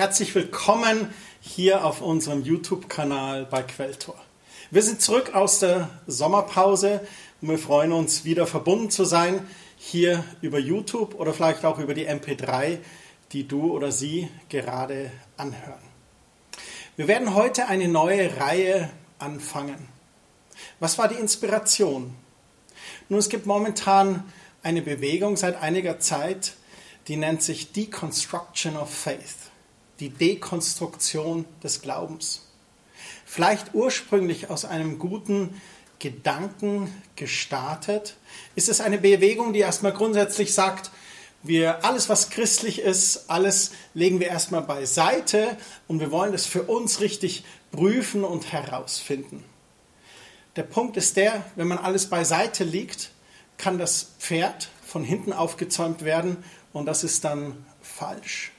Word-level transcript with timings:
Herzlich 0.00 0.34
willkommen 0.34 1.12
hier 1.42 1.84
auf 1.84 2.00
unserem 2.00 2.42
YouTube-Kanal 2.42 3.44
bei 3.44 3.62
Quelltor. 3.62 4.14
Wir 4.70 4.82
sind 4.82 5.02
zurück 5.02 5.34
aus 5.34 5.58
der 5.58 5.90
Sommerpause 6.06 7.06
und 7.42 7.50
wir 7.50 7.58
freuen 7.58 7.92
uns, 7.92 8.24
wieder 8.24 8.46
verbunden 8.46 8.88
zu 8.88 9.04
sein, 9.04 9.46
hier 9.76 10.24
über 10.40 10.58
YouTube 10.58 11.16
oder 11.16 11.34
vielleicht 11.34 11.66
auch 11.66 11.78
über 11.78 11.92
die 11.92 12.08
MP3, 12.08 12.78
die 13.32 13.46
du 13.46 13.72
oder 13.72 13.92
sie 13.92 14.30
gerade 14.48 15.12
anhören. 15.36 15.82
Wir 16.96 17.06
werden 17.06 17.34
heute 17.34 17.66
eine 17.66 17.86
neue 17.86 18.40
Reihe 18.40 18.88
anfangen. 19.18 19.86
Was 20.78 20.96
war 20.96 21.08
die 21.08 21.16
Inspiration? 21.16 22.14
Nun, 23.10 23.18
es 23.18 23.28
gibt 23.28 23.44
momentan 23.44 24.24
eine 24.62 24.80
Bewegung 24.80 25.36
seit 25.36 25.60
einiger 25.60 26.00
Zeit, 26.00 26.54
die 27.06 27.16
nennt 27.16 27.42
sich 27.42 27.72
Deconstruction 27.72 28.78
of 28.78 28.88
Faith, 28.88 29.49
die 30.00 30.08
Dekonstruktion 30.10 31.44
des 31.62 31.82
Glaubens. 31.82 32.42
Vielleicht 33.26 33.74
ursprünglich 33.74 34.50
aus 34.50 34.64
einem 34.64 34.98
guten 34.98 35.60
Gedanken 35.98 36.92
gestartet, 37.14 38.16
ist 38.56 38.68
es 38.68 38.80
eine 38.80 38.98
Bewegung, 38.98 39.52
die 39.52 39.60
erstmal 39.60 39.92
grundsätzlich 39.92 40.54
sagt, 40.54 40.90
wir 41.42 41.84
alles, 41.84 42.08
was 42.08 42.30
christlich 42.30 42.80
ist, 42.80 43.30
alles 43.30 43.72
legen 43.94 44.20
wir 44.20 44.28
erstmal 44.28 44.62
beiseite 44.62 45.56
und 45.88 46.00
wir 46.00 46.10
wollen 46.10 46.34
es 46.34 46.44
für 46.46 46.64
uns 46.64 47.00
richtig 47.00 47.44
prüfen 47.70 48.24
und 48.24 48.52
herausfinden. 48.52 49.44
Der 50.56 50.64
Punkt 50.64 50.96
ist 50.96 51.16
der, 51.16 51.44
wenn 51.56 51.68
man 51.68 51.78
alles 51.78 52.10
beiseite 52.10 52.64
liegt, 52.64 53.10
kann 53.56 53.78
das 53.78 54.08
Pferd 54.18 54.68
von 54.84 55.04
hinten 55.04 55.32
aufgezäumt 55.32 56.04
werden 56.04 56.42
und 56.72 56.86
das 56.86 57.04
ist 57.04 57.24
dann 57.24 57.64
falsch. 57.80 58.52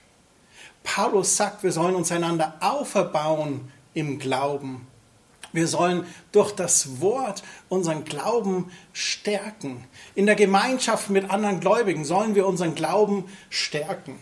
Paulus 0.84 1.38
sagt, 1.38 1.64
wir 1.64 1.72
sollen 1.72 1.96
uns 1.96 2.12
einander 2.12 2.56
auferbauen 2.60 3.72
im 3.94 4.20
Glauben. 4.20 4.88
Wir 5.54 5.68
sollen 5.68 6.06
durch 6.32 6.52
das 6.54 7.02
Wort 7.02 7.44
unseren 7.68 8.06
Glauben 8.06 8.72
stärken. 8.94 9.84
In 10.16 10.26
der 10.26 10.36
Gemeinschaft 10.36 11.10
mit 11.10 11.30
anderen 11.30 11.60
Gläubigen 11.60 12.06
sollen 12.06 12.36
wir 12.36 12.48
unseren 12.48 12.76
Glauben 12.76 13.26
stärken. 13.50 14.18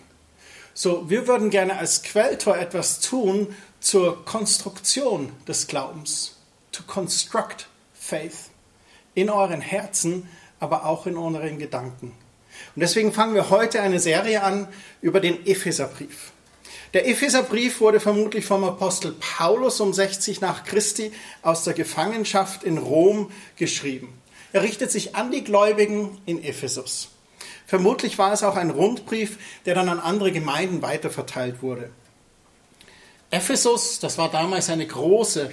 So, 0.73 1.09
wir 1.09 1.27
würden 1.27 1.49
gerne 1.49 1.77
als 1.77 2.03
Quelltor 2.03 2.57
etwas 2.57 2.99
tun 2.99 3.55
zur 3.79 4.25
Konstruktion 4.25 5.31
des 5.47 5.67
Glaubens. 5.67 6.37
To 6.71 6.83
construct 6.83 7.67
faith. 7.93 8.49
In 9.13 9.29
euren 9.29 9.61
Herzen, 9.61 10.27
aber 10.59 10.85
auch 10.85 11.05
in 11.05 11.17
euren 11.17 11.59
Gedanken. 11.59 12.13
Und 12.75 12.79
deswegen 12.81 13.13
fangen 13.13 13.35
wir 13.35 13.49
heute 13.49 13.81
eine 13.81 13.99
Serie 13.99 14.43
an 14.43 14.67
über 15.01 15.19
den 15.19 15.45
Epheserbrief. 15.45 16.31
Der 16.93 17.07
Epheserbrief 17.07 17.81
wurde 17.81 17.99
vermutlich 17.99 18.45
vom 18.45 18.63
Apostel 18.63 19.13
Paulus 19.19 19.79
um 19.79 19.93
60 19.93 20.41
nach 20.41 20.63
Christi 20.63 21.11
aus 21.41 21.63
der 21.63 21.73
Gefangenschaft 21.73 22.63
in 22.63 22.77
Rom 22.77 23.31
geschrieben. 23.57 24.19
Er 24.53 24.63
richtet 24.63 24.89
sich 24.89 25.15
an 25.15 25.31
die 25.31 25.43
Gläubigen 25.43 26.19
in 26.25 26.43
Ephesus. 26.43 27.09
Vermutlich 27.67 28.17
war 28.17 28.33
es 28.33 28.41
auch 28.41 28.55
ein 28.55 28.71
Rundbrief, 28.71 29.37
der 29.65 29.75
dann 29.75 29.89
an 29.89 29.99
andere 29.99 30.31
Gemeinden 30.31 30.81
weiterverteilt 30.81 31.61
wurde. 31.61 31.91
Ephesus, 33.29 33.99
das 33.99 34.17
war 34.17 34.31
damals 34.31 34.71
eine 34.71 34.87
große, 34.87 35.51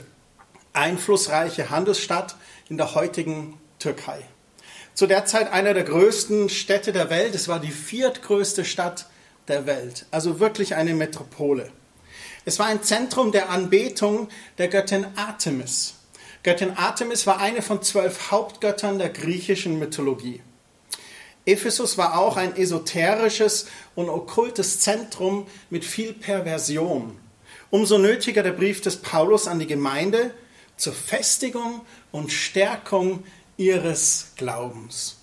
einflussreiche 0.72 1.69
Handelsstadt 1.69 2.37
in 2.71 2.78
der 2.78 2.94
heutigen 2.94 3.59
Türkei 3.78 4.25
zu 4.97 5.06
der 5.06 5.27
Zeit 5.27 5.53
einer 5.53 5.75
der 5.75 5.84
größten 5.84 6.49
Städte 6.49 6.91
der 6.91 7.10
Welt. 7.10 7.34
Es 7.34 7.49
war 7.49 7.60
die 7.60 7.71
viertgrößte 7.71 8.65
Stadt 8.65 9.06
der 9.49 9.67
Welt, 9.67 10.07
also 10.11 10.41
wirklich 10.41 10.75
eine 10.75 10.95
Metropole. 10.95 11.71
Es 12.45 12.59
war 12.59 12.67
ein 12.67 12.83
Zentrum 12.83 13.33
der 13.33 13.51
Anbetung 13.51 14.29
der 14.59 14.69
Göttin 14.69 15.07
Artemis. 15.17 15.95
Göttin 16.43 16.77
Artemis 16.77 17.27
war 17.27 17.41
eine 17.41 17.61
von 17.61 17.83
zwölf 17.83 18.31
Hauptgöttern 18.31 18.99
der 18.99 19.09
griechischen 19.09 19.79
Mythologie. 19.79 20.43
Ephesus 21.45 21.97
war 21.97 22.19
auch 22.19 22.37
ein 22.37 22.57
esoterisches 22.57 23.67
und 23.95 24.09
okkultes 24.09 24.81
Zentrum 24.81 25.47
mit 25.71 25.84
viel 25.84 26.13
Perversion. 26.13 27.19
Umso 27.71 27.99
nötiger 27.99 28.43
der 28.43 28.53
Brief 28.53 28.81
des 28.81 28.97
Paulus 28.97 29.49
an 29.49 29.59
die 29.59 29.67
Gemeinde 29.67 30.33
zur 30.77 30.93
Festigung 30.93 31.83
und 32.13 32.33
Stärkung 32.33 33.25
ihres 33.57 34.33
Glaubens. 34.37 35.17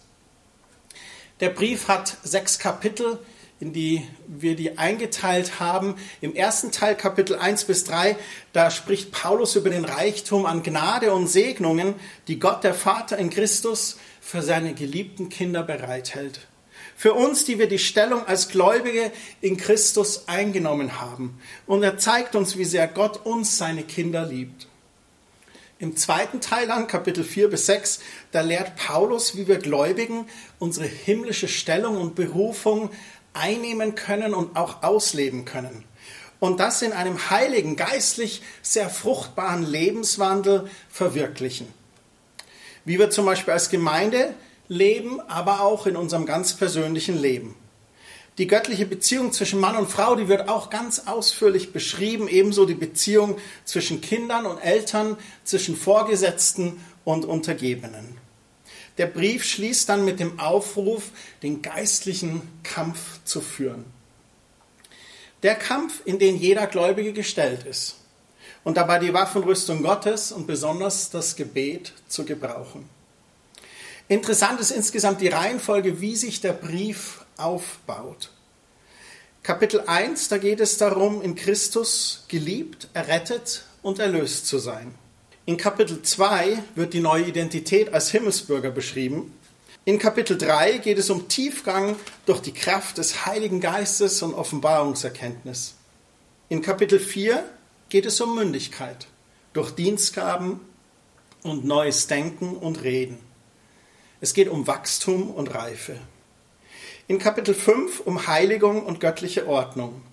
Der 1.40 1.50
Brief 1.50 1.88
hat 1.88 2.18
sechs 2.24 2.58
Kapitel, 2.58 3.20
in 3.64 3.72
die 3.72 4.06
wir 4.28 4.58
die 4.58 4.78
eingeteilt 4.78 5.62
haben. 5.62 5.96
Im 6.20 6.36
ersten 6.36 6.74
Teil, 6.74 6.96
Kapitel 6.96 7.38
1 7.38 7.64
bis 7.64 7.86
3, 7.86 8.18
da 8.52 8.70
spricht 8.70 9.14
Paulus 9.14 9.56
über 9.56 9.70
den 9.70 9.86
Reichtum 9.86 10.46
an 10.46 10.64
Gnade 10.64 11.14
und 11.14 11.28
Segnungen, 11.28 11.96
die 12.28 12.40
Gott 12.40 12.66
der 12.66 12.74
Vater 12.74 13.18
in 13.18 13.30
Christus 13.30 14.00
für 14.20 14.42
seine 14.42 14.74
geliebten 14.74 15.30
Kinder 15.30 15.64
bereithält. 15.64 16.42
Für 16.98 17.14
uns, 17.14 17.46
die 17.46 17.58
wir 17.58 17.70
die 17.70 17.80
Stellung 17.80 18.28
als 18.28 18.50
Gläubige 18.50 19.14
in 19.40 19.56
Christus 19.56 20.28
eingenommen 20.28 21.00
haben. 21.00 21.40
Und 21.66 21.84
er 21.84 21.98
zeigt 21.98 22.36
uns, 22.36 22.58
wie 22.58 22.66
sehr 22.66 22.90
Gott 22.90 23.26
uns, 23.26 23.58
seine 23.58 23.84
Kinder, 23.84 24.26
liebt. 24.26 24.68
Im 25.84 25.98
zweiten 25.98 26.40
Teil 26.40 26.72
an, 26.72 26.88
Kapitel 26.88 27.26
4 27.26 27.50
bis 27.50 27.66
6, 27.66 28.00
da 28.32 28.40
lehrt 28.40 28.78
Paulus, 28.78 29.36
wie 29.36 29.50
wir 29.50 29.58
Gläubigen 29.58 30.28
unsere 30.58 30.86
himmlische 30.86 31.50
Stellung 31.50 31.98
und 31.98 32.16
Berufung 32.16 32.90
einnehmen 33.34 33.96
können 33.96 34.34
und 34.34 34.56
auch 34.56 34.84
ausleben 34.84 35.46
können. 35.46 35.84
Und 36.40 36.60
das 36.60 36.82
in 36.82 36.92
einem 36.92 37.30
heiligen, 37.30 37.76
geistlich 37.76 38.42
sehr 38.62 38.90
fruchtbaren 38.90 39.64
Lebenswandel 39.64 40.70
verwirklichen. 40.90 41.68
Wie 42.86 43.00
wir 43.00 43.10
zum 43.10 43.26
Beispiel 43.26 43.54
als 43.54 43.70
Gemeinde 43.70 44.34
leben, 44.68 45.22
aber 45.22 45.62
auch 45.62 45.86
in 45.88 45.96
unserem 45.96 46.26
ganz 46.26 46.54
persönlichen 46.56 47.18
Leben. 47.20 47.56
Die 48.40 48.48
göttliche 48.48 48.88
Beziehung 48.88 49.32
zwischen 49.32 49.60
Mann 49.60 49.78
und 49.78 49.90
Frau, 49.90 50.16
die 50.16 50.28
wird 50.28 50.50
auch 50.50 50.72
ganz 50.72 51.04
ausführlich 51.06 51.72
beschrieben, 51.72 52.28
ebenso 52.28 52.66
die 52.66 52.74
Beziehung 52.74 53.38
zwischen 53.64 54.02
Kindern 54.02 54.48
und 54.48 54.58
Eltern, 54.58 55.18
zwischen 55.44 55.76
Vorgesetzten 55.76 56.84
und 57.06 57.26
Untergebenen. 57.26 58.18
Der 58.98 59.08
Brief 59.08 59.44
schließt 59.44 59.90
dann 59.90 60.06
mit 60.06 60.20
dem 60.20 60.40
Aufruf, 60.40 61.10
den 61.42 61.62
geistlichen 61.62 62.42
Kampf 62.64 63.24
zu 63.24 63.42
führen. 63.42 63.86
Der 65.42 65.56
Kampf, 65.56 66.02
in 66.06 66.20
den 66.20 66.38
jeder 66.38 66.68
Gläubige 66.68 67.12
gestellt 67.12 67.66
ist 67.66 67.96
und 68.64 68.78
dabei 68.78 69.00
die 69.00 69.14
Waffenrüstung 69.14 69.84
Gottes 69.84 70.32
und 70.32 70.48
besonders 70.48 71.10
das 71.10 71.36
Gebet 71.36 71.94
zu 72.08 72.24
gebrauchen. 72.24 72.88
Interessant 74.08 74.60
ist 74.60 74.72
insgesamt 74.72 75.22
die 75.22 75.28
Reihenfolge, 75.30 76.00
wie 76.00 76.16
sich 76.16 76.40
der 76.40 76.54
Brief 76.54 77.26
aufbaut. 77.38 78.30
Kapitel 79.42 79.82
1, 79.88 80.30
da 80.30 80.38
geht 80.38 80.60
es 80.62 80.78
darum, 80.78 81.22
in 81.22 81.36
Christus 81.36 82.26
geliebt, 82.28 82.88
errettet 82.94 83.66
und 83.82 84.00
erlöst 84.00 84.48
zu 84.48 84.60
sein. 84.60 84.94
In 85.46 85.58
Kapitel 85.58 86.02
2 86.02 86.64
wird 86.76 86.94
die 86.94 87.02
neue 87.02 87.26
Identität 87.26 87.94
als 87.94 88.12
Himmelsbürger 88.12 88.72
beschrieben. 88.72 89.38
In 89.84 90.00
Kapitel 90.00 90.38
3 90.38 90.78
geht 90.78 90.98
es 90.98 91.10
um 91.10 91.28
Tiefgang 91.28 91.98
durch 92.26 92.40
die 92.40 92.54
Kraft 92.54 92.98
des 92.98 93.26
Heiligen 93.26 93.60
Geistes 93.60 94.22
und 94.22 94.36
Offenbarungserkenntnis. 94.36 95.76
In 96.48 96.62
Kapitel 96.62 96.98
4 96.98 97.44
geht 97.90 98.06
es 98.06 98.22
um 98.22 98.36
Mündigkeit 98.36 99.08
durch 99.52 99.72
Dienstgaben 99.72 100.62
und 101.42 101.66
neues 101.66 102.08
Denken 102.08 102.56
und 102.56 102.82
Reden. 102.84 103.20
Es 104.22 104.34
geht 104.34 104.48
um 104.48 104.66
Wachstum 104.66 105.30
und 105.30 105.54
Reife. 105.54 105.98
In 107.10 107.20
Kapitel 107.20 107.54
5 107.54 108.00
um 108.00 108.28
Heiligung 108.28 108.86
und 108.86 109.02
göttliche 109.02 109.46
Ordnung. 109.46 110.04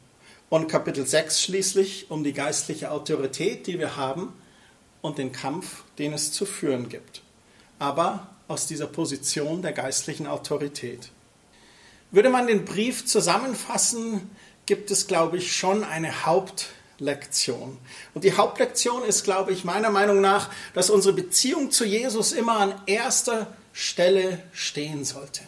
Und 0.49 0.67
Kapitel 0.67 1.07
6 1.07 1.41
schließlich 1.41 2.11
um 2.11 2.25
die 2.25 2.33
geistliche 2.33 2.91
Autorität, 2.91 3.69
die 3.69 3.79
wir 3.79 3.97
haben 3.97 4.33
und 5.03 5.19
den 5.19 5.33
Kampf, 5.33 5.83
den 5.99 6.13
es 6.13 6.33
zu 6.33 6.47
führen 6.47 6.89
gibt. 6.89 7.23
Aber 7.79 8.29
aus 8.49 8.67
dieser 8.67 8.87
Position 8.87 9.63
der 9.63 9.73
geistlichen 9.73 10.27
Autorität. 10.27 11.11
Würde 12.11 12.31
man 12.31 12.49
den 12.49 12.65
Brief 12.65 13.07
zusammenfassen, 13.07 14.29
gibt 14.67 14.91
es, 14.91 15.07
glaube 15.07 15.39
ich, 15.39 15.57
schon 15.57 15.85
eine 15.85 16.27
Hauptlektion. 16.27 17.79
Und 18.13 18.25
die 18.25 18.37
Hauptlektion 18.37 19.05
ist, 19.05 19.23
glaube 19.23 19.53
ich, 19.53 19.65
meiner 19.65 19.91
Meinung 19.91 20.21
nach, 20.21 20.51
dass 20.75 20.91
unsere 20.91 21.15
Beziehung 21.15 21.71
zu 21.71 21.85
Jesus 21.85 22.33
immer 22.33 22.59
an 22.59 22.75
erster 22.87 23.47
Stelle 23.73 24.43
stehen 24.53 25.05
sollte. 25.05 25.43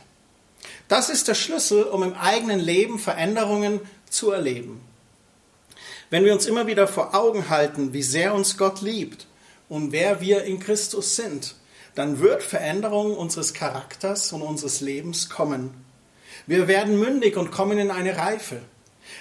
Das 0.86 1.10
ist 1.10 1.26
der 1.26 1.34
Schlüssel, 1.34 1.82
um 1.82 2.04
im 2.04 2.14
eigenen 2.14 2.60
Leben 2.60 3.00
Veränderungen 3.00 3.80
zu 4.08 4.30
erleben. 4.30 4.80
Wenn 6.10 6.24
wir 6.24 6.32
uns 6.32 6.46
immer 6.46 6.68
wieder 6.68 6.86
vor 6.86 7.14
Augen 7.14 7.48
halten, 7.48 7.92
wie 7.92 8.02
sehr 8.02 8.34
uns 8.34 8.56
Gott 8.56 8.80
liebt 8.80 9.26
und 9.72 9.90
wer 9.90 10.20
wir 10.20 10.44
in 10.44 10.60
Christus 10.60 11.16
sind, 11.16 11.54
dann 11.94 12.20
wird 12.20 12.42
Veränderung 12.42 13.16
unseres 13.16 13.54
Charakters 13.54 14.30
und 14.34 14.42
unseres 14.42 14.82
Lebens 14.82 15.30
kommen. 15.30 15.72
Wir 16.46 16.68
werden 16.68 17.00
mündig 17.00 17.38
und 17.38 17.52
kommen 17.52 17.78
in 17.78 17.90
eine 17.90 18.18
Reife. 18.18 18.60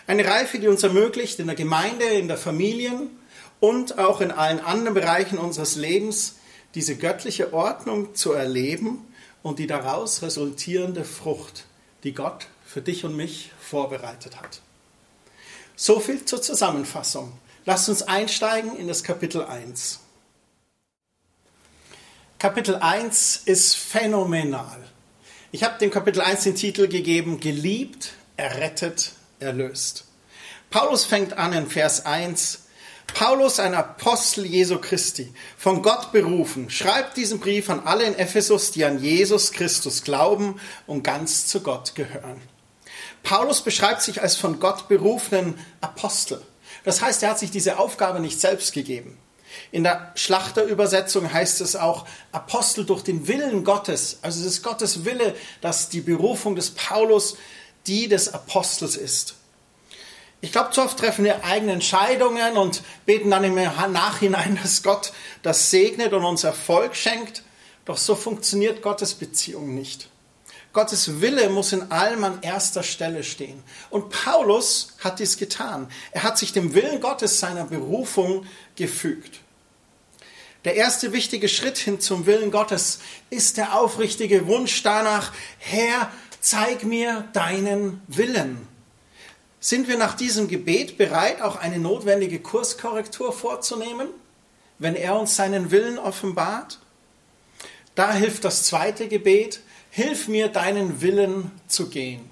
Eine 0.07 0.25
Reife, 0.25 0.59
die 0.59 0.67
uns 0.67 0.83
ermöglicht, 0.83 1.39
in 1.39 1.47
der 1.47 1.55
Gemeinde, 1.55 2.03
in 2.03 2.27
der 2.27 2.35
Familie 2.35 2.91
und 3.61 3.97
auch 3.97 4.19
in 4.19 4.29
allen 4.29 4.59
anderen 4.59 4.93
Bereichen 4.93 5.37
unseres 5.37 5.77
Lebens 5.77 6.35
diese 6.75 6.97
göttliche 6.97 7.53
Ordnung 7.53 8.13
zu 8.13 8.33
erleben 8.33 9.05
und 9.43 9.57
die 9.57 9.67
daraus 9.67 10.21
resultierende 10.21 11.05
Frucht, 11.05 11.63
die 12.03 12.13
Gott 12.13 12.47
für 12.65 12.81
dich 12.81 13.05
und 13.05 13.15
mich 13.15 13.53
vorbereitet 13.61 14.35
hat. 14.35 14.59
So 15.77 16.01
viel 16.01 16.25
zur 16.25 16.41
Zusammenfassung. 16.41 17.31
Lasst 17.65 17.87
uns 17.87 18.03
einsteigen 18.03 18.75
in 18.75 18.89
das 18.89 19.05
Kapitel 19.05 19.45
1. 19.45 20.00
Kapitel 22.41 22.77
1 22.77 23.43
ist 23.45 23.77
phänomenal. 23.77 24.79
Ich 25.51 25.63
habe 25.63 25.77
dem 25.77 25.91
Kapitel 25.91 26.21
1 26.21 26.45
den 26.45 26.55
Titel 26.55 26.87
gegeben, 26.87 27.39
geliebt, 27.39 28.13
errettet, 28.35 29.11
erlöst. 29.39 30.05
Paulus 30.71 31.05
fängt 31.05 31.37
an 31.37 31.53
in 31.53 31.67
Vers 31.67 32.07
1. 32.07 32.63
Paulus, 33.13 33.59
ein 33.59 33.75
Apostel 33.75 34.43
Jesu 34.43 34.79
Christi, 34.79 35.31
von 35.55 35.83
Gott 35.83 36.11
berufen, 36.11 36.71
schreibt 36.71 37.15
diesen 37.15 37.39
Brief 37.39 37.69
an 37.69 37.81
alle 37.85 38.05
in 38.05 38.15
Ephesus, 38.15 38.71
die 38.71 38.85
an 38.85 38.97
Jesus 38.99 39.51
Christus 39.51 40.01
glauben 40.01 40.59
und 40.87 41.03
ganz 41.03 41.45
zu 41.45 41.61
Gott 41.61 41.93
gehören. 41.93 42.41
Paulus 43.21 43.61
beschreibt 43.61 44.01
sich 44.01 44.19
als 44.19 44.35
von 44.35 44.59
Gott 44.59 44.87
berufenen 44.87 45.59
Apostel. 45.79 46.41
Das 46.85 47.03
heißt, 47.03 47.21
er 47.21 47.29
hat 47.29 47.37
sich 47.37 47.51
diese 47.51 47.77
Aufgabe 47.77 48.19
nicht 48.19 48.41
selbst 48.41 48.73
gegeben. 48.73 49.19
In 49.71 49.83
der 49.83 50.11
Schlachterübersetzung 50.15 51.31
heißt 51.31 51.61
es 51.61 51.75
auch 51.75 52.05
Apostel 52.31 52.85
durch 52.85 53.03
den 53.03 53.27
Willen 53.27 53.63
Gottes. 53.63 54.19
Also 54.21 54.41
es 54.41 54.45
ist 54.45 54.63
Gottes 54.63 55.05
Wille, 55.05 55.35
dass 55.61 55.89
die 55.89 56.01
Berufung 56.01 56.55
des 56.55 56.71
Paulus 56.71 57.37
die 57.87 58.07
des 58.07 58.33
Apostels 58.33 58.95
ist. 58.95 59.35
Ich 60.41 60.51
glaube, 60.51 60.71
zu 60.71 60.81
oft 60.81 60.97
treffen 60.97 61.23
wir 61.23 61.45
eigene 61.45 61.73
Entscheidungen 61.73 62.57
und 62.57 62.81
beten 63.05 63.29
dann 63.29 63.43
im 63.43 63.55
Nachhinein, 63.55 64.59
dass 64.63 64.83
Gott 64.83 65.13
das 65.43 65.69
segnet 65.69 66.13
und 66.13 66.25
uns 66.25 66.43
Erfolg 66.43 66.95
schenkt. 66.95 67.43
Doch 67.85 67.97
so 67.97 68.15
funktioniert 68.15 68.81
Gottes 68.81 69.13
Beziehung 69.13 69.73
nicht. 69.75 70.09
Gottes 70.73 71.19
Wille 71.19 71.49
muss 71.49 71.73
in 71.73 71.91
allem 71.91 72.23
an 72.23 72.39
erster 72.41 72.83
Stelle 72.83 73.23
stehen. 73.23 73.61
Und 73.89 74.09
Paulus 74.09 74.93
hat 74.99 75.19
dies 75.19 75.37
getan. 75.37 75.89
Er 76.11 76.23
hat 76.23 76.37
sich 76.37 76.53
dem 76.53 76.73
Willen 76.73 77.01
Gottes 77.01 77.39
seiner 77.39 77.65
Berufung 77.65 78.45
gefügt. 78.75 79.41
Der 80.63 80.75
erste 80.75 81.11
wichtige 81.11 81.49
Schritt 81.49 81.77
hin 81.77 81.99
zum 81.99 82.25
Willen 82.25 82.51
Gottes 82.51 82.99
ist 83.29 83.57
der 83.57 83.75
aufrichtige 83.77 84.47
Wunsch 84.47 84.83
danach, 84.83 85.33
Herr, 85.57 86.11
zeig 86.39 86.83
mir 86.83 87.27
deinen 87.33 88.01
Willen. 88.07 88.67
Sind 89.59 89.87
wir 89.87 89.97
nach 89.97 90.15
diesem 90.15 90.47
Gebet 90.47 90.97
bereit, 90.97 91.41
auch 91.41 91.55
eine 91.55 91.79
notwendige 91.79 92.39
Kurskorrektur 92.39 93.33
vorzunehmen, 93.33 94.07
wenn 94.79 94.95
er 94.95 95.19
uns 95.19 95.35
seinen 95.35 95.71
Willen 95.71 95.99
offenbart? 95.99 96.79
Da 97.93 98.13
hilft 98.13 98.45
das 98.45 98.63
zweite 98.63 99.07
Gebet, 99.07 99.61
hilf 99.91 100.27
mir 100.27 100.47
deinen 100.47 101.01
Willen 101.01 101.51
zu 101.67 101.89
gehen. 101.89 102.29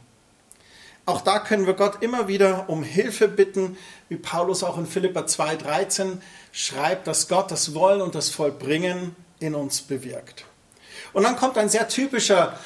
Auch 1.06 1.22
da 1.22 1.40
können 1.40 1.68
wir 1.68 1.74
Gott 1.74 2.02
immer 2.02 2.28
wieder 2.28 2.70
um 2.70 2.84
Hilfe 2.84 3.28
bitten, 3.28 3.78
wie 4.08 4.16
Paulus 4.16 4.64
auch 4.64 4.78
in 4.78 4.86
Philippa 4.86 5.22
2,13 5.22 6.20
schreibt, 6.52 7.08
dass 7.08 7.28
Gott 7.28 7.52
das 7.52 7.74
Wollen 7.74 8.02
und 8.02 8.16
das 8.16 8.30
Vollbringen 8.30 9.16
in 9.40 9.56
uns 9.56 9.82
bewirkt. 9.82 10.46
Und 11.14 11.24
dann 11.24 11.36
kommt 11.36 11.58
ein 11.58 11.70
sehr 11.70 11.88
typischer 11.88 12.58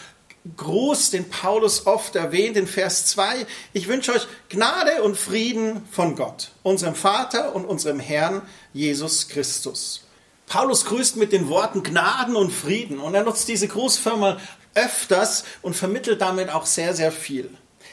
Gruß, 0.57 1.11
den 1.11 1.29
Paulus 1.29 1.87
oft 1.87 2.15
erwähnt 2.15 2.57
in 2.57 2.67
Vers 2.67 3.05
2. 3.07 3.47
Ich 3.71 3.87
wünsche 3.87 4.11
euch 4.11 4.27
Gnade 4.49 5.01
und 5.01 5.17
Frieden 5.17 5.87
von 5.89 6.15
Gott, 6.15 6.51
unserem 6.63 6.95
Vater 6.95 7.55
und 7.55 7.65
unserem 7.65 7.99
Herrn 7.99 8.41
Jesus 8.73 9.29
Christus. 9.29 10.05
Paulus 10.47 10.85
grüßt 10.85 11.15
mit 11.15 11.31
den 11.31 11.47
Worten 11.47 11.81
Gnaden 11.81 12.35
und 12.35 12.51
Frieden 12.51 12.99
und 12.99 13.15
er 13.15 13.23
nutzt 13.23 13.47
diese 13.47 13.69
Grußfirma 13.69 14.37
öfters 14.75 15.43
und 15.61 15.75
vermittelt 15.75 16.21
damit 16.21 16.49
auch 16.49 16.65
sehr, 16.65 16.93
sehr 16.93 17.11
viel. 17.11 17.49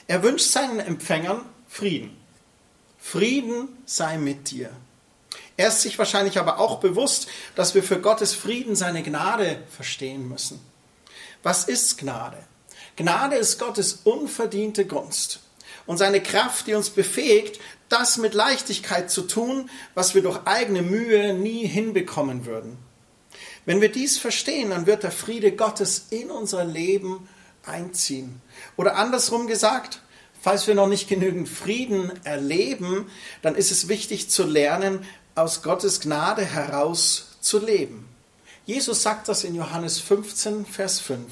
Er 0.06 0.22
wünscht 0.22 0.50
seinen 0.50 0.80
Empfängern 0.80 1.42
Frieden. 1.68 2.16
Frieden 2.98 3.68
sei 3.86 4.18
mit 4.18 4.50
dir. 4.50 4.70
Er 5.56 5.68
ist 5.68 5.82
sich 5.82 5.98
wahrscheinlich 5.98 6.38
aber 6.38 6.58
auch 6.58 6.80
bewusst, 6.80 7.28
dass 7.54 7.74
wir 7.74 7.82
für 7.82 8.00
Gottes 8.00 8.34
Frieden 8.34 8.76
seine 8.76 9.02
Gnade 9.02 9.62
verstehen 9.70 10.28
müssen. 10.28 10.60
Was 11.42 11.64
ist 11.64 11.98
Gnade? 11.98 12.38
Gnade 12.96 13.36
ist 13.36 13.58
Gottes 13.58 14.00
unverdiente 14.04 14.86
Gunst 14.86 15.40
und 15.86 15.98
seine 15.98 16.22
Kraft, 16.22 16.66
die 16.66 16.74
uns 16.74 16.90
befähigt, 16.90 17.60
das 17.88 18.16
mit 18.16 18.34
Leichtigkeit 18.34 19.10
zu 19.10 19.22
tun, 19.22 19.70
was 19.94 20.14
wir 20.14 20.22
durch 20.22 20.40
eigene 20.44 20.82
Mühe 20.82 21.34
nie 21.34 21.66
hinbekommen 21.66 22.46
würden. 22.46 22.78
Wenn 23.70 23.80
wir 23.80 23.92
dies 23.92 24.18
verstehen, 24.18 24.70
dann 24.70 24.86
wird 24.86 25.04
der 25.04 25.12
Friede 25.12 25.52
Gottes 25.52 26.06
in 26.10 26.32
unser 26.32 26.64
Leben 26.64 27.28
einziehen. 27.64 28.42
Oder 28.76 28.96
andersrum 28.96 29.46
gesagt, 29.46 30.02
falls 30.42 30.66
wir 30.66 30.74
noch 30.74 30.88
nicht 30.88 31.08
genügend 31.08 31.48
Frieden 31.48 32.10
erleben, 32.24 33.08
dann 33.42 33.54
ist 33.54 33.70
es 33.70 33.86
wichtig 33.86 34.28
zu 34.28 34.42
lernen, 34.42 35.06
aus 35.36 35.62
Gottes 35.62 36.00
Gnade 36.00 36.44
heraus 36.44 37.36
zu 37.40 37.64
leben. 37.64 38.08
Jesus 38.66 39.04
sagt 39.04 39.28
das 39.28 39.44
in 39.44 39.54
Johannes 39.54 40.00
15, 40.00 40.66
Vers 40.66 40.98
5. 40.98 41.30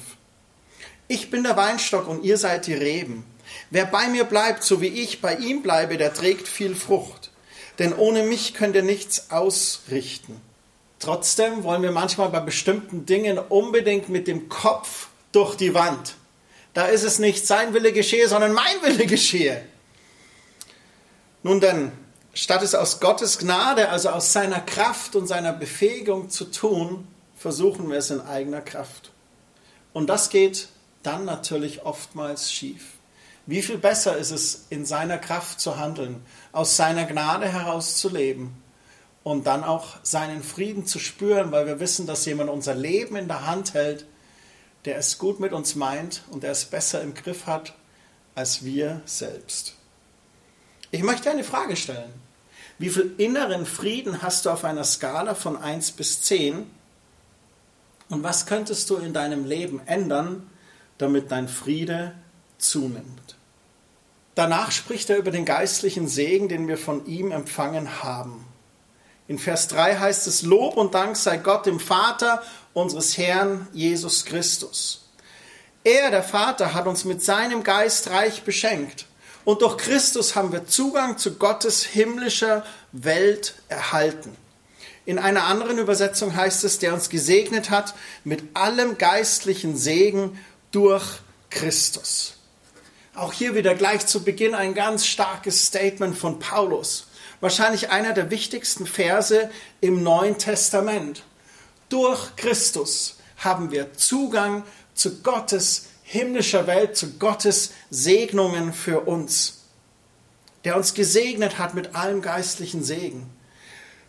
Ich 1.09 1.29
bin 1.29 1.43
der 1.43 1.57
Weinstock 1.57 2.07
und 2.07 2.23
ihr 2.23 2.37
seid 2.37 2.67
die 2.67 2.73
Reben. 2.73 3.25
Wer 3.69 3.85
bei 3.85 4.07
mir 4.07 4.23
bleibt, 4.23 4.63
so 4.63 4.79
wie 4.79 4.87
ich 4.87 5.19
bei 5.19 5.35
ihm 5.35 5.61
bleibe, 5.61 5.97
der 5.97 6.13
trägt 6.13 6.47
viel 6.47 6.73
Frucht. 6.73 7.31
Denn 7.79 7.91
ohne 7.91 8.23
mich 8.23 8.53
könnt 8.53 8.77
ihr 8.77 8.83
nichts 8.83 9.29
ausrichten. 9.29 10.39
Trotzdem 10.99 11.63
wollen 11.63 11.81
wir 11.81 11.93
manchmal 11.93 12.29
bei 12.29 12.41
bestimmten 12.41 13.05
Dingen 13.05 13.39
unbedingt 13.39 14.09
mit 14.09 14.27
dem 14.27 14.49
Kopf 14.49 15.07
durch 15.31 15.55
die 15.55 15.73
Wand. 15.73 16.15
Da 16.73 16.85
ist 16.87 17.03
es 17.03 17.19
nicht 17.19 17.47
sein 17.47 17.73
Wille 17.73 17.93
geschehe, 17.93 18.27
sondern 18.27 18.51
mein 18.51 18.81
Wille 18.83 19.05
geschehe. 19.05 19.63
Nun 21.41 21.61
denn, 21.61 21.93
statt 22.33 22.61
es 22.63 22.75
aus 22.75 22.99
Gottes 22.99 23.37
Gnade, 23.39 23.89
also 23.89 24.09
aus 24.09 24.33
seiner 24.33 24.59
Kraft 24.59 25.15
und 25.15 25.25
seiner 25.25 25.53
Befähigung 25.53 26.29
zu 26.29 26.45
tun, 26.45 27.07
versuchen 27.37 27.89
wir 27.89 27.97
es 27.97 28.11
in 28.11 28.19
eigener 28.19 28.61
Kraft. 28.61 29.11
Und 29.93 30.07
das 30.07 30.29
geht 30.29 30.67
dann 31.01 31.23
natürlich 31.23 31.85
oftmals 31.85 32.51
schief. 32.51 32.83
Wie 33.45 33.61
viel 33.61 33.77
besser 33.77 34.17
ist 34.17 34.31
es, 34.31 34.65
in 34.69 34.85
seiner 34.85 35.17
Kraft 35.17 35.61
zu 35.61 35.77
handeln, 35.77 36.21
aus 36.51 36.75
seiner 36.75 37.05
Gnade 37.05 37.47
heraus 37.47 37.97
zu 37.97 38.09
leben 38.09 38.61
und 39.29 39.45
dann 39.45 39.63
auch 39.63 39.97
seinen 40.01 40.41
Frieden 40.41 40.87
zu 40.87 40.97
spüren, 40.97 41.51
weil 41.51 41.67
wir 41.67 41.79
wissen, 41.79 42.07
dass 42.07 42.25
jemand 42.25 42.49
unser 42.49 42.73
Leben 42.73 43.15
in 43.15 43.27
der 43.27 43.45
Hand 43.45 43.75
hält, 43.75 44.07
der 44.85 44.97
es 44.97 45.19
gut 45.19 45.39
mit 45.39 45.53
uns 45.53 45.75
meint 45.75 46.23
und 46.31 46.41
der 46.41 46.49
es 46.49 46.65
besser 46.65 47.03
im 47.03 47.13
Griff 47.13 47.45
hat 47.45 47.75
als 48.33 48.65
wir 48.65 49.01
selbst. 49.05 49.75
Ich 50.89 51.03
möchte 51.03 51.29
eine 51.29 51.43
Frage 51.43 51.75
stellen. 51.75 52.11
Wie 52.79 52.89
viel 52.89 53.13
inneren 53.19 53.67
Frieden 53.67 54.23
hast 54.23 54.47
du 54.47 54.49
auf 54.49 54.65
einer 54.65 54.83
Skala 54.83 55.35
von 55.35 55.57
1 55.57 55.91
bis 55.91 56.23
10? 56.23 56.65
Und 58.09 58.23
was 58.23 58.47
könntest 58.47 58.89
du 58.89 58.95
in 58.95 59.13
deinem 59.13 59.45
Leben 59.45 59.79
ändern, 59.85 60.49
damit 60.97 61.29
dein 61.29 61.47
Friede 61.47 62.15
zunimmt? 62.57 63.37
Danach 64.33 64.71
spricht 64.71 65.11
er 65.11 65.17
über 65.17 65.29
den 65.29 65.45
geistlichen 65.45 66.07
Segen, 66.07 66.49
den 66.49 66.67
wir 66.67 66.79
von 66.79 67.05
ihm 67.05 67.31
empfangen 67.31 68.01
haben. 68.01 68.48
In 69.29 69.37
Vers 69.37 69.67
3 69.67 69.99
heißt 69.99 70.25
es, 70.25 70.41
Lob 70.41 70.75
und 70.75 70.95
Dank 70.95 71.15
sei 71.15 71.37
Gott 71.37 71.67
dem 71.67 71.79
Vater 71.79 72.41
unseres 72.73 73.15
Herrn 73.15 73.67
Jesus 73.73 74.25
Christus. 74.25 75.07
Er, 75.83 76.09
der 76.09 76.23
Vater, 76.23 76.73
hat 76.73 76.87
uns 76.87 77.05
mit 77.05 77.23
seinem 77.23 77.63
Geist 77.63 78.09
reich 78.09 78.41
beschenkt. 78.41 79.05
Und 79.45 79.61
durch 79.61 79.77
Christus 79.77 80.35
haben 80.35 80.51
wir 80.51 80.65
Zugang 80.65 81.19
zu 81.19 81.35
Gottes 81.35 81.83
himmlischer 81.83 82.65
Welt 82.91 83.53
erhalten. 83.67 84.35
In 85.05 85.19
einer 85.19 85.43
anderen 85.43 85.77
Übersetzung 85.77 86.35
heißt 86.35 86.63
es, 86.63 86.79
der 86.79 86.95
uns 86.95 87.09
gesegnet 87.09 87.69
hat 87.69 87.93
mit 88.23 88.55
allem 88.55 88.97
geistlichen 88.97 89.77
Segen 89.77 90.39
durch 90.71 91.05
Christus. 91.51 92.33
Auch 93.13 93.31
hier 93.31 93.53
wieder 93.53 93.75
gleich 93.75 94.07
zu 94.07 94.23
Beginn 94.23 94.55
ein 94.55 94.73
ganz 94.73 95.05
starkes 95.05 95.67
Statement 95.67 96.17
von 96.17 96.39
Paulus. 96.39 97.08
Wahrscheinlich 97.41 97.89
einer 97.89 98.13
der 98.13 98.31
wichtigsten 98.31 98.85
Verse 98.85 99.49
im 99.79 100.03
Neuen 100.03 100.37
Testament. 100.37 101.23
Durch 101.87 102.35
Christus 102.35 103.17
haben 103.37 103.71
wir 103.71 103.93
Zugang 103.93 104.63
zu 104.93 105.21
Gottes 105.21 105.87
himmlischer 106.03 106.67
Welt, 106.67 106.97
zu 106.97 107.13
Gottes 107.13 107.71
Segnungen 107.89 108.73
für 108.73 109.01
uns, 109.01 109.59
der 110.65 110.75
uns 110.75 110.93
gesegnet 110.93 111.57
hat 111.57 111.75
mit 111.75 111.95
allem 111.95 112.21
geistlichen 112.21 112.83
Segen. 112.83 113.29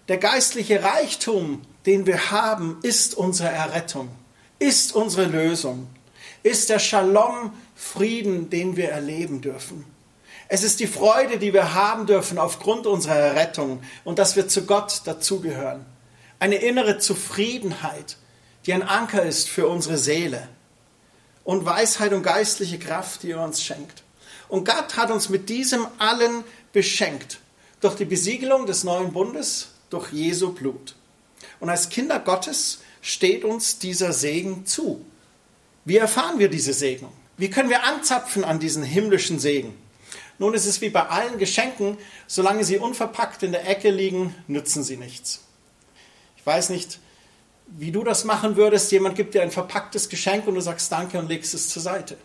Der 0.08 0.16
geistliche 0.16 0.82
Reichtum, 0.82 1.62
den 1.87 2.06
wir 2.06 2.32
haben, 2.32 2.78
ist 2.82 3.14
unsere 3.14 3.50
Errettung, 3.50 4.08
ist 4.58 4.92
unsere 4.92 5.26
Lösung, 5.26 5.88
ist 6.42 6.68
der 6.68 6.80
Shalom, 6.80 7.52
Frieden, 7.76 8.50
den 8.50 8.76
wir 8.76 8.90
erleben 8.90 9.40
dürfen. 9.40 9.84
Es 10.52 10.64
ist 10.64 10.80
die 10.80 10.88
Freude, 10.88 11.38
die 11.38 11.52
wir 11.52 11.75
haben 11.75 12.07
dürfen 12.07 12.37
aufgrund 12.37 12.88
unserer 12.88 13.37
Rettung 13.37 13.85
und 14.02 14.19
dass 14.19 14.35
wir 14.35 14.49
zu 14.49 14.66
Gott 14.66 15.02
dazugehören. 15.04 15.87
Eine 16.40 16.57
innere 16.57 16.99
Zufriedenheit, 16.99 18.16
die 18.66 18.73
ein 18.73 18.83
Anker 18.83 19.23
ist 19.23 19.49
für 19.49 19.69
unsere 19.69 19.97
Seele. 19.97 20.49
Und 21.45 21.64
Weisheit 21.64 22.12
und 22.12 22.25
geistliche 22.25 22.80
Kraft, 22.80 23.23
die 23.23 23.30
er 23.30 23.45
uns 23.45 23.62
schenkt. 23.62 24.02
Und 24.49 24.66
Gott 24.66 24.97
hat 24.97 25.12
uns 25.12 25.28
mit 25.28 25.49
diesem 25.49 25.87
allen 25.99 26.42
beschenkt. 26.73 27.38
Durch 27.80 27.95
die 27.95 28.04
Besiegelung 28.04 28.66
des 28.66 28.83
neuen 28.83 29.12
Bundes, 29.12 29.69
durch 29.88 30.11
Jesu 30.11 30.52
Blut. 30.52 30.97
Und 31.61 31.71
als 31.71 31.90
Kinder 31.90 32.19
Gottes 32.19 32.80
steht 33.02 33.45
uns 33.45 33.78
dieser 33.78 34.12
Segen 34.12 34.66
zu. 34.66 35.07
Wie 35.85 35.99
erfahren 35.99 36.40
wir 36.40 36.49
diese 36.49 36.73
Segnung? 36.73 37.12
Wie 37.37 37.50
können 37.50 37.71
wir 37.71 37.85
anzapfen 37.85 38.42
an 38.42 38.59
diesen 38.59 38.83
himmlischen 38.83 39.38
Segen? 39.38 39.76
Nun 40.40 40.54
ist 40.54 40.64
es 40.64 40.80
wie 40.80 40.88
bei 40.88 41.06
allen 41.06 41.37
Geschenken, 41.37 41.99
solange 42.26 42.64
sie 42.64 42.78
unverpackt 42.78 43.42
in 43.42 43.52
der 43.52 43.68
Ecke 43.68 43.90
liegen, 43.90 44.35
nützen 44.47 44.82
sie 44.82 44.97
nichts. 44.97 45.42
Ich 46.38 46.47
weiß 46.47 46.70
nicht, 46.70 46.99
wie 47.66 47.92
du 47.92 48.02
das 48.02 48.25
machen 48.25 48.56
würdest. 48.56 48.90
Jemand 48.90 49.16
gibt 49.16 49.35
dir 49.35 49.42
ein 49.42 49.50
verpacktes 49.50 50.09
Geschenk 50.09 50.47
und 50.47 50.54
du 50.54 50.62
sagst 50.62 50.90
Danke 50.90 51.18
und 51.18 51.28
legst 51.28 51.52
es 51.52 51.68
zur 51.68 51.82
Seite. 51.82 52.16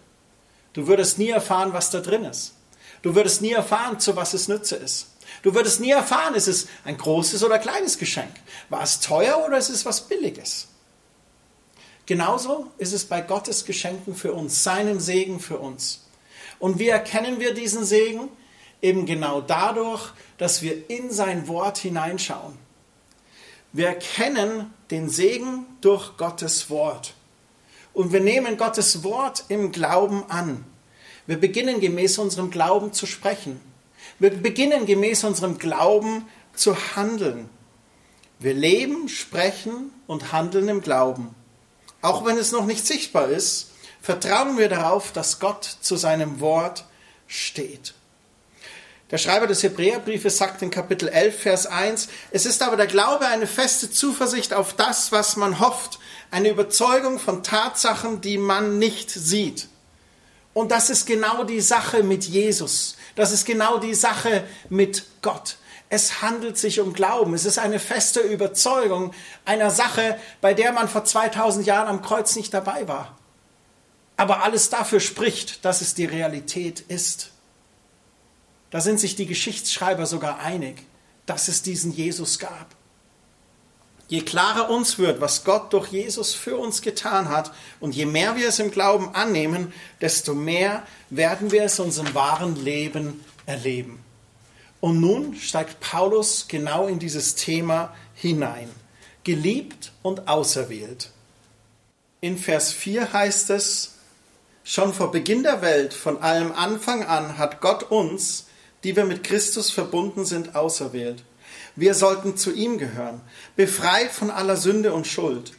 Du 0.72 0.88
würdest 0.88 1.19
nie 1.19 1.27
erfahren, 1.27 1.74
was 1.74 1.89
da 1.89 2.00
drin 2.00 2.24
ist. 2.24 2.53
Du 3.01 3.15
würdest 3.15 3.41
nie 3.41 3.51
erfahren, 3.51 4.00
zu 4.00 4.15
was 4.15 4.34
es 4.34 4.48
Nütze 4.48 4.77
ist. 4.77 5.07
Du 5.41 5.53
würdest 5.53 5.81
nie 5.81 5.91
erfahren, 5.91 6.36
ist 6.36 6.48
es 6.48 6.69
ein 6.86 6.98
großes 6.98 7.43
oder 7.43 7.60
kleines 7.60 7.98
Geschenk. 7.98 8.31
War 8.69 8.81
es 8.81 9.01
teuer 9.01 9.43
oder 9.45 9.57
ist 9.57 9.69
es 9.69 9.86
was 9.86 10.07
Billiges? 10.07 10.69
Genauso 12.05 12.72
ist 12.77 12.93
es 12.93 13.03
bei 13.03 13.19
Gottes 13.19 13.65
Geschenken 13.65 14.15
für 14.15 14.31
uns, 14.31 14.63
seinen 14.63 15.01
Segen 15.01 15.41
für 15.41 15.57
uns. 15.57 16.04
Und 16.59 16.79
wie 16.79 16.89
erkennen 16.89 17.39
wir 17.39 17.53
diesen 17.53 17.85
Segen? 17.85 18.29
Eben 18.81 19.05
genau 19.05 19.41
dadurch, 19.41 20.12
dass 20.38 20.62
wir 20.62 20.89
in 20.89 21.12
sein 21.12 21.47
Wort 21.47 21.77
hineinschauen. 21.77 22.57
Wir 23.74 23.88
erkennen 23.88 24.74
den 24.91 25.09
Segen 25.09 25.65
durch 25.81 26.17
Gottes 26.17 26.69
Wort. 26.69 27.13
Und 27.93 28.13
wir 28.13 28.19
nehmen 28.19 28.57
Gottes 28.57 29.03
Wort 29.03 29.45
im 29.50 29.71
Glauben 29.71 30.24
an. 30.29 30.65
Wir 31.27 31.39
beginnen 31.39 31.79
gemäß 31.79 32.17
unserem 32.17 32.51
Glauben 32.51 32.93
zu 32.93 33.05
sprechen. 33.05 33.59
Wir 34.19 34.29
beginnen 34.29 34.85
gemäß 34.85 35.24
unserem 35.24 35.57
Glauben 35.57 36.27
zu 36.53 36.75
handeln. 36.95 37.50
Wir 38.39 38.53
leben, 38.53 39.09
sprechen 39.09 39.91
und 40.07 40.31
handeln 40.31 40.67
im 40.67 40.81
Glauben. 40.81 41.33
Auch 42.01 42.25
wenn 42.25 42.38
es 42.38 42.51
noch 42.51 42.65
nicht 42.65 42.85
sichtbar 42.85 43.29
ist, 43.29 43.71
vertrauen 44.05 44.59
wir 44.59 44.69
darauf, 44.69 45.13
dass 45.13 45.39
Gott 45.39 45.63
zu 45.81 45.95
seinem 45.95 46.39
Wort 46.39 46.85
steht. 47.25 47.95
Der 49.09 49.17
Schreiber 49.17 49.47
des 49.47 49.63
Hebräerbriefes 49.63 50.38
sagt 50.38 50.62
in 50.62 50.69
Kapitel 50.69 51.09
11, 51.09 51.39
Vers 51.39 51.65
1, 51.65 52.09
es 52.29 52.45
ist 52.45 52.62
aber 52.62 52.77
der 52.77 52.85
Glaube 52.85 53.25
eine 53.25 53.47
feste 53.47 53.89
Zuversicht 53.89 54.53
auf 54.53 54.74
das, 54.75 55.12
was 55.12 55.38
man 55.38 55.59
hofft, 55.59 55.97
eine 56.29 56.50
Überzeugung 56.50 57.17
von 57.17 57.41
Tatsachen, 57.41 58.21
die 58.21 58.38
man 58.38 58.77
nicht 58.77 59.09
sieht. 59.09 59.69
Und 60.53 60.69
das 60.69 60.91
ist 60.91 61.07
genau 61.07 61.43
die 61.43 61.62
Sache 61.62 62.03
mit 62.03 62.25
Jesus. 62.25 62.97
Das 63.15 63.31
ist 63.31 63.45
genau 63.45 63.79
die 63.79 63.95
Sache 63.95 64.43
mit 64.69 65.03
Gott. 65.24 65.57
Es 65.89 66.21
handelt 66.21 66.59
sich 66.59 66.79
um 66.79 66.93
Glauben. 66.93 67.33
Es 67.33 67.45
ist 67.45 67.57
eine 67.57 67.79
feste 67.79 68.19
Überzeugung 68.19 69.15
einer 69.45 69.71
Sache, 69.71 70.19
bei 70.41 70.53
der 70.53 70.74
man 70.74 70.89
vor 70.89 71.05
2000 71.05 71.65
Jahren 71.65 71.88
am 71.88 72.03
Kreuz 72.03 72.35
nicht 72.35 72.53
dabei 72.53 72.88
war 72.88 73.17
aber 74.17 74.43
alles 74.43 74.69
dafür 74.69 75.00
spricht, 75.00 75.65
dass 75.65 75.81
es 75.81 75.93
die 75.93 76.05
Realität 76.05 76.79
ist. 76.81 77.31
Da 78.69 78.81
sind 78.81 79.00
sich 79.00 79.15
die 79.15 79.25
Geschichtsschreiber 79.25 80.05
sogar 80.05 80.39
einig, 80.39 80.84
dass 81.25 81.48
es 81.48 81.62
diesen 81.62 81.91
Jesus 81.91 82.39
gab. 82.39 82.75
Je 84.07 84.22
klarer 84.22 84.69
uns 84.69 85.00
wird, 85.00 85.19
was 85.19 85.43
Gott 85.43 85.74
durch 85.74 85.88
Jesus 85.88 86.36
für 86.36 86.57
uns 86.57 86.81
getan 86.81 87.29
hat, 87.29 87.51
und 87.79 87.95
je 87.95 88.05
mehr 88.05 88.36
wir 88.36 88.50
es 88.50 88.60
im 88.60 88.69
Glauben 88.69 89.15
annehmen, 89.15 89.74
desto 90.00 90.36
mehr 90.36 90.84
werden 91.10 91.51
wir 91.51 91.63
es 91.63 91.79
in 91.79 91.86
unserem 91.86 92.13
wahren 92.13 92.63
Leben 92.63 93.25
erleben. 93.48 94.00
Und 94.79 95.01
nun 95.01 95.36
steigt 95.36 95.79
Paulus 95.79 96.48
genau 96.48 96.88
in 96.88 97.00
dieses 97.00 97.34
Thema 97.34 97.95
hinein. 98.13 98.69
Geliebt 99.24 99.91
und 100.03 100.27
auserwählt. 100.27 101.10
In 102.22 102.38
Vers 102.38 102.72
4 102.72 103.12
heißt 103.12 103.50
es, 103.50 103.94
Schon 104.67 104.95
vor 104.95 105.12
Beginn 105.12 105.43
der 105.43 105.62
Welt, 105.62 105.93
von 105.93 106.24
allem 106.24 106.51
Anfang 106.51 107.03
an, 107.03 107.38
hat 107.38 107.62
Gott 107.62 107.84
uns, 107.84 108.48
die 108.84 108.95
wir 108.95 109.05
mit 109.05 109.24
Christus 109.24 109.69
verbunden 109.69 110.25
sind, 110.25 110.55
auserwählt. 110.55 111.24
Wir 111.75 111.93
sollten 111.93 112.36
zu 112.36 112.51
ihm 112.51 112.79
gehören, 112.79 113.22
befreit 113.55 114.12
von 114.12 114.31
aller 114.31 114.57
Sünde 114.57 114.91
und 114.91 115.05
Schuld. 115.05 115.53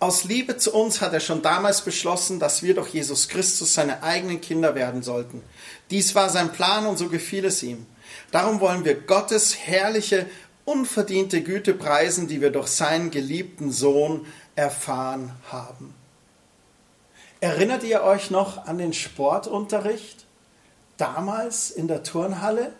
Aus 0.00 0.24
Liebe 0.24 0.56
zu 0.56 0.74
uns 0.74 1.00
hat 1.00 1.12
er 1.12 1.20
schon 1.20 1.40
damals 1.40 1.82
beschlossen, 1.82 2.40
dass 2.40 2.64
wir 2.64 2.74
durch 2.74 2.88
Jesus 2.88 3.28
Christus 3.28 3.74
seine 3.74 4.02
eigenen 4.02 4.40
Kinder 4.40 4.74
werden 4.74 5.04
sollten. 5.04 5.40
Dies 5.92 6.16
war 6.16 6.28
sein 6.28 6.50
Plan 6.50 6.84
und 6.86 6.98
so 6.98 7.08
gefiel 7.08 7.44
es 7.44 7.62
ihm. 7.62 7.86
Darum 8.32 8.58
wollen 8.58 8.84
wir 8.84 8.96
Gottes 8.96 9.56
herrliche, 9.56 10.26
unverdiente 10.64 11.42
Güte 11.42 11.74
preisen, 11.74 12.26
die 12.26 12.40
wir 12.40 12.50
durch 12.50 12.68
seinen 12.68 13.12
geliebten 13.12 13.70
Sohn 13.70 14.26
erfahren 14.56 15.30
haben. 15.48 15.94
Erinnert 17.40 17.84
ihr 17.84 18.02
euch 18.02 18.30
noch 18.30 18.66
an 18.66 18.78
den 18.78 18.92
Sportunterricht 18.92 20.26
damals 20.96 21.70
in 21.70 21.86
der 21.86 22.02
Turnhalle, 22.02 22.72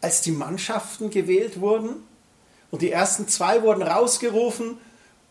als 0.00 0.22
die 0.22 0.32
Mannschaften 0.32 1.10
gewählt 1.10 1.60
wurden? 1.60 2.06
Und 2.70 2.80
die 2.80 2.90
ersten 2.90 3.28
zwei 3.28 3.62
wurden 3.62 3.82
rausgerufen 3.82 4.78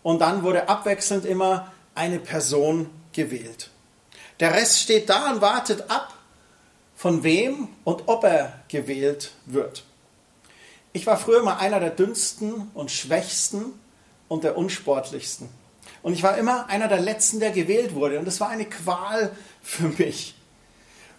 und 0.03 0.19
dann 0.19 0.43
wurde 0.43 0.69
abwechselnd 0.69 1.25
immer 1.25 1.71
eine 1.95 2.19
Person 2.19 2.89
gewählt. 3.13 3.71
Der 4.39 4.53
Rest 4.53 4.79
steht 4.79 5.09
da 5.09 5.31
und 5.31 5.41
wartet 5.41 5.89
ab, 5.89 6.13
von 6.95 7.23
wem 7.23 7.69
und 7.83 8.03
ob 8.07 8.23
er 8.25 8.61
gewählt 8.67 9.31
wird. 9.45 9.83
Ich 10.93 11.07
war 11.07 11.17
früher 11.17 11.43
mal 11.43 11.57
einer 11.57 11.79
der 11.79 11.91
dünnsten 11.91 12.69
und 12.73 12.91
schwächsten 12.91 13.73
und 14.27 14.43
der 14.43 14.57
unsportlichsten. 14.57 15.49
Und 16.01 16.13
ich 16.13 16.23
war 16.23 16.37
immer 16.37 16.69
einer 16.69 16.87
der 16.87 16.99
Letzten, 16.99 17.39
der 17.39 17.51
gewählt 17.51 17.93
wurde. 17.93 18.19
Und 18.19 18.25
das 18.25 18.39
war 18.39 18.49
eine 18.49 18.65
Qual 18.65 19.31
für 19.61 19.89
mich. 19.97 20.35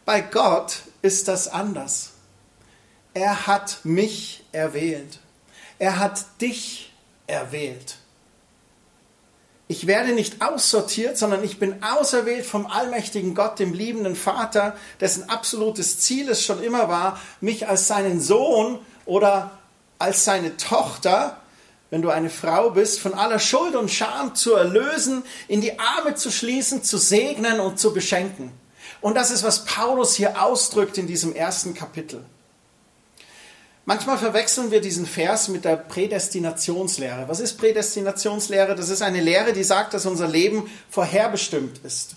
Bei 0.04 0.20
Gott 0.20 0.82
ist 1.02 1.28
das 1.28 1.48
anders. 1.48 2.12
Er 3.14 3.46
hat 3.46 3.80
mich 3.84 4.44
erwählt. 4.52 5.18
Er 5.78 5.98
hat 5.98 6.24
dich 6.40 6.92
erwählt. 7.26 7.96
Ich 9.68 9.86
werde 9.86 10.12
nicht 10.12 10.42
aussortiert, 10.42 11.16
sondern 11.16 11.44
ich 11.44 11.60
bin 11.60 11.82
auserwählt 11.82 12.44
vom 12.44 12.66
allmächtigen 12.66 13.36
Gott, 13.36 13.60
dem 13.60 13.72
liebenden 13.72 14.16
Vater, 14.16 14.76
dessen 15.00 15.28
absolutes 15.30 16.00
Ziel 16.00 16.28
es 16.28 16.44
schon 16.44 16.60
immer 16.60 16.88
war, 16.88 17.20
mich 17.40 17.68
als 17.68 17.86
seinen 17.86 18.20
Sohn 18.20 18.80
oder 19.06 19.52
als 20.00 20.24
seine 20.24 20.56
Tochter 20.56 21.40
wenn 21.90 22.02
du 22.02 22.10
eine 22.10 22.30
Frau 22.30 22.70
bist, 22.70 23.00
von 23.00 23.14
aller 23.14 23.38
Schuld 23.38 23.74
und 23.74 23.90
Scham 23.90 24.34
zu 24.34 24.54
erlösen, 24.54 25.24
in 25.48 25.60
die 25.60 25.78
Arme 25.78 26.14
zu 26.14 26.30
schließen, 26.30 26.82
zu 26.82 26.98
segnen 26.98 27.60
und 27.60 27.78
zu 27.78 27.92
beschenken. 27.92 28.52
Und 29.00 29.14
das 29.16 29.30
ist, 29.30 29.42
was 29.42 29.64
Paulus 29.64 30.14
hier 30.14 30.42
ausdrückt 30.42 30.98
in 30.98 31.06
diesem 31.06 31.34
ersten 31.34 31.74
Kapitel. 31.74 32.24
Manchmal 33.86 34.18
verwechseln 34.18 34.70
wir 34.70 34.80
diesen 34.80 35.06
Vers 35.06 35.48
mit 35.48 35.64
der 35.64 35.76
Prädestinationslehre. 35.76 37.26
Was 37.26 37.40
ist 37.40 37.58
Prädestinationslehre? 37.58 38.76
Das 38.76 38.88
ist 38.88 39.02
eine 39.02 39.20
Lehre, 39.20 39.52
die 39.52 39.64
sagt, 39.64 39.94
dass 39.94 40.06
unser 40.06 40.28
Leben 40.28 40.70
vorherbestimmt 40.90 41.80
ist. 41.82 42.14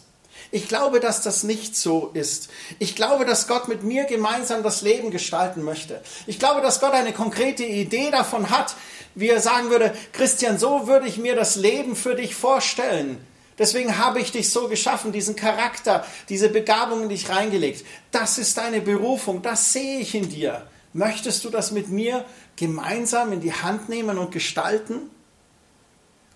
Ich 0.51 0.67
glaube, 0.67 0.99
dass 0.99 1.23
das 1.23 1.41
nicht 1.41 1.75
so 1.75 2.11
ist. 2.13 2.49
Ich 2.77 2.95
glaube, 2.95 3.25
dass 3.25 3.47
Gott 3.47 3.67
mit 3.69 3.81
mir 3.81 4.03
gemeinsam 4.03 4.61
das 4.61 4.83
Leben 4.83 5.09
gestalten 5.09 5.63
möchte. 5.63 5.99
Ich 6.27 6.37
glaube, 6.37 6.61
dass 6.61 6.79
Gott 6.79 6.93
eine 6.93 7.11
konkrete 7.11 7.63
Idee 7.63 8.11
davon 8.11 8.51
hat, 8.51 8.75
wie 9.15 9.29
er 9.29 9.39
sagen 9.39 9.69
würde, 9.69 9.93
Christian, 10.11 10.57
so 10.57 10.87
würde 10.87 11.07
ich 11.07 11.17
mir 11.17 11.35
das 11.35 11.55
Leben 11.55 11.95
für 11.95 12.15
dich 12.15 12.35
vorstellen. 12.35 13.17
Deswegen 13.57 13.97
habe 13.97 14.19
ich 14.19 14.31
dich 14.31 14.49
so 14.51 14.67
geschaffen, 14.67 15.11
diesen 15.11 15.35
Charakter, 15.35 16.05
diese 16.29 16.49
Begabung 16.49 17.03
in 17.03 17.09
dich 17.09 17.29
reingelegt. 17.29 17.85
Das 18.11 18.37
ist 18.37 18.57
deine 18.57 18.81
Berufung, 18.81 19.41
das 19.41 19.73
sehe 19.73 19.99
ich 19.99 20.15
in 20.15 20.29
dir. 20.29 20.65
Möchtest 20.93 21.43
du 21.45 21.49
das 21.49 21.71
mit 21.71 21.89
mir 21.89 22.25
gemeinsam 22.55 23.31
in 23.31 23.41
die 23.41 23.53
Hand 23.53 23.89
nehmen 23.89 24.17
und 24.17 24.31
gestalten? 24.31 25.09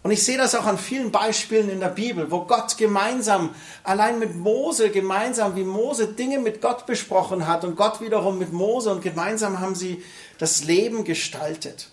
Und 0.03 0.11
ich 0.11 0.23
sehe 0.23 0.37
das 0.37 0.55
auch 0.55 0.65
an 0.65 0.77
vielen 0.77 1.11
Beispielen 1.11 1.69
in 1.69 1.79
der 1.79 1.89
Bibel, 1.89 2.31
wo 2.31 2.41
Gott 2.41 2.77
gemeinsam, 2.77 3.53
allein 3.83 4.19
mit 4.19 4.35
Mose 4.35 4.89
gemeinsam, 4.89 5.55
wie 5.55 5.63
Mose 5.63 6.07
Dinge 6.07 6.39
mit 6.39 6.61
Gott 6.61 6.85
besprochen 6.85 7.47
hat 7.47 7.65
und 7.65 7.75
Gott 7.75 7.99
wiederum 7.99 8.37
mit 8.37 8.53
Mose 8.53 8.91
und 8.91 9.01
gemeinsam 9.01 9.59
haben 9.59 9.75
sie 9.75 10.03
das 10.37 10.63
Leben 10.63 11.03
gestaltet. 11.03 11.89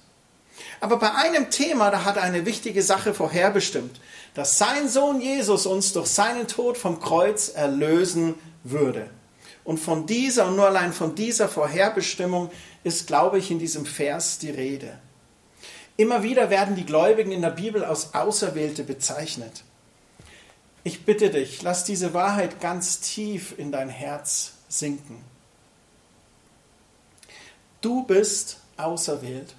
Aber 0.84 0.98
bei 0.98 1.14
einem 1.14 1.48
Thema, 1.48 1.90
da 1.90 2.04
hat 2.04 2.18
er 2.18 2.24
eine 2.24 2.44
wichtige 2.44 2.82
Sache 2.82 3.14
vorherbestimmt, 3.14 3.98
dass 4.34 4.58
sein 4.58 4.86
Sohn 4.86 5.22
Jesus 5.22 5.64
uns 5.64 5.94
durch 5.94 6.08
seinen 6.08 6.46
Tod 6.46 6.76
vom 6.76 7.00
Kreuz 7.00 7.48
erlösen 7.48 8.34
würde. 8.64 9.08
Und 9.64 9.78
von 9.78 10.04
dieser 10.04 10.46
und 10.46 10.56
nur 10.56 10.66
allein 10.66 10.92
von 10.92 11.14
dieser 11.14 11.48
Vorherbestimmung 11.48 12.50
ist, 12.82 13.06
glaube 13.06 13.38
ich, 13.38 13.50
in 13.50 13.58
diesem 13.58 13.86
Vers 13.86 14.36
die 14.36 14.50
Rede. 14.50 14.98
Immer 15.96 16.22
wieder 16.22 16.50
werden 16.50 16.76
die 16.76 16.84
Gläubigen 16.84 17.32
in 17.32 17.40
der 17.40 17.48
Bibel 17.48 17.82
als 17.82 18.12
Auserwählte 18.12 18.84
bezeichnet. 18.84 19.64
Ich 20.82 21.06
bitte 21.06 21.30
dich, 21.30 21.62
lass 21.62 21.84
diese 21.84 22.12
Wahrheit 22.12 22.60
ganz 22.60 23.00
tief 23.00 23.54
in 23.58 23.72
dein 23.72 23.88
Herz 23.88 24.52
sinken. 24.68 25.24
Du 27.80 28.02
bist 28.02 28.58
auserwählt. 28.76 29.54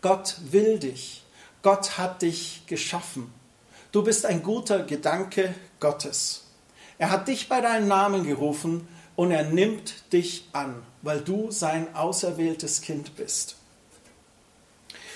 Gott 0.00 0.36
will 0.50 0.78
dich. 0.78 1.22
Gott 1.62 1.98
hat 1.98 2.22
dich 2.22 2.62
geschaffen. 2.66 3.32
Du 3.92 4.02
bist 4.02 4.24
ein 4.24 4.42
guter 4.42 4.82
Gedanke 4.84 5.54
Gottes. 5.78 6.44
Er 6.98 7.10
hat 7.10 7.28
dich 7.28 7.48
bei 7.48 7.60
deinem 7.60 7.88
Namen 7.88 8.24
gerufen 8.24 8.86
und 9.16 9.30
er 9.30 9.44
nimmt 9.44 10.12
dich 10.12 10.48
an, 10.52 10.82
weil 11.02 11.20
du 11.20 11.50
sein 11.50 11.94
auserwähltes 11.94 12.80
Kind 12.80 13.16
bist. 13.16 13.56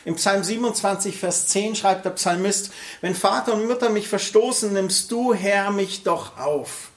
Im 0.05 0.17
Psalm 0.17 0.45
27, 0.45 1.17
Vers 1.17 1.47
10 1.47 1.77
schreibt 1.77 2.05
der 2.05 2.11
Psalmist, 2.11 2.71
wenn 3.01 3.15
Vater 3.15 3.55
und 3.55 3.67
Mutter 3.67 3.89
mich 3.89 4.09
verstoßen, 4.09 4.73
nimmst 4.73 5.11
du, 5.11 5.33
Herr, 5.33 5.71
mich 5.71 6.03
doch 6.03 6.39
auf. 6.39 6.91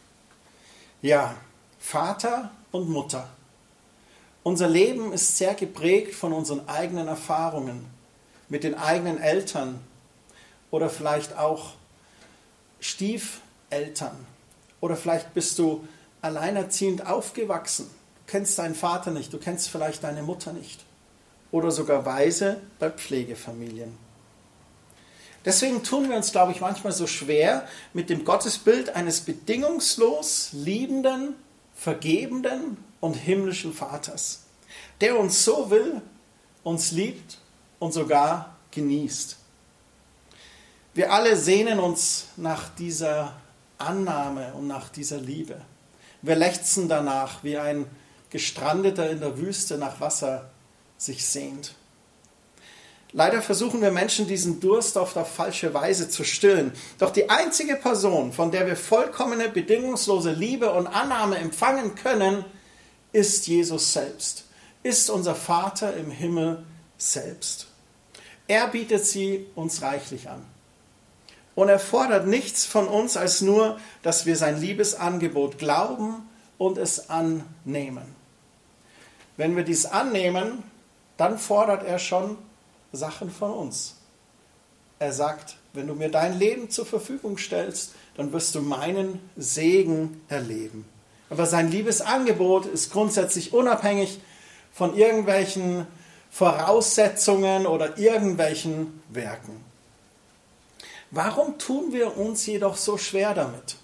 Ja, 1.01 1.36
Vater 1.79 2.51
und 2.72 2.89
Mutter. 2.89 3.29
Unser 4.48 4.70
Leben 4.70 5.12
ist 5.12 5.38
sehr 5.38 5.56
geprägt 5.56 6.16
von 6.16 6.32
unseren 6.32 6.70
eigenen 6.70 7.10
Erfahrungen 7.10 7.86
mit 8.48 8.63
den 8.63 8.75
eigenen 8.75 9.20
Eltern 9.20 9.82
oder 10.72 10.89
vielleicht 10.89 11.38
auch 11.38 11.74
Stiefeltern. 12.80 14.16
Oder 14.80 14.96
vielleicht 14.96 15.34
bist 15.34 15.60
du 15.60 15.86
alleinerziehend 16.22 17.06
aufgewachsen. 17.06 17.88
Du 17.88 18.32
kennst 18.32 18.58
deinen 18.58 18.74
Vater 18.74 19.12
nicht, 19.12 19.34
du 19.34 19.38
kennst 19.38 19.68
vielleicht 19.68 20.06
deine 20.06 20.24
Mutter 20.24 20.54
nicht 20.54 20.86
oder 21.51 21.70
sogar 21.70 22.06
Weise 22.06 22.62
bei 22.80 22.89
Pflegefamilien. 22.89 23.98
Deswegen 25.44 25.84
tun 25.84 26.10
wir 26.10 26.16
uns, 26.16 26.32
glaube 26.32 26.54
ich, 26.54 26.62
manchmal 26.62 26.94
so 26.94 27.06
schwer 27.06 27.68
mit 27.92 28.10
dem 28.10 28.24
Gottesbild 28.24 28.96
eines 28.96 29.20
bedingungslos 29.20 30.51
liebenden, 30.54 31.36
vergebenden 31.75 32.77
und 33.00 33.13
himmlischen 33.13 33.74
Vaters, 33.74 34.44
der 35.01 35.18
uns 35.18 35.44
so 35.44 35.70
will, 35.70 36.01
uns 36.63 36.92
liebt 36.92 37.39
und 37.80 37.94
sogar 37.94 38.56
genießt. 38.72 39.38
Wir 40.94 41.13
alle 41.13 41.36
sehnen 41.38 41.80
uns 41.80 42.25
nach 42.38 42.70
dieser 42.70 43.34
Annahme 43.77 44.54
und 44.56 44.68
nach 44.68 44.89
dieser 44.89 45.18
Liebe. 45.18 45.62
Wir 46.24 46.36
lechzen 46.36 46.89
danach, 46.89 47.44
wie 47.44 47.58
ein 47.58 47.86
Gestrandeter 48.30 49.10
in 49.10 49.20
der 49.20 49.38
Wüste 49.38 49.77
nach 49.77 50.01
Wasser 50.01 50.50
sich 50.98 51.25
sehnt. 51.25 51.75
Leider 53.13 53.42
versuchen 53.42 53.82
wir 53.82 53.92
Menschen 53.92 54.27
diesen 54.27 54.60
Durst 54.60 54.98
auf 54.98 55.12
falsche 55.12 55.74
Weise 55.74 56.10
zu 56.10 56.24
stillen. 56.24 56.74
Doch 57.00 57.12
die 57.12 57.30
einzige 57.30 57.75
Person, 57.75 58.34
von 58.34 58.51
der 58.51 58.68
wir 58.68 58.75
vollkommene, 58.75 59.50
bedingungslose 59.50 60.32
Liebe 60.32 60.72
und 60.74 60.88
Annahme 60.88 61.38
empfangen 61.38 61.96
können, 61.96 62.44
ist 63.12 63.48
Jesus 63.48 63.94
selbst, 63.94 64.46
ist 64.84 65.10
unser 65.10 65.36
Vater 65.36 65.96
im 65.96 66.12
Himmel 66.12 66.64
selbst. 66.98 67.68
Er 68.48 68.68
bietet 68.68 69.05
sie 69.05 69.46
uns 69.55 69.81
reichlich 69.81 70.29
an. 70.29 70.46
Und 71.55 71.70
er 71.70 71.79
fordert 71.79 72.27
nichts 72.27 72.66
von 72.66 72.88
uns 72.88 73.18
als 73.18 73.42
nur, 73.42 73.79
dass 74.03 74.25
wir 74.25 74.36
sein 74.36 74.62
Liebesangebot 74.62 75.58
glauben 75.58 76.29
und 76.58 76.77
es 76.77 77.10
annehmen. 77.10 78.16
Wenn 79.38 79.55
wir 79.55 79.64
dies 79.64 79.86
annehmen, 79.86 80.64
dann 81.18 81.40
fordert 81.40 81.84
er 81.84 82.00
schon 82.00 82.38
Sachen 82.92 83.31
von 83.31 83.51
uns. 83.51 83.96
Er 85.00 85.14
sagt, 85.14 85.58
wenn 85.74 85.88
du 85.88 85.94
mir 85.94 86.10
dein 86.10 86.38
Leben 86.38 86.70
zur 86.70 86.86
Verfügung 86.86 87.38
stellst, 87.38 87.94
dann 88.16 88.31
wirst 88.34 88.55
du 88.55 88.62
meinen 88.62 89.20
Segen 89.36 90.22
erleben. 90.27 90.86
Aber 91.29 91.46
sein 91.46 91.72
Liebesangebot 91.72 92.66
ist 92.66 92.92
grundsätzlich 92.92 93.53
unabhängig 93.53 94.20
von 94.72 94.96
irgendwelchen 94.96 95.87
Voraussetzungen 96.29 97.66
oder 97.66 97.98
irgendwelchen 97.98 99.01
Werken. 99.09 99.63
Warum 101.11 101.57
tun 101.57 101.94
wir 101.94 102.18
uns 102.18 102.46
jedoch 102.46 102.75
so 102.75 102.98
schwer 102.98 103.33
damit? 103.33 103.77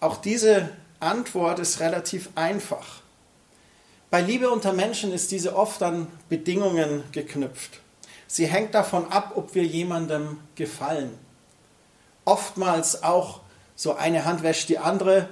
Auch 0.00 0.16
diese 0.16 0.70
Antwort 1.00 1.58
ist 1.58 1.80
relativ 1.80 2.30
einfach. 2.34 3.00
Bei 4.10 4.20
Liebe 4.20 4.50
unter 4.50 4.72
Menschen 4.72 5.12
ist 5.12 5.30
diese 5.30 5.54
oft 5.54 5.82
an 5.82 6.06
Bedingungen 6.28 7.04
geknüpft. 7.12 7.80
Sie 8.26 8.46
hängt 8.46 8.74
davon 8.74 9.10
ab, 9.10 9.32
ob 9.36 9.54
wir 9.54 9.64
jemandem 9.64 10.38
gefallen. 10.54 11.16
Oftmals 12.24 13.02
auch 13.02 13.40
so 13.74 13.94
eine 13.94 14.24
Hand 14.24 14.42
wäscht 14.42 14.68
die 14.68 14.78
andere. 14.78 15.28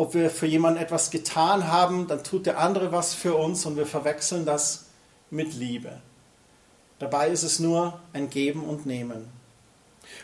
Ob 0.00 0.14
wir 0.14 0.30
für 0.30 0.46
jemanden 0.46 0.80
etwas 0.80 1.10
getan 1.10 1.68
haben, 1.68 2.06
dann 2.06 2.24
tut 2.24 2.46
der 2.46 2.58
andere 2.58 2.90
was 2.90 3.12
für 3.12 3.34
uns 3.34 3.66
und 3.66 3.76
wir 3.76 3.84
verwechseln 3.84 4.46
das 4.46 4.86
mit 5.28 5.52
Liebe. 5.52 6.00
Dabei 6.98 7.28
ist 7.28 7.42
es 7.42 7.58
nur 7.58 8.00
ein 8.14 8.30
Geben 8.30 8.64
und 8.64 8.86
Nehmen. 8.86 9.28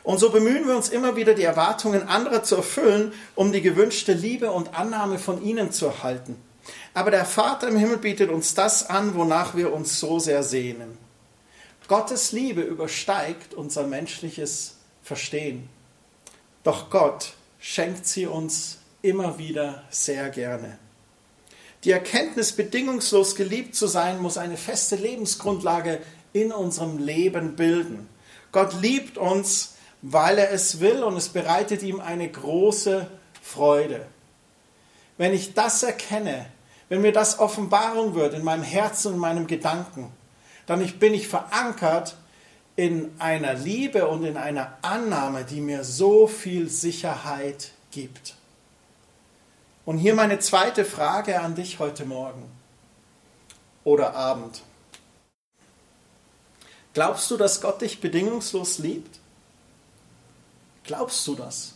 Und 0.02 0.18
so 0.18 0.30
bemühen 0.30 0.66
wir 0.66 0.74
uns 0.74 0.88
immer 0.88 1.14
wieder, 1.14 1.34
die 1.34 1.42
Erwartungen 1.42 2.08
anderer 2.08 2.42
zu 2.42 2.56
erfüllen, 2.56 3.12
um 3.34 3.52
die 3.52 3.60
gewünschte 3.60 4.14
Liebe 4.14 4.50
und 4.50 4.74
Annahme 4.74 5.18
von 5.18 5.44
ihnen 5.44 5.70
zu 5.72 5.84
erhalten. 5.84 6.40
Aber 6.94 7.10
der 7.10 7.26
Vater 7.26 7.68
im 7.68 7.76
Himmel 7.76 7.98
bietet 7.98 8.30
uns 8.30 8.54
das 8.54 8.88
an, 8.88 9.14
wonach 9.14 9.56
wir 9.56 9.74
uns 9.74 10.00
so 10.00 10.18
sehr 10.18 10.42
sehnen. 10.42 10.96
Gottes 11.86 12.32
Liebe 12.32 12.62
übersteigt 12.62 13.52
unser 13.52 13.86
menschliches 13.86 14.76
Verstehen. 15.02 15.68
Doch 16.64 16.88
Gott 16.88 17.34
schenkt 17.60 18.06
sie 18.06 18.24
uns 18.24 18.78
immer 19.06 19.38
wieder 19.38 19.84
sehr 19.90 20.28
gerne. 20.30 20.78
Die 21.84 21.92
Erkenntnis, 21.92 22.52
bedingungslos 22.52 23.36
geliebt 23.36 23.76
zu 23.76 23.86
sein, 23.86 24.20
muss 24.20 24.38
eine 24.38 24.56
feste 24.56 24.96
Lebensgrundlage 24.96 26.00
in 26.32 26.52
unserem 26.52 26.98
Leben 26.98 27.54
bilden. 27.56 28.08
Gott 28.50 28.74
liebt 28.80 29.18
uns, 29.18 29.74
weil 30.02 30.38
er 30.38 30.50
es 30.50 30.80
will 30.80 31.02
und 31.02 31.16
es 31.16 31.28
bereitet 31.28 31.82
ihm 31.82 32.00
eine 32.00 32.28
große 32.28 33.06
Freude. 33.42 34.06
Wenn 35.16 35.32
ich 35.32 35.54
das 35.54 35.82
erkenne, 35.82 36.46
wenn 36.88 37.02
mir 37.02 37.12
das 37.12 37.38
Offenbarung 37.38 38.14
wird 38.14 38.34
in 38.34 38.44
meinem 38.44 38.62
Herzen 38.62 39.14
und 39.14 39.18
meinem 39.18 39.46
Gedanken, 39.46 40.12
dann 40.66 40.86
bin 40.98 41.14
ich 41.14 41.28
verankert 41.28 42.16
in 42.74 43.10
einer 43.18 43.54
Liebe 43.54 44.06
und 44.08 44.24
in 44.24 44.36
einer 44.36 44.76
Annahme, 44.82 45.44
die 45.44 45.60
mir 45.60 45.84
so 45.84 46.26
viel 46.26 46.68
Sicherheit 46.68 47.72
gibt. 47.90 48.35
Und 49.86 49.96
hier 49.96 50.14
meine 50.14 50.38
zweite 50.38 50.84
Frage 50.84 51.40
an 51.40 51.54
dich 51.54 51.78
heute 51.78 52.04
Morgen 52.04 52.42
oder 53.84 54.14
Abend. 54.14 54.62
Glaubst 56.92 57.30
du, 57.30 57.38
dass 57.38 57.62
Gott 57.62 57.80
dich 57.80 58.02
bedingungslos 58.02 58.78
liebt? 58.78 59.18
Glaubst 60.84 61.26
du 61.26 61.34
das? 61.34 61.72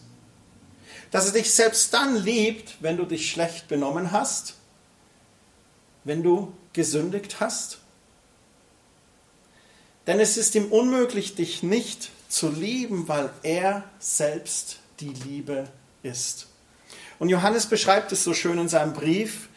Dass 1.11 1.27
er 1.27 1.33
dich 1.33 1.55
selbst 1.55 1.95
dann 1.95 2.17
liebt, 2.17 2.83
wenn 2.83 2.99
du 2.99 3.07
dich 3.07 3.31
schlecht 3.31 3.69
benommen 3.69 4.13
hast 4.13 4.55
wenn 6.05 6.23
du 6.23 6.53
gesündigt 6.73 7.41
hast? 7.41 7.79
Denn 10.07 10.21
es 10.21 10.37
ist 10.37 10.55
ihm 10.55 10.73
unmöglich, 10.73 11.35
dich 11.35 11.63
nicht 11.63 12.11
zu 12.29 12.49
lieben, 12.49 13.07
weil 13.09 13.31
er 13.43 13.85
selbst 13.99 14.79
die 15.01 15.13
Liebe 15.13 15.69
ist. 16.03 16.47
Und 17.21 17.29
Johannes 17.29 17.67
beschreibt 17.67 18.13
es 18.13 18.25
so 18.25 18.33
schön 18.33 18.59
in 18.59 18.71
seinem 18.71 18.95
Brief, 18.95 19.51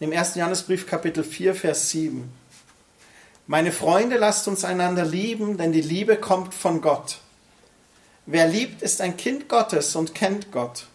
im 0.00 0.10
1. 0.10 0.36
Johannesbrief 0.36 0.86
Kapitel 0.86 1.22
4, 1.22 1.54
Vers 1.54 1.90
7. 1.90 2.32
Meine 3.46 3.72
Freunde, 3.72 4.16
lasst 4.16 4.48
uns 4.48 4.64
einander 4.64 5.04
lieben, 5.04 5.58
denn 5.58 5.70
die 5.70 5.82
Liebe 5.82 6.16
kommt 6.16 6.54
von 6.54 6.80
Gott. 6.80 7.18
Wer 8.24 8.48
liebt, 8.48 8.80
ist 8.80 9.02
ein 9.02 9.18
Kind 9.18 9.50
Gottes 9.50 9.94
und 9.96 10.14
kennt 10.14 10.50
Gott. 10.50 10.86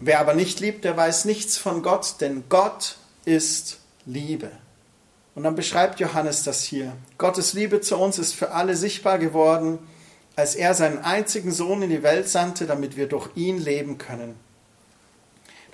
Wer 0.00 0.18
aber 0.18 0.34
nicht 0.34 0.58
liebt, 0.58 0.84
der 0.84 0.96
weiß 0.96 1.24
nichts 1.24 1.56
von 1.56 1.84
Gott, 1.84 2.16
denn 2.20 2.42
Gott 2.48 2.96
ist 3.24 3.78
Liebe. 4.04 4.50
Und 5.36 5.44
dann 5.44 5.54
beschreibt 5.54 6.00
Johannes 6.00 6.42
das 6.42 6.64
hier. 6.64 6.96
Gottes 7.16 7.52
Liebe 7.52 7.80
zu 7.80 7.96
uns 7.96 8.18
ist 8.18 8.34
für 8.34 8.50
alle 8.50 8.74
sichtbar 8.74 9.20
geworden, 9.20 9.78
als 10.34 10.56
er 10.56 10.74
seinen 10.74 10.98
einzigen 10.98 11.52
Sohn 11.52 11.82
in 11.82 11.90
die 11.90 12.02
Welt 12.02 12.28
sandte, 12.28 12.66
damit 12.66 12.96
wir 12.96 13.06
durch 13.06 13.30
ihn 13.36 13.58
leben 13.58 13.98
können. 13.98 14.34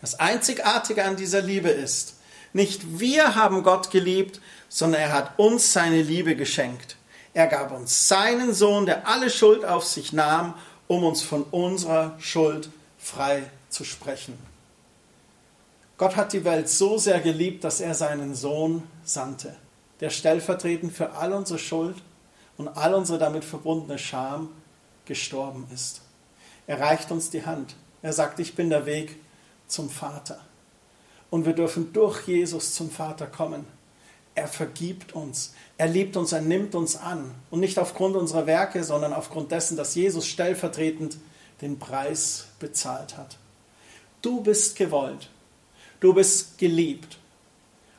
Das 0.00 0.18
Einzigartige 0.20 1.04
an 1.04 1.16
dieser 1.16 1.42
Liebe 1.42 1.70
ist, 1.70 2.14
nicht 2.52 3.00
wir 3.00 3.34
haben 3.34 3.62
Gott 3.62 3.90
geliebt, 3.90 4.40
sondern 4.68 5.02
er 5.02 5.12
hat 5.12 5.38
uns 5.38 5.72
seine 5.72 6.02
Liebe 6.02 6.36
geschenkt. 6.36 6.96
Er 7.34 7.46
gab 7.46 7.72
uns 7.72 8.08
seinen 8.08 8.54
Sohn, 8.54 8.86
der 8.86 9.06
alle 9.06 9.30
Schuld 9.30 9.64
auf 9.64 9.84
sich 9.84 10.12
nahm, 10.12 10.54
um 10.86 11.04
uns 11.04 11.22
von 11.22 11.42
unserer 11.42 12.14
Schuld 12.18 12.70
frei 12.98 13.50
zu 13.68 13.84
sprechen. 13.84 14.38
Gott 15.98 16.16
hat 16.16 16.32
die 16.32 16.44
Welt 16.44 16.68
so 16.68 16.96
sehr 16.96 17.20
geliebt, 17.20 17.64
dass 17.64 17.80
er 17.80 17.94
seinen 17.94 18.34
Sohn 18.34 18.84
sandte, 19.04 19.56
der 20.00 20.10
stellvertretend 20.10 20.92
für 20.92 21.12
all 21.12 21.32
unsere 21.32 21.58
Schuld 21.58 21.96
und 22.56 22.68
all 22.68 22.94
unsere 22.94 23.18
damit 23.18 23.44
verbundene 23.44 23.98
Scham 23.98 24.48
gestorben 25.04 25.66
ist. 25.74 26.02
Er 26.66 26.80
reicht 26.80 27.10
uns 27.10 27.30
die 27.30 27.44
Hand. 27.44 27.74
Er 28.02 28.12
sagt, 28.12 28.38
ich 28.38 28.54
bin 28.54 28.70
der 28.70 28.86
Weg 28.86 29.16
zum 29.68 29.90
Vater. 29.90 30.40
Und 31.30 31.46
wir 31.46 31.52
dürfen 31.52 31.92
durch 31.92 32.26
Jesus 32.26 32.74
zum 32.74 32.90
Vater 32.90 33.26
kommen. 33.26 33.66
Er 34.34 34.48
vergibt 34.48 35.14
uns. 35.14 35.54
Er 35.76 35.88
liebt 35.88 36.16
uns, 36.16 36.32
er 36.32 36.40
nimmt 36.40 36.74
uns 36.74 36.96
an. 36.96 37.34
Und 37.50 37.60
nicht 37.60 37.78
aufgrund 37.78 38.16
unserer 38.16 38.46
Werke, 38.46 38.82
sondern 38.84 39.12
aufgrund 39.12 39.52
dessen, 39.52 39.76
dass 39.76 39.94
Jesus 39.94 40.26
stellvertretend 40.26 41.18
den 41.60 41.78
Preis 41.78 42.46
bezahlt 42.58 43.16
hat. 43.16 43.36
Du 44.22 44.40
bist 44.40 44.76
gewollt. 44.76 45.28
Du 46.00 46.14
bist 46.14 46.58
geliebt. 46.58 47.18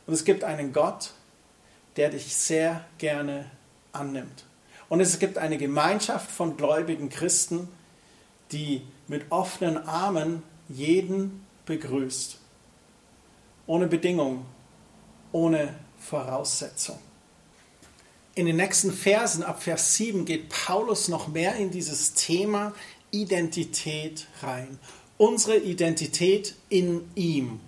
Und 0.08 0.14
es 0.14 0.24
gibt 0.24 0.44
einen 0.44 0.74
Gott, 0.74 1.12
der 1.98 2.10
dich 2.10 2.36
sehr 2.36 2.86
gerne 2.98 3.50
annimmt. 3.92 4.46
Und 4.88 5.02
es 5.02 5.20
gibt 5.20 5.38
eine 5.38 5.58
Gemeinschaft 5.58 6.32
von 6.32 6.58
gläubigen 6.58 7.10
Christen, 7.10 7.68
die 8.52 8.82
mit 9.08 9.32
offenen 9.32 9.78
Armen 9.78 10.42
jeden 10.68 11.46
begrüßt. 11.70 12.38
Ohne 13.68 13.88
Bedingung, 13.88 14.46
ohne 15.32 15.76
Voraussetzung. 16.00 17.00
In 18.34 18.48
den 18.48 18.56
nächsten 18.56 18.92
Versen 18.92 19.44
ab 19.44 19.62
Vers 19.62 19.96
7 19.96 20.26
geht 20.26 20.50
Paulus 20.50 21.08
noch 21.10 21.28
mehr 21.28 21.56
in 21.56 21.70
dieses 21.70 22.16
Thema 22.16 22.74
Identität 23.12 24.28
rein. 24.42 24.80
Unsere 25.18 25.58
Identität 25.58 26.56
in 26.70 27.10
ihm. 27.14 27.60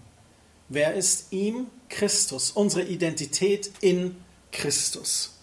Wer 0.67 0.95
ist 0.95 1.31
ihm? 1.31 1.67
Christus. 1.87 2.51
Unsere 2.51 2.83
Identität 2.83 3.71
in 3.81 4.15
Christus. 4.51 5.35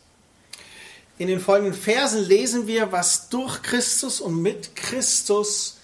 In 1.18 1.28
den 1.28 1.40
folgenden 1.40 1.74
Versen 1.74 2.24
lesen 2.24 2.66
wir, 2.66 2.90
was 2.90 3.28
durch 3.28 3.62
Christus 3.62 4.20
und 4.20 4.42
mit 4.42 4.74
Christus 4.74 5.78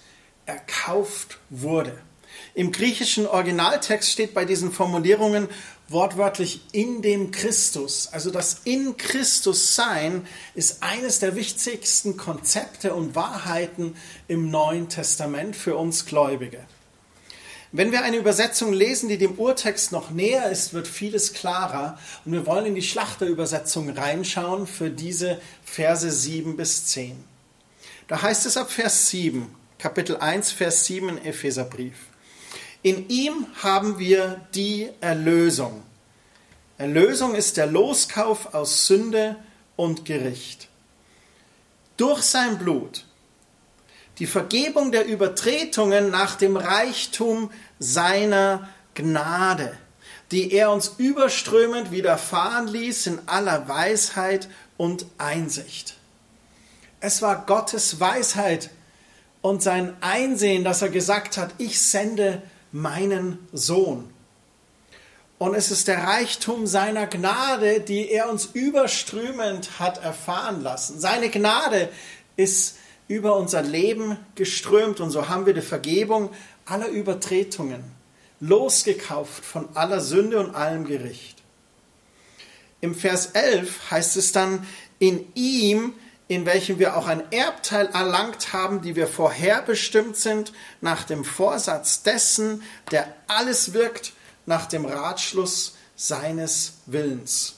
erkauft 0.45 1.39
wurde. 1.49 2.01
Im 2.55 2.71
griechischen 2.71 3.27
Originaltext 3.27 4.09
steht 4.09 4.33
bei 4.33 4.45
diesen 4.45 4.71
Formulierungen 4.71 5.49
wortwörtlich 5.89 6.61
in 6.71 7.01
dem 7.01 7.31
Christus. 7.31 8.07
Also 8.13 8.31
das 8.31 8.61
in 8.63 8.95
Christus 8.95 9.75
sein 9.75 10.25
ist 10.55 10.81
eines 10.81 11.19
der 11.19 11.35
wichtigsten 11.35 12.15
Konzepte 12.15 12.95
und 12.95 13.13
Wahrheiten 13.13 13.97
im 14.29 14.49
Neuen 14.49 14.87
Testament 14.87 15.57
für 15.57 15.75
uns 15.75 16.05
Gläubige. 16.05 16.59
Wenn 17.73 17.91
wir 17.91 18.03
eine 18.03 18.15
Übersetzung 18.15 18.71
lesen, 18.71 19.09
die 19.09 19.17
dem 19.17 19.33
Urtext 19.37 19.91
noch 19.91 20.09
näher 20.09 20.49
ist, 20.49 20.73
wird 20.73 20.87
vieles 20.87 21.33
klarer. 21.33 21.99
Und 22.23 22.31
wir 22.31 22.45
wollen 22.45 22.67
in 22.67 22.75
die 22.75 22.81
Schlachterübersetzung 22.81 23.89
reinschauen 23.89 24.65
für 24.65 24.89
diese 24.89 25.41
Verse 25.65 26.09
7 26.09 26.55
bis 26.55 26.85
10. 26.85 27.21
Da 28.07 28.21
heißt 28.21 28.45
es 28.45 28.55
ab 28.55 28.71
Vers 28.71 29.09
7, 29.09 29.53
Kapitel 29.77 30.15
1, 30.15 30.53
Vers 30.53 30.85
7 30.85 31.09
im 31.09 31.17
Epheserbrief. 31.17 31.95
In 32.85 33.09
ihm 33.09 33.47
haben 33.63 33.97
wir 33.97 34.41
die 34.53 34.91
Erlösung. 35.01 35.81
Erlösung 36.77 37.33
ist 37.33 37.57
der 37.57 37.65
Loskauf 37.65 38.53
aus 38.53 38.85
Sünde 38.85 39.37
und 39.75 40.05
Gericht. 40.05 40.67
Durch 41.97 42.21
sein 42.21 42.59
Blut 42.59 43.05
die 44.19 44.27
Vergebung 44.27 44.91
der 44.91 45.07
Übertretungen 45.07 46.11
nach 46.11 46.35
dem 46.35 46.57
Reichtum 46.57 47.49
seiner 47.79 48.69
Gnade, 48.93 49.75
die 50.29 50.51
er 50.51 50.69
uns 50.69 50.93
überströmend 50.99 51.89
widerfahren 51.89 52.67
ließ 52.67 53.07
in 53.07 53.19
aller 53.25 53.67
Weisheit 53.67 54.47
und 54.77 55.07
Einsicht. 55.17 55.97
Es 56.99 57.23
war 57.23 57.47
Gottes 57.47 57.99
Weisheit 57.99 58.69
und 59.41 59.63
sein 59.63 59.97
Einsehen, 60.01 60.63
dass 60.63 60.83
er 60.83 60.89
gesagt 60.89 61.37
hat, 61.37 61.49
ich 61.57 61.81
sende 61.81 62.43
meinen 62.75 63.39
Sohn. 63.53 64.09
Und 65.37 65.55
es 65.55 65.71
ist 65.71 65.87
der 65.87 66.03
Reichtum 66.03 66.67
seiner 66.67 67.07
Gnade, 67.07 67.79
die 67.79 68.09
er 68.11 68.29
uns 68.29 68.49
überströmend 68.51 69.79
hat 69.79 70.03
erfahren 70.03 70.61
lassen. 70.61 70.99
Seine 70.99 71.29
Gnade 71.29 71.89
ist 72.35 72.77
über 73.07 73.37
unser 73.37 73.61
Leben 73.61 74.17
geströmt 74.35 74.99
und 74.99 75.11
so 75.11 75.29
haben 75.29 75.45
wir 75.45 75.53
die 75.53 75.61
Vergebung 75.61 76.31
aller 76.65 76.89
Übertretungen, 76.89 77.81
losgekauft 78.41 79.45
von 79.45 79.69
aller 79.73 80.01
Sünde 80.01 80.39
und 80.39 80.53
allem 80.53 80.83
Gericht. 80.85 81.41
Im 82.81 82.93
Vers 82.93 83.27
11 83.27 83.89
heißt 83.89 84.17
es 84.17 84.33
dann, 84.33 84.67
in 84.99 85.25
ihm, 85.33 85.93
in 86.27 86.45
welchem 86.45 86.79
wir 86.79 86.97
auch 86.97 87.07
ein 87.07 87.31
Erbteil 87.31 87.87
erlangt 87.87 88.51
haben, 88.53 88.81
die 88.81 88.95
wir 88.95 89.07
vorherbestimmt 89.07 90.17
sind, 90.17 90.53
nach 90.81 91.03
dem 91.03 91.23
Vorsatz 91.23 92.01
dessen, 92.01 92.63
der 92.91 93.13
alles 93.27 93.73
wirkt, 93.73 94.13
nach 94.45 94.65
dem 94.65 94.85
Ratschluss 94.85 95.75
seines 95.95 96.79
Willens. 96.87 97.55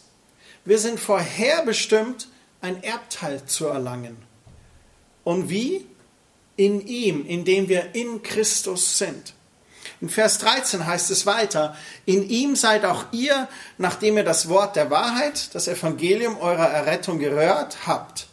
Wir 0.65 0.79
sind 0.79 0.99
vorherbestimmt, 0.99 2.27
ein 2.61 2.83
Erbteil 2.83 3.45
zu 3.45 3.67
erlangen. 3.67 4.17
Und 5.23 5.49
wie? 5.49 5.85
In 6.57 6.85
ihm, 6.85 7.25
indem 7.25 7.69
wir 7.69 7.93
in 7.95 8.23
Christus 8.23 8.97
sind. 8.97 9.33
In 10.01 10.09
Vers 10.09 10.39
13 10.39 10.85
heißt 10.85 11.11
es 11.11 11.25
weiter, 11.25 11.75
in 12.05 12.27
ihm 12.29 12.55
seid 12.55 12.83
auch 12.83 13.05
ihr, 13.11 13.47
nachdem 13.77 14.17
ihr 14.17 14.23
das 14.23 14.49
Wort 14.49 14.75
der 14.75 14.89
Wahrheit, 14.89 15.53
das 15.53 15.67
Evangelium 15.67 16.37
eurer 16.39 16.69
Errettung 16.69 17.19
gehört 17.19 17.87
habt. 17.87 18.26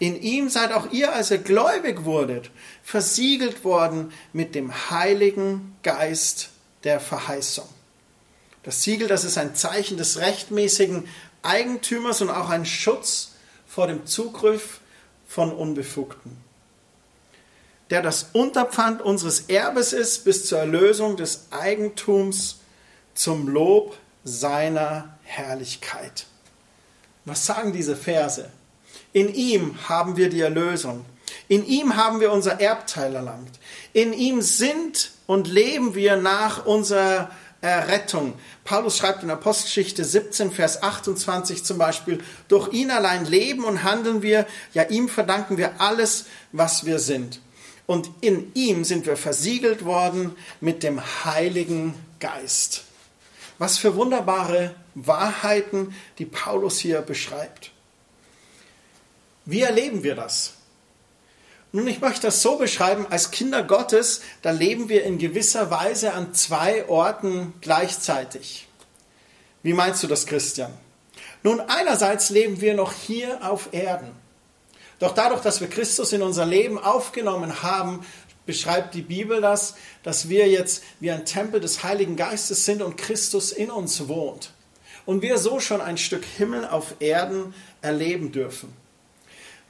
In 0.00 0.20
ihm 0.20 0.48
seid 0.48 0.72
auch 0.72 0.90
ihr, 0.92 1.12
als 1.12 1.30
ihr 1.30 1.38
gläubig 1.38 2.04
wurdet, 2.04 2.50
versiegelt 2.82 3.64
worden 3.64 4.12
mit 4.32 4.54
dem 4.54 4.90
Heiligen 4.90 5.76
Geist 5.82 6.48
der 6.84 7.00
Verheißung. 7.00 7.68
Das 8.62 8.82
Siegel, 8.82 9.08
das 9.08 9.24
ist 9.24 9.36
ein 9.36 9.54
Zeichen 9.54 9.98
des 9.98 10.18
rechtmäßigen 10.18 11.06
Eigentümers 11.42 12.22
und 12.22 12.30
auch 12.30 12.48
ein 12.48 12.64
Schutz 12.64 13.32
vor 13.66 13.86
dem 13.86 14.06
Zugriff 14.06 14.80
von 15.28 15.52
Unbefugten, 15.52 16.34
der 17.90 18.00
das 18.00 18.30
Unterpfand 18.32 19.02
unseres 19.02 19.40
Erbes 19.48 19.92
ist 19.92 20.24
bis 20.24 20.46
zur 20.46 20.60
Erlösung 20.60 21.18
des 21.18 21.48
Eigentums 21.50 22.60
zum 23.14 23.48
Lob 23.48 23.98
seiner 24.24 25.18
Herrlichkeit. 25.24 26.24
Was 27.26 27.44
sagen 27.44 27.74
diese 27.74 27.96
Verse? 27.96 28.50
In 29.12 29.34
ihm 29.34 29.76
haben 29.88 30.16
wir 30.16 30.28
die 30.28 30.40
Erlösung. 30.40 31.04
In 31.48 31.66
ihm 31.66 31.96
haben 31.96 32.20
wir 32.20 32.32
unser 32.32 32.60
Erbteil 32.60 33.14
erlangt. 33.14 33.58
In 33.92 34.12
ihm 34.12 34.40
sind 34.40 35.10
und 35.26 35.48
leben 35.48 35.94
wir 35.94 36.16
nach 36.16 36.64
unserer 36.64 37.30
Errettung. 37.60 38.34
Paulus 38.64 38.96
schreibt 38.96 39.22
in 39.22 39.30
Apostelgeschichte 39.30 40.04
17, 40.04 40.50
Vers 40.52 40.82
28 40.82 41.64
zum 41.64 41.78
Beispiel, 41.78 42.22
durch 42.48 42.72
ihn 42.72 42.90
allein 42.90 43.26
leben 43.26 43.64
und 43.64 43.82
handeln 43.82 44.22
wir, 44.22 44.46
ja 44.72 44.84
ihm 44.84 45.08
verdanken 45.08 45.58
wir 45.58 45.80
alles, 45.80 46.26
was 46.52 46.86
wir 46.86 46.98
sind. 46.98 47.40
Und 47.86 48.08
in 48.20 48.52
ihm 48.54 48.84
sind 48.84 49.06
wir 49.06 49.16
versiegelt 49.16 49.84
worden 49.84 50.36
mit 50.60 50.82
dem 50.84 51.02
Heiligen 51.24 51.94
Geist. 52.20 52.84
Was 53.58 53.76
für 53.76 53.96
wunderbare 53.96 54.74
Wahrheiten, 54.94 55.94
die 56.18 56.26
Paulus 56.26 56.78
hier 56.78 57.02
beschreibt. 57.02 57.72
Wie 59.44 59.62
erleben 59.62 60.02
wir 60.02 60.14
das? 60.14 60.54
Nun, 61.72 61.86
ich 61.86 62.00
möchte 62.00 62.22
das 62.22 62.42
so 62.42 62.56
beschreiben, 62.56 63.06
als 63.10 63.30
Kinder 63.30 63.62
Gottes, 63.62 64.22
da 64.42 64.50
leben 64.50 64.88
wir 64.88 65.04
in 65.04 65.18
gewisser 65.18 65.70
Weise 65.70 66.14
an 66.14 66.34
zwei 66.34 66.88
Orten 66.88 67.54
gleichzeitig. 67.60 68.66
Wie 69.62 69.72
meinst 69.72 70.02
du 70.02 70.08
das, 70.08 70.26
Christian? 70.26 70.72
Nun, 71.42 71.60
einerseits 71.60 72.30
leben 72.30 72.60
wir 72.60 72.74
noch 72.74 72.92
hier 72.92 73.38
auf 73.48 73.68
Erden. 73.72 74.10
Doch 74.98 75.12
dadurch, 75.12 75.42
dass 75.42 75.60
wir 75.60 75.68
Christus 75.68 76.12
in 76.12 76.22
unser 76.22 76.44
Leben 76.44 76.78
aufgenommen 76.78 77.62
haben, 77.62 78.04
beschreibt 78.46 78.94
die 78.94 79.02
Bibel 79.02 79.40
das, 79.40 79.74
dass 80.02 80.28
wir 80.28 80.48
jetzt 80.48 80.82
wie 80.98 81.10
ein 81.10 81.24
Tempel 81.24 81.60
des 81.60 81.84
Heiligen 81.84 82.16
Geistes 82.16 82.64
sind 82.64 82.82
und 82.82 82.96
Christus 82.96 83.52
in 83.52 83.70
uns 83.70 84.08
wohnt. 84.08 84.52
Und 85.06 85.22
wir 85.22 85.38
so 85.38 85.60
schon 85.60 85.80
ein 85.80 85.96
Stück 85.96 86.24
Himmel 86.24 86.66
auf 86.66 86.96
Erden 86.98 87.54
erleben 87.80 88.32
dürfen. 88.32 88.72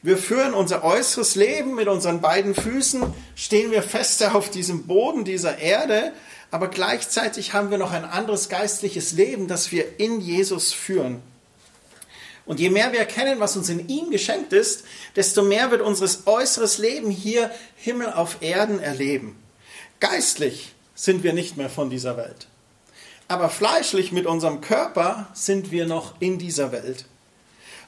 Wir 0.03 0.17
führen 0.17 0.55
unser 0.55 0.83
äußeres 0.83 1.35
Leben 1.35 1.75
mit 1.75 1.87
unseren 1.87 2.21
beiden 2.23 2.55
Füßen, 2.55 3.03
stehen 3.37 3.71
wir 3.71 3.83
fester 3.83 4.35
auf 4.35 4.51
diesem 4.51 4.87
Boden 4.87 5.25
dieser 5.25 5.59
Erde, 5.59 6.13
aber 6.51 6.69
gleichzeitig 6.69 7.53
haben 7.53 7.71
wir 7.71 7.79
noch 7.79 7.93
ein 7.93 8.05
anderes 8.05 8.49
geistliches 8.49 9.13
Leben, 9.13 9.47
das 9.47 9.73
wir 9.73 10.01
in 10.01 10.21
Jesus 10.21 10.73
führen. 10.73 11.23
Und 12.47 12.59
je 12.59 12.71
mehr 12.71 12.93
wir 12.93 12.99
erkennen, 12.99 13.41
was 13.41 13.57
uns 13.57 13.69
in 13.69 13.89
ihm 13.89 14.11
geschenkt 14.11 14.53
ist, 14.53 14.85
desto 15.17 15.43
mehr 15.43 15.71
wird 15.71 15.83
unser 15.83 16.09
äußeres 16.27 16.79
Leben 16.79 17.11
hier 17.11 17.51
Himmel 17.77 18.13
auf 18.13 18.39
Erden 18.41 18.81
erleben. 18.81 19.37
Geistlich 20.01 20.73
sind 20.95 21.23
wir 21.23 21.35
nicht 21.35 21.57
mehr 21.59 21.71
von 21.71 21.91
dieser 21.91 22.17
Welt. 22.17 22.49
aber 23.31 23.49
fleischlich 23.49 24.11
mit 24.11 24.27
unserem 24.27 24.61
Körper 24.61 25.29
sind 25.35 25.71
wir 25.71 25.87
noch 25.87 26.15
in 26.19 26.39
dieser 26.39 26.73
Welt. 26.73 27.05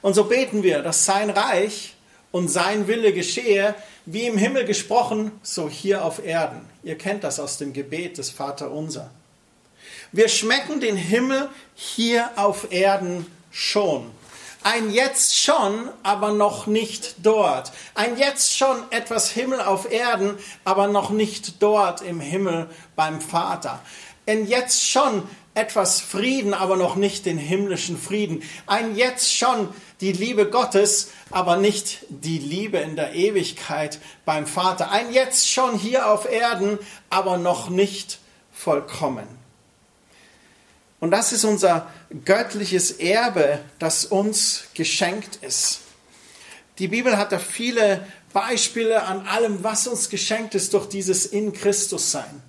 Und 0.01 0.13
so 0.13 0.23
beten 0.23 0.63
wir, 0.63 0.81
dass 0.81 1.03
sein 1.03 1.29
Reich 1.29 1.95
und 2.33 2.47
sein 2.47 2.87
Wille 2.87 3.13
geschehe, 3.13 3.75
wie 4.05 4.25
im 4.25 4.39
Himmel 4.39 4.65
gesprochen, 4.65 5.31
so 5.43 5.69
hier 5.69 6.03
auf 6.03 6.25
Erden. 6.25 6.67
Ihr 6.81 6.97
kennt 6.97 7.23
das 7.23 7.39
aus 7.39 7.57
dem 7.59 7.73
Gebet 7.73 8.17
des 8.17 8.31
Vater 8.31 8.71
unser. 8.71 9.11
Wir 10.11 10.27
schmecken 10.27 10.81
den 10.81 10.97
Himmel 10.97 11.47
hier 11.75 12.31
auf 12.35 12.71
Erden 12.71 13.27
schon. 13.51 14.09
Ein 14.63 14.91
Jetzt 14.91 15.37
schon, 15.37 15.89
aber 16.01 16.31
noch 16.31 16.65
nicht 16.65 17.17
dort. 17.21 17.71
Ein 17.93 18.17
Jetzt 18.17 18.57
schon 18.57 18.77
etwas 18.89 19.29
Himmel 19.29 19.61
auf 19.61 19.91
Erden, 19.91 20.35
aber 20.65 20.87
noch 20.87 21.11
nicht 21.11 21.61
dort 21.61 22.01
im 22.01 22.19
Himmel 22.19 22.67
beim 22.95 23.21
Vater. 23.21 23.79
Ein 24.25 24.47
Jetzt 24.47 24.89
schon 24.89 25.23
etwas 25.55 26.01
Frieden, 26.01 26.53
aber 26.53 26.77
noch 26.77 26.95
nicht 26.95 27.25
den 27.25 27.37
himmlischen 27.37 27.97
Frieden. 27.97 28.43
Ein 28.65 28.95
Jetzt 28.95 29.35
schon 29.35 29.69
die 30.01 30.11
Liebe 30.11 30.49
Gottes, 30.49 31.11
aber 31.29 31.57
nicht 31.57 32.05
die 32.09 32.39
Liebe 32.39 32.77
in 32.77 32.95
der 32.95 33.13
Ewigkeit 33.13 33.99
beim 34.25 34.47
Vater. 34.47 34.91
Ein 34.91 35.11
Jetzt 35.11 35.49
schon 35.49 35.77
hier 35.77 36.11
auf 36.11 36.29
Erden, 36.29 36.79
aber 37.09 37.37
noch 37.37 37.69
nicht 37.69 38.19
vollkommen. 38.51 39.27
Und 40.99 41.11
das 41.11 41.33
ist 41.33 41.43
unser 41.43 41.91
göttliches 42.23 42.91
Erbe, 42.91 43.59
das 43.77 44.05
uns 44.05 44.65
geschenkt 44.73 45.35
ist. 45.41 45.81
Die 46.79 46.87
Bibel 46.87 47.17
hat 47.17 47.31
da 47.31 47.39
viele 47.39 48.07
Beispiele 48.31 49.03
an 49.03 49.27
allem, 49.27 49.63
was 49.63 49.85
uns 49.85 50.09
geschenkt 50.09 50.55
ist 50.55 50.73
durch 50.73 50.87
dieses 50.87 51.25
in 51.25 51.53
Christus 51.53 52.11
sein. 52.11 52.41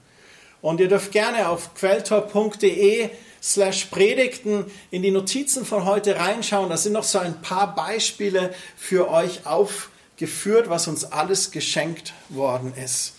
Und 0.64 0.80
ihr 0.80 0.88
dürft 0.88 1.12
gerne 1.12 1.50
auf 1.50 1.74
quelltor.de 1.74 3.10
slash 3.42 3.84
Predigten 3.90 4.64
in 4.90 5.02
die 5.02 5.10
Notizen 5.10 5.66
von 5.66 5.84
heute 5.84 6.16
reinschauen. 6.16 6.70
Da 6.70 6.78
sind 6.78 6.94
noch 6.94 7.04
so 7.04 7.18
ein 7.18 7.42
paar 7.42 7.74
Beispiele 7.74 8.54
für 8.74 9.10
euch 9.10 9.44
aufgeführt, 9.44 10.70
was 10.70 10.88
uns 10.88 11.04
alles 11.04 11.50
geschenkt 11.50 12.14
worden 12.30 12.72
ist. 12.82 13.12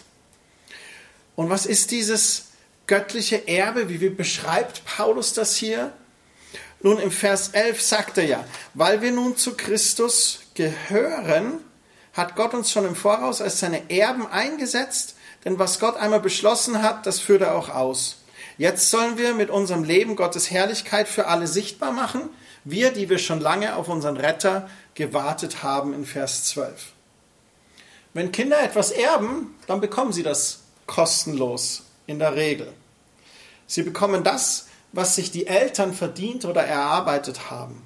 Und 1.35 1.51
was 1.51 1.67
ist 1.67 1.91
dieses 1.91 2.47
göttliche 2.87 3.47
Erbe, 3.47 3.89
wie 3.89 4.09
beschreibt 4.09 4.83
Paulus 4.85 5.33
das 5.33 5.55
hier? 5.55 5.93
Nun, 6.81 6.97
im 6.97 7.11
Vers 7.11 7.49
11 7.49 7.79
sagt 7.79 8.17
er 8.17 8.25
ja, 8.25 8.45
weil 8.73 9.03
wir 9.03 9.11
nun 9.11 9.37
zu 9.37 9.55
Christus 9.55 10.39
gehören, 10.55 11.59
hat 12.13 12.35
Gott 12.35 12.55
uns 12.55 12.71
schon 12.71 12.85
im 12.85 12.95
Voraus 12.95 13.39
als 13.39 13.59
seine 13.59 13.91
Erben 13.91 14.25
eingesetzt, 14.25 15.14
denn 15.45 15.59
was 15.59 15.79
Gott 15.79 15.95
einmal 15.95 16.19
beschlossen 16.19 16.81
hat, 16.81 17.05
das 17.05 17.19
führt 17.19 17.43
er 17.43 17.55
auch 17.55 17.69
aus. 17.69 18.17
Jetzt 18.57 18.89
sollen 18.89 19.17
wir 19.17 19.33
mit 19.35 19.49
unserem 19.49 19.83
Leben 19.83 20.15
Gottes 20.15 20.49
Herrlichkeit 20.49 21.07
für 21.07 21.27
alle 21.27 21.47
sichtbar 21.47 21.91
machen, 21.91 22.29
wir, 22.63 22.91
die 22.91 23.09
wir 23.09 23.19
schon 23.19 23.39
lange 23.39 23.75
auf 23.75 23.87
unseren 23.87 24.17
Retter 24.17 24.67
gewartet 24.95 25.61
haben 25.61 25.93
in 25.93 26.05
Vers 26.05 26.45
12. 26.45 26.93
Wenn 28.13 28.31
Kinder 28.31 28.61
etwas 28.63 28.91
erben, 28.91 29.55
dann 29.67 29.81
bekommen 29.81 30.13
sie 30.13 30.23
das 30.23 30.61
kostenlos 30.87 31.83
in 32.07 32.17
der 32.17 32.35
Regel. 32.35 32.71
Sie 33.67 33.83
bekommen 33.83 34.23
das, 34.23 34.67
was 34.93 35.15
sich 35.15 35.31
die 35.31 35.47
Eltern 35.47 35.93
verdient 35.93 36.45
oder 36.45 36.63
erarbeitet 36.63 37.51
haben. 37.51 37.83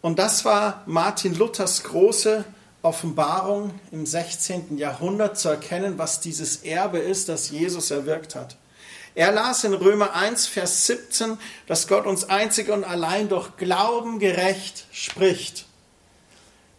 Und 0.00 0.18
das 0.18 0.44
war 0.44 0.82
Martin 0.86 1.34
Luthers 1.34 1.82
große 1.82 2.44
Offenbarung 2.84 3.72
im 3.92 4.04
16. 4.04 4.76
Jahrhundert 4.76 5.38
zu 5.38 5.48
erkennen, 5.48 5.96
was 5.96 6.20
dieses 6.20 6.56
Erbe 6.64 6.98
ist, 6.98 7.30
das 7.30 7.50
Jesus 7.50 7.90
erwirkt 7.90 8.34
hat. 8.34 8.56
Er 9.14 9.32
las 9.32 9.64
in 9.64 9.72
Römer 9.72 10.14
1, 10.14 10.46
Vers 10.46 10.86
17, 10.86 11.38
dass 11.66 11.88
Gott 11.88 12.04
uns 12.04 12.24
einzig 12.24 12.68
und 12.68 12.84
allein 12.84 13.30
durch 13.30 13.56
Glauben 13.56 14.18
gerecht 14.18 14.86
spricht. 14.92 15.64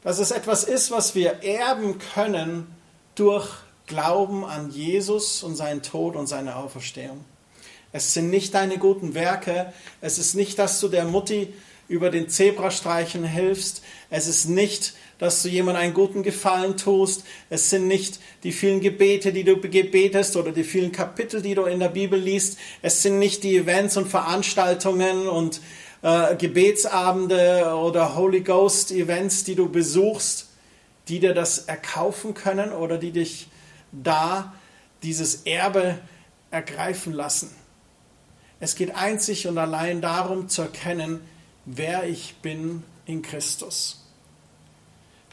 Dass 0.04 0.20
es 0.20 0.30
etwas 0.30 0.64
ist, 0.64 0.92
was 0.92 1.16
wir 1.16 1.44
erben 1.44 1.98
können 2.14 2.68
durch 3.16 3.50
Glauben 3.88 4.46
an 4.46 4.70
Jesus 4.70 5.42
und 5.42 5.56
seinen 5.56 5.82
Tod 5.82 6.16
und 6.16 6.28
seine 6.28 6.58
Auferstehung. 6.58 7.26
Es 7.92 8.14
sind 8.14 8.30
nicht 8.30 8.54
deine 8.54 8.78
guten 8.78 9.16
Werke. 9.16 9.74
Es 10.02 10.20
ist 10.20 10.36
nicht, 10.36 10.60
dass 10.60 10.80
du 10.80 10.88
der 10.88 11.06
Mutti 11.06 11.54
über 11.88 12.10
den 12.10 12.30
Zebrastreichen 12.30 13.24
hilfst. 13.24 13.82
Es 14.10 14.28
ist 14.28 14.50
nicht, 14.50 14.94
dass 15.18 15.44
du 15.44 15.50
jemandem 15.50 15.84
einen 15.84 15.94
guten 15.94 16.24
Gefallen 16.24 16.78
tust. 16.78 17.24
Es 17.50 17.70
sind 17.70 17.88
nicht 17.88 18.20
die 18.44 18.52
vielen 18.52 18.82
Gebete, 18.82 19.32
die 19.32 19.44
du 19.44 19.60
gebetest 19.60 20.36
oder 20.36 20.52
die 20.52 20.64
vielen 20.64 20.92
Kapitel, 20.92 21.42
die 21.42 21.56
du 21.56 21.64
in 21.64 21.80
der 21.80 21.90
Bibel 21.90 22.20
liest. 22.20 22.58
Es 22.82 23.02
sind 23.02 23.20
nicht 23.20 23.44
die 23.44 23.58
Events 23.58 23.98
und 23.98 24.08
Veranstaltungen 24.08 25.28
und 25.28 25.62
äh, 26.02 26.36
Gebetsabende 26.36 27.76
oder 27.76 28.16
Holy 28.16 28.42
Ghost 28.42 28.92
Events, 28.92 29.44
die 29.44 29.56
du 29.56 29.70
besuchst, 29.70 30.48
die 31.08 31.20
dir 31.20 31.34
das 31.34 31.60
erkaufen 31.60 32.34
können 32.34 32.72
oder 32.72 32.98
die 32.98 33.12
dich 33.12 33.48
da 33.92 34.54
dieses 35.04 35.44
Erbe 35.46 36.00
ergreifen 36.52 37.14
lassen. 37.14 37.56
Es 38.60 38.76
geht 38.76 38.96
einzig 38.96 39.48
und 39.48 39.58
allein 39.58 40.02
darum 40.02 40.48
zu 40.50 40.64
erkennen, 40.64 41.22
wer 41.66 42.08
ich 42.08 42.36
bin 42.42 42.84
in 43.06 43.22
Christus. 43.22 44.05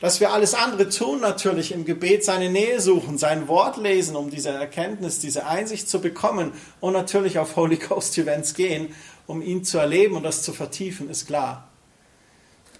Dass 0.03 0.19
wir 0.19 0.33
alles 0.33 0.55
andere 0.55 0.89
tun, 0.89 1.21
natürlich 1.21 1.71
im 1.71 1.85
Gebet 1.85 2.25
seine 2.25 2.51
Nähe 2.51 2.81
suchen, 2.81 3.19
sein 3.19 3.47
Wort 3.47 3.77
lesen, 3.77 4.17
um 4.17 4.31
diese 4.31 4.49
Erkenntnis, 4.49 5.21
diese 5.21 5.47
Einsicht 5.47 5.89
zu 5.89 6.01
bekommen 6.01 6.51
und 6.81 6.93
natürlich 6.93 7.39
auf 7.39 7.55
Holy 7.55 7.77
Ghost 7.77 8.19
Events 8.19 8.55
gehen, 8.55 8.97
um 9.29 9.41
ihn 9.41 9.63
zu 9.63 9.79
erleben 9.79 10.17
und 10.17 10.25
das 10.25 10.43
zu 10.43 10.53
vertiefen, 10.53 11.09
ist 11.09 11.29
klar. 11.29 11.69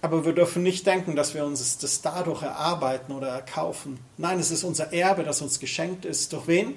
Aber 0.01 0.25
wir 0.25 0.33
dürfen 0.33 0.63
nicht 0.63 0.85
denken, 0.85 1.15
dass 1.15 1.33
wir 1.33 1.45
uns 1.45 1.77
das 1.77 2.01
dadurch 2.01 2.41
erarbeiten 2.41 3.13
oder 3.13 3.29
erkaufen. 3.29 4.01
Nein, 4.17 4.37
es 4.37 4.51
ist 4.51 4.65
unser 4.65 4.91
Erbe, 4.91 5.23
das 5.23 5.41
uns 5.41 5.61
geschenkt 5.61 6.03
ist. 6.03 6.33
Durch 6.33 6.47
wen? 6.47 6.75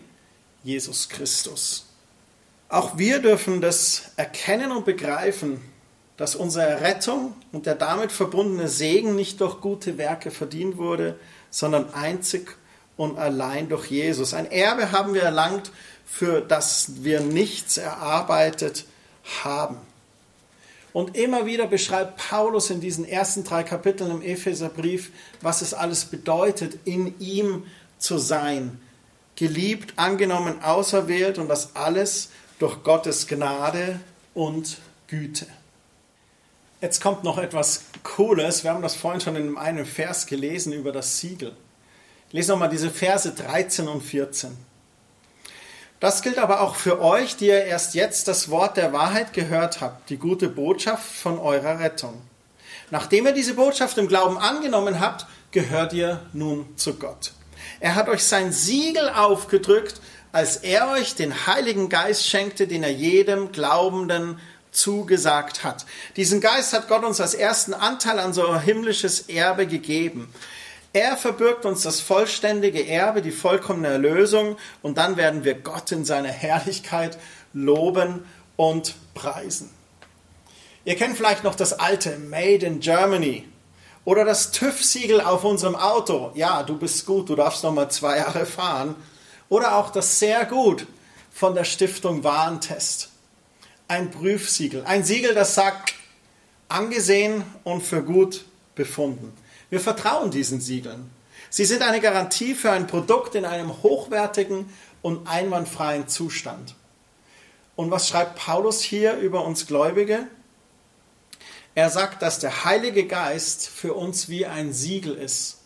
Jesus 0.62 1.08
Christus. 1.08 1.86
Auch 2.68 2.98
wir 2.98 3.18
dürfen 3.18 3.60
das 3.60 4.12
erkennen 4.14 4.70
und 4.70 4.84
begreifen, 4.84 5.60
dass 6.16 6.34
unsere 6.34 6.80
Rettung 6.80 7.34
und 7.52 7.66
der 7.66 7.74
damit 7.74 8.10
verbundene 8.12 8.68
Segen 8.68 9.14
nicht 9.14 9.40
durch 9.40 9.60
gute 9.60 9.98
Werke 9.98 10.30
verdient 10.30 10.78
wurde, 10.78 11.18
sondern 11.50 11.92
einzig 11.92 12.56
und 12.96 13.18
allein 13.18 13.68
durch 13.68 13.86
Jesus. 13.86 14.32
Ein 14.32 14.50
Erbe 14.50 14.92
haben 14.92 15.14
wir 15.14 15.22
erlangt, 15.22 15.70
für 16.06 16.40
das 16.40 17.04
wir 17.04 17.20
nichts 17.20 17.76
erarbeitet 17.76 18.86
haben. 19.44 19.76
Und 20.92 21.14
immer 21.14 21.44
wieder 21.44 21.66
beschreibt 21.66 22.16
Paulus 22.16 22.70
in 22.70 22.80
diesen 22.80 23.04
ersten 23.04 23.44
drei 23.44 23.62
Kapiteln 23.62 24.10
im 24.10 24.22
Epheserbrief, 24.22 25.10
was 25.42 25.60
es 25.60 25.74
alles 25.74 26.06
bedeutet, 26.06 26.78
in 26.86 27.18
ihm 27.20 27.64
zu 27.98 28.16
sein. 28.16 28.80
Geliebt, 29.34 29.92
angenommen, 29.96 30.62
auserwählt 30.62 31.36
und 31.36 31.48
das 31.48 31.76
alles 31.76 32.30
durch 32.58 32.82
Gottes 32.82 33.26
Gnade 33.26 34.00
und 34.32 34.78
Güte. 35.06 35.46
Jetzt 36.86 37.02
kommt 37.02 37.24
noch 37.24 37.36
etwas 37.36 37.86
Cooles. 38.04 38.62
Wir 38.62 38.70
haben 38.70 38.80
das 38.80 38.94
vorhin 38.94 39.20
schon 39.20 39.34
in 39.34 39.58
einem 39.58 39.84
Vers 39.84 40.24
gelesen 40.28 40.72
über 40.72 40.92
das 40.92 41.18
Siegel. 41.18 41.50
Ich 42.28 42.34
lese 42.34 42.52
nochmal 42.52 42.68
diese 42.68 42.90
Verse 42.90 43.28
13 43.28 43.88
und 43.88 44.02
14. 44.02 44.56
Das 45.98 46.22
gilt 46.22 46.38
aber 46.38 46.60
auch 46.60 46.76
für 46.76 47.00
euch, 47.00 47.34
die 47.36 47.46
ihr 47.46 47.64
erst 47.64 47.96
jetzt 47.96 48.28
das 48.28 48.50
Wort 48.50 48.76
der 48.76 48.92
Wahrheit 48.92 49.32
gehört 49.32 49.80
habt, 49.80 50.10
die 50.10 50.16
gute 50.16 50.48
Botschaft 50.48 51.12
von 51.12 51.40
eurer 51.40 51.80
Rettung. 51.80 52.22
Nachdem 52.92 53.26
ihr 53.26 53.32
diese 53.32 53.54
Botschaft 53.54 53.98
im 53.98 54.06
Glauben 54.06 54.38
angenommen 54.38 55.00
habt, 55.00 55.26
gehört 55.50 55.92
ihr 55.92 56.20
nun 56.34 56.68
zu 56.76 56.94
Gott. 56.94 57.32
Er 57.80 57.96
hat 57.96 58.08
euch 58.08 58.22
sein 58.22 58.52
Siegel 58.52 59.08
aufgedrückt, 59.08 60.00
als 60.30 60.58
er 60.58 60.88
euch 60.90 61.16
den 61.16 61.48
Heiligen 61.48 61.88
Geist 61.88 62.28
schenkte, 62.28 62.68
den 62.68 62.84
er 62.84 62.92
jedem 62.92 63.50
Glaubenden 63.50 64.38
zugesagt 64.76 65.64
hat. 65.64 65.86
Diesen 66.16 66.40
Geist 66.40 66.72
hat 66.72 66.88
Gott 66.88 67.04
uns 67.04 67.20
als 67.20 67.34
ersten 67.34 67.74
Anteil 67.74 68.18
an 68.18 68.32
so 68.32 68.58
himmlisches 68.58 69.28
Erbe 69.28 69.66
gegeben. 69.66 70.32
Er 70.92 71.16
verbirgt 71.16 71.66
uns 71.66 71.82
das 71.82 72.00
vollständige 72.00 72.86
Erbe, 72.86 73.20
die 73.20 73.32
vollkommene 73.32 73.88
Erlösung 73.88 74.56
und 74.82 74.96
dann 74.98 75.16
werden 75.16 75.44
wir 75.44 75.54
Gott 75.54 75.92
in 75.92 76.04
seiner 76.04 76.30
Herrlichkeit 76.30 77.18
loben 77.52 78.24
und 78.56 78.94
preisen. 79.14 79.70
Ihr 80.84 80.94
kennt 80.94 81.16
vielleicht 81.16 81.44
noch 81.44 81.54
das 81.54 81.72
alte 81.72 82.18
Made 82.18 82.64
in 82.64 82.80
Germany 82.80 83.46
oder 84.04 84.24
das 84.24 84.52
TÜV-Siegel 84.52 85.20
auf 85.20 85.44
unserem 85.44 85.74
Auto. 85.74 86.30
Ja, 86.34 86.62
du 86.62 86.78
bist 86.78 87.04
gut, 87.06 87.28
du 87.28 87.34
darfst 87.34 87.64
noch 87.64 87.72
mal 87.72 87.90
zwei 87.90 88.18
Jahre 88.18 88.46
fahren. 88.46 88.94
Oder 89.48 89.76
auch 89.76 89.90
das 89.90 90.18
sehr 90.18 90.44
gut 90.44 90.86
von 91.32 91.54
der 91.54 91.64
Stiftung 91.64 92.24
Warentest 92.24 93.10
ein 93.88 94.10
Prüfsiegel. 94.10 94.84
Ein 94.84 95.04
Siegel, 95.04 95.34
das 95.34 95.54
sagt, 95.54 95.94
angesehen 96.68 97.44
und 97.64 97.82
für 97.82 98.02
gut 98.02 98.44
befunden. 98.74 99.32
Wir 99.70 99.80
vertrauen 99.80 100.30
diesen 100.30 100.60
Siegeln. 100.60 101.10
Sie 101.50 101.64
sind 101.64 101.82
eine 101.82 102.00
Garantie 102.00 102.54
für 102.54 102.72
ein 102.72 102.86
Produkt 102.86 103.34
in 103.34 103.44
einem 103.44 103.82
hochwertigen 103.82 104.68
und 105.02 105.28
einwandfreien 105.28 106.08
Zustand. 106.08 106.74
Und 107.76 107.90
was 107.90 108.08
schreibt 108.08 108.36
Paulus 108.36 108.80
hier 108.80 109.14
über 109.16 109.44
uns 109.44 109.66
Gläubige? 109.66 110.26
Er 111.74 111.90
sagt, 111.90 112.22
dass 112.22 112.38
der 112.38 112.64
Heilige 112.64 113.06
Geist 113.06 113.68
für 113.68 113.94
uns 113.94 114.28
wie 114.28 114.46
ein 114.46 114.72
Siegel 114.72 115.14
ist. 115.14 115.58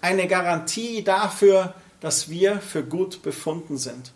Eine 0.00 0.28
Garantie 0.28 1.02
dafür, 1.02 1.74
dass 2.00 2.28
wir 2.28 2.60
für 2.60 2.84
gut 2.84 3.22
befunden 3.22 3.78
sind. 3.78 4.12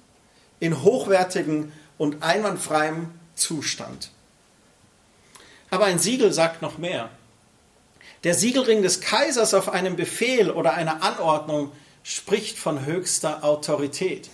In 0.61 0.83
hochwertigem 0.83 1.73
und 2.01 2.23
einwandfreiem 2.23 3.11
Zustand. 3.35 4.11
Aber 5.69 5.85
ein 5.85 5.99
Siegel 5.99 6.33
sagt 6.33 6.63
noch 6.63 6.79
mehr. 6.79 7.11
Der 8.25 8.33
Siegelring 8.33 8.81
des 8.81 9.03
Kaisers 9.03 9.53
auf 9.53 9.69
einem 9.69 9.97
Befehl 9.97 10.51
oder 10.51 10.73
einer 10.73 11.03
Anordnung 11.03 11.73
spricht 12.03 12.57
von 12.57 12.87
höchster 12.87 13.45
Autorität. 13.45 14.31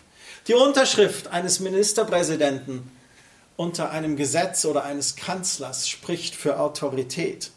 Die 0.47 0.55
Unterschrift 0.55 1.27
eines 1.27 1.59
Ministerpräsidenten 1.59 2.89
unter 3.57 3.91
einem 3.91 4.15
Gesetz 4.15 4.65
oder 4.65 4.85
eines 4.85 5.17
Kanzlers 5.17 5.89
spricht 5.89 6.37
für 6.37 6.61
Autorität, 6.61 7.51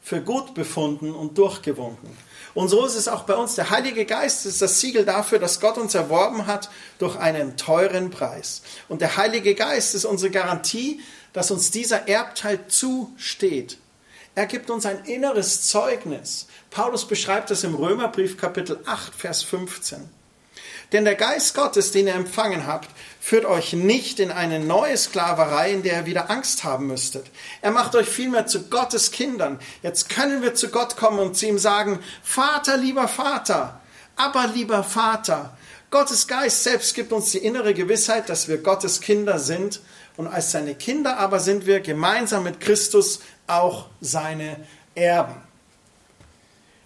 für 0.00 0.22
gut 0.22 0.54
befunden 0.54 1.12
und 1.12 1.36
durchgewunken. 1.36 2.16
Und 2.60 2.68
so 2.68 2.84
ist 2.84 2.94
es 2.94 3.08
auch 3.08 3.22
bei 3.22 3.36
uns. 3.36 3.54
Der 3.54 3.70
Heilige 3.70 4.04
Geist 4.04 4.44
ist 4.44 4.60
das 4.60 4.80
Siegel 4.80 5.06
dafür, 5.06 5.38
dass 5.38 5.60
Gott 5.60 5.78
uns 5.78 5.94
erworben 5.94 6.46
hat 6.46 6.68
durch 6.98 7.16
einen 7.16 7.56
teuren 7.56 8.10
Preis. 8.10 8.60
Und 8.86 9.00
der 9.00 9.16
Heilige 9.16 9.54
Geist 9.54 9.94
ist 9.94 10.04
unsere 10.04 10.30
Garantie, 10.30 11.00
dass 11.32 11.50
uns 11.50 11.70
dieser 11.70 12.06
Erbteil 12.06 12.66
zusteht. 12.68 13.78
Er 14.34 14.44
gibt 14.44 14.68
uns 14.68 14.84
ein 14.84 15.06
inneres 15.06 15.68
Zeugnis. 15.68 16.48
Paulus 16.70 17.08
beschreibt 17.08 17.50
es 17.50 17.64
im 17.64 17.74
Römerbrief 17.74 18.36
Kapitel 18.36 18.78
8, 18.84 19.14
Vers 19.14 19.42
15. 19.42 20.19
Denn 20.92 21.04
der 21.04 21.14
Geist 21.14 21.54
Gottes, 21.54 21.92
den 21.92 22.08
ihr 22.08 22.14
empfangen 22.14 22.66
habt, 22.66 22.88
führt 23.20 23.44
euch 23.44 23.74
nicht 23.74 24.18
in 24.18 24.32
eine 24.32 24.58
neue 24.58 24.96
Sklaverei, 24.96 25.72
in 25.72 25.82
der 25.82 26.00
ihr 26.00 26.06
wieder 26.06 26.30
Angst 26.30 26.64
haben 26.64 26.88
müsstet. 26.88 27.26
Er 27.62 27.70
macht 27.70 27.94
euch 27.94 28.08
vielmehr 28.08 28.46
zu 28.46 28.68
Gottes 28.68 29.12
Kindern. 29.12 29.60
Jetzt 29.82 30.08
können 30.08 30.42
wir 30.42 30.54
zu 30.54 30.68
Gott 30.68 30.96
kommen 30.96 31.20
und 31.20 31.36
zu 31.36 31.46
ihm 31.46 31.58
sagen, 31.58 32.00
Vater, 32.24 32.76
lieber 32.76 33.06
Vater, 33.06 33.80
aber 34.16 34.48
lieber 34.48 34.82
Vater. 34.82 35.56
Gottes 35.90 36.26
Geist 36.26 36.64
selbst 36.64 36.94
gibt 36.94 37.12
uns 37.12 37.30
die 37.30 37.38
innere 37.38 37.74
Gewissheit, 37.74 38.28
dass 38.28 38.48
wir 38.48 38.58
Gottes 38.58 39.00
Kinder 39.00 39.38
sind. 39.38 39.80
Und 40.16 40.26
als 40.26 40.50
seine 40.50 40.74
Kinder 40.74 41.18
aber 41.18 41.40
sind 41.40 41.66
wir 41.66 41.80
gemeinsam 41.80 42.44
mit 42.44 42.60
Christus 42.60 43.20
auch 43.46 43.86
seine 44.00 44.56
Erben. 44.94 45.36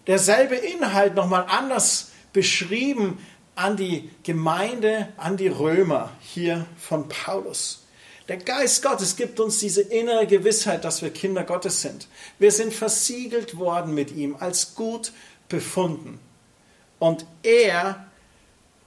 Derselbe 0.07 0.57
Inhalt 0.57 1.15
nochmal 1.15 1.47
anders 1.49 2.11
beschrieben 2.33 3.19
an 3.55 3.77
die 3.77 4.11
Gemeinde, 4.23 5.09
an 5.17 5.37
die 5.37 5.49
Römer 5.49 6.13
hier 6.21 6.67
von 6.79 7.09
Paulus. 7.09 7.85
Der 8.29 8.39
Geist 8.39 8.83
Gottes 8.83 9.17
gibt 9.17 9.39
uns 9.39 9.59
diese 9.59 9.83
innere 9.83 10.27
Gewissheit, 10.27 10.85
dass 10.85 11.03
wir 11.03 11.11
Kinder 11.11 11.45
Gottes 11.45 11.83
sind. 11.83 12.09
Wir 12.39 12.51
sind 12.53 12.73
versiegelt 12.73 13.59
worden 13.59 13.95
mit 13.95 14.13
ihm, 14.13 14.37
als 14.41 14.75
gut 14.75 15.13
befunden. 15.49 16.19
Und 16.99 17.27
er 17.43 18.07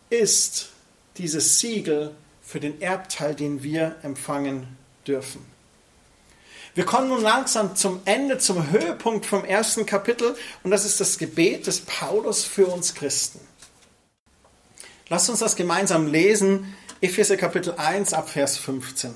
ist 0.09 0.69
dieses 1.17 1.59
Siegel 1.59 2.15
für 2.41 2.59
den 2.59 2.81
Erbteil, 2.81 3.35
den 3.35 3.61
wir 3.61 3.97
empfangen 4.01 4.77
dürfen. 5.05 5.45
Wir 6.73 6.85
kommen 6.85 7.09
nun 7.09 7.21
langsam 7.21 7.75
zum 7.75 8.01
Ende, 8.05 8.37
zum 8.37 8.71
Höhepunkt 8.71 9.25
vom 9.25 9.43
ersten 9.43 9.85
Kapitel 9.85 10.35
und 10.63 10.71
das 10.71 10.85
ist 10.85 10.99
das 10.99 11.17
Gebet 11.17 11.67
des 11.67 11.81
Paulus 11.81 12.43
für 12.43 12.67
uns 12.67 12.93
Christen. 12.93 13.39
Lasst 15.09 15.29
uns 15.29 15.39
das 15.39 15.55
gemeinsam 15.55 16.07
lesen. 16.07 16.75
Epheser 16.99 17.37
Kapitel 17.37 17.73
1 17.77 18.11
ab 18.13 18.29
Vers 18.29 18.57
15. 18.57 19.13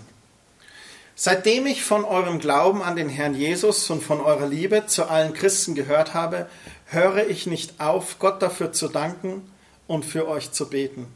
Seitdem 1.16 1.66
ich 1.66 1.84
von 1.84 2.06
eurem 2.06 2.40
Glauben 2.40 2.82
an 2.82 2.96
den 2.96 3.10
Herrn 3.10 3.36
Jesus 3.36 3.90
und 3.90 4.02
von 4.02 4.22
eurer 4.22 4.48
Liebe 4.48 4.86
zu 4.86 5.10
allen 5.10 5.34
Christen 5.34 5.76
gehört 5.76 6.14
habe, 6.14 6.48
höre 6.86 7.28
ich 7.28 7.46
nicht 7.46 7.82
auf, 7.82 8.20
Gott 8.20 8.42
dafür 8.42 8.72
zu 8.72 8.88
danken 8.88 9.52
und 9.86 10.06
für 10.06 10.30
euch 10.30 10.54
zu 10.54 10.70
beten. 10.70 11.08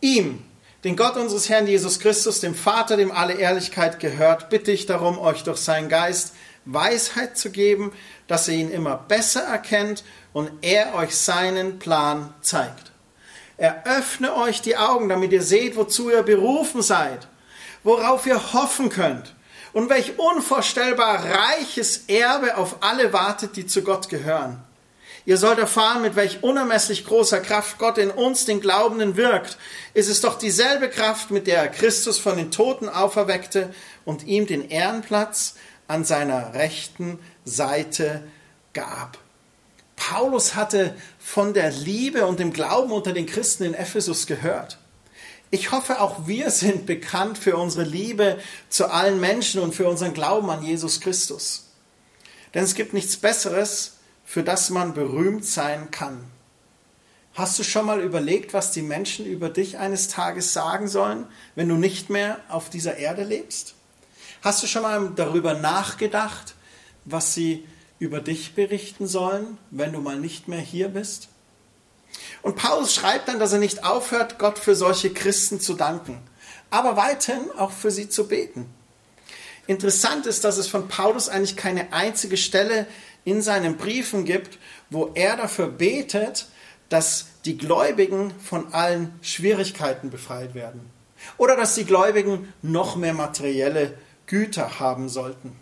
Ihm, 0.00 0.42
den 0.82 0.96
Gott 0.96 1.16
unseres 1.18 1.50
Herrn 1.50 1.66
Jesus 1.66 2.00
Christus, 2.00 2.40
dem 2.40 2.54
Vater, 2.54 2.96
dem 2.96 3.12
alle 3.12 3.34
Ehrlichkeit 3.34 4.00
gehört, 4.00 4.48
bitte 4.48 4.72
ich 4.72 4.86
darum, 4.86 5.18
euch 5.18 5.42
durch 5.42 5.58
seinen 5.58 5.90
Geist 5.90 6.32
Weisheit 6.64 7.36
zu 7.36 7.50
geben, 7.50 7.92
dass 8.28 8.48
ihr 8.48 8.54
ihn 8.54 8.70
immer 8.70 8.96
besser 8.96 9.42
erkennt 9.42 10.04
und 10.32 10.50
er 10.62 10.94
euch 10.94 11.14
seinen 11.14 11.78
Plan 11.78 12.32
zeigt. 12.40 12.89
Eröffne 13.60 14.34
euch 14.36 14.62
die 14.62 14.78
Augen, 14.78 15.10
damit 15.10 15.32
ihr 15.32 15.42
seht, 15.42 15.76
wozu 15.76 16.08
ihr 16.08 16.22
berufen 16.22 16.80
seid, 16.80 17.28
worauf 17.82 18.24
ihr 18.24 18.54
hoffen 18.54 18.88
könnt 18.88 19.34
und 19.74 19.90
welch 19.90 20.18
unvorstellbar 20.18 21.26
reiches 21.26 22.04
Erbe 22.08 22.56
auf 22.56 22.76
alle 22.80 23.12
wartet, 23.12 23.56
die 23.56 23.66
zu 23.66 23.82
Gott 23.82 24.08
gehören. 24.08 24.62
Ihr 25.26 25.36
sollt 25.36 25.58
erfahren, 25.58 26.00
mit 26.00 26.16
welch 26.16 26.42
unermesslich 26.42 27.04
großer 27.04 27.40
Kraft 27.40 27.76
Gott 27.76 27.98
in 27.98 28.10
uns, 28.10 28.46
den 28.46 28.62
Glaubenden, 28.62 29.18
wirkt. 29.18 29.58
Es 29.92 30.08
ist 30.08 30.24
doch 30.24 30.38
dieselbe 30.38 30.88
Kraft, 30.88 31.30
mit 31.30 31.46
der 31.46 31.58
er 31.58 31.68
Christus 31.68 32.16
von 32.16 32.38
den 32.38 32.50
Toten 32.50 32.88
auferweckte 32.88 33.74
und 34.06 34.24
ihm 34.24 34.46
den 34.46 34.70
Ehrenplatz 34.70 35.56
an 35.86 36.06
seiner 36.06 36.54
rechten 36.54 37.18
Seite 37.44 38.22
gab. 38.72 39.18
Paulus 39.96 40.54
hatte 40.54 40.94
von 41.30 41.54
der 41.54 41.70
Liebe 41.70 42.26
und 42.26 42.40
dem 42.40 42.52
Glauben 42.52 42.90
unter 42.90 43.12
den 43.12 43.24
Christen 43.24 43.62
in 43.62 43.74
Ephesus 43.74 44.26
gehört. 44.26 44.78
Ich 45.52 45.70
hoffe, 45.70 46.00
auch 46.00 46.26
wir 46.26 46.50
sind 46.50 46.86
bekannt 46.86 47.38
für 47.38 47.56
unsere 47.56 47.84
Liebe 47.84 48.40
zu 48.68 48.90
allen 48.90 49.20
Menschen 49.20 49.60
und 49.60 49.72
für 49.72 49.88
unseren 49.88 50.12
Glauben 50.12 50.50
an 50.50 50.64
Jesus 50.64 51.00
Christus. 51.00 51.68
Denn 52.52 52.64
es 52.64 52.74
gibt 52.74 52.94
nichts 52.94 53.16
Besseres, 53.16 53.98
für 54.24 54.42
das 54.42 54.70
man 54.70 54.92
berühmt 54.92 55.44
sein 55.44 55.92
kann. 55.92 56.24
Hast 57.34 57.60
du 57.60 57.62
schon 57.62 57.86
mal 57.86 58.00
überlegt, 58.00 58.52
was 58.52 58.72
die 58.72 58.82
Menschen 58.82 59.24
über 59.24 59.50
dich 59.50 59.78
eines 59.78 60.08
Tages 60.08 60.52
sagen 60.52 60.88
sollen, 60.88 61.26
wenn 61.54 61.68
du 61.68 61.76
nicht 61.76 62.10
mehr 62.10 62.40
auf 62.48 62.70
dieser 62.70 62.96
Erde 62.96 63.22
lebst? 63.22 63.74
Hast 64.42 64.64
du 64.64 64.66
schon 64.66 64.82
mal 64.82 65.12
darüber 65.14 65.54
nachgedacht, 65.54 66.56
was 67.04 67.34
sie 67.34 67.68
über 68.00 68.20
dich 68.20 68.54
berichten 68.54 69.06
sollen, 69.06 69.58
wenn 69.70 69.92
du 69.92 70.00
mal 70.00 70.18
nicht 70.18 70.48
mehr 70.48 70.58
hier 70.58 70.88
bist? 70.88 71.28
Und 72.42 72.56
Paulus 72.56 72.92
schreibt 72.92 73.28
dann, 73.28 73.38
dass 73.38 73.52
er 73.52 73.60
nicht 73.60 73.84
aufhört, 73.84 74.38
Gott 74.38 74.58
für 74.58 74.74
solche 74.74 75.12
Christen 75.12 75.60
zu 75.60 75.74
danken, 75.74 76.18
aber 76.70 76.96
weiterhin 76.96 77.50
auch 77.56 77.70
für 77.70 77.92
sie 77.92 78.08
zu 78.08 78.26
beten. 78.26 78.66
Interessant 79.68 80.26
ist, 80.26 80.42
dass 80.42 80.56
es 80.56 80.66
von 80.66 80.88
Paulus 80.88 81.28
eigentlich 81.28 81.56
keine 81.56 81.92
einzige 81.92 82.36
Stelle 82.36 82.88
in 83.24 83.42
seinen 83.42 83.76
Briefen 83.76 84.24
gibt, 84.24 84.58
wo 84.88 85.12
er 85.14 85.36
dafür 85.36 85.68
betet, 85.68 86.46
dass 86.88 87.26
die 87.44 87.56
Gläubigen 87.56 88.32
von 88.40 88.72
allen 88.72 89.14
Schwierigkeiten 89.22 90.10
befreit 90.10 90.54
werden 90.54 90.90
oder 91.36 91.56
dass 91.56 91.74
die 91.74 91.84
Gläubigen 91.84 92.52
noch 92.62 92.96
mehr 92.96 93.14
materielle 93.14 93.94
Güter 94.26 94.80
haben 94.80 95.08
sollten. 95.08 95.59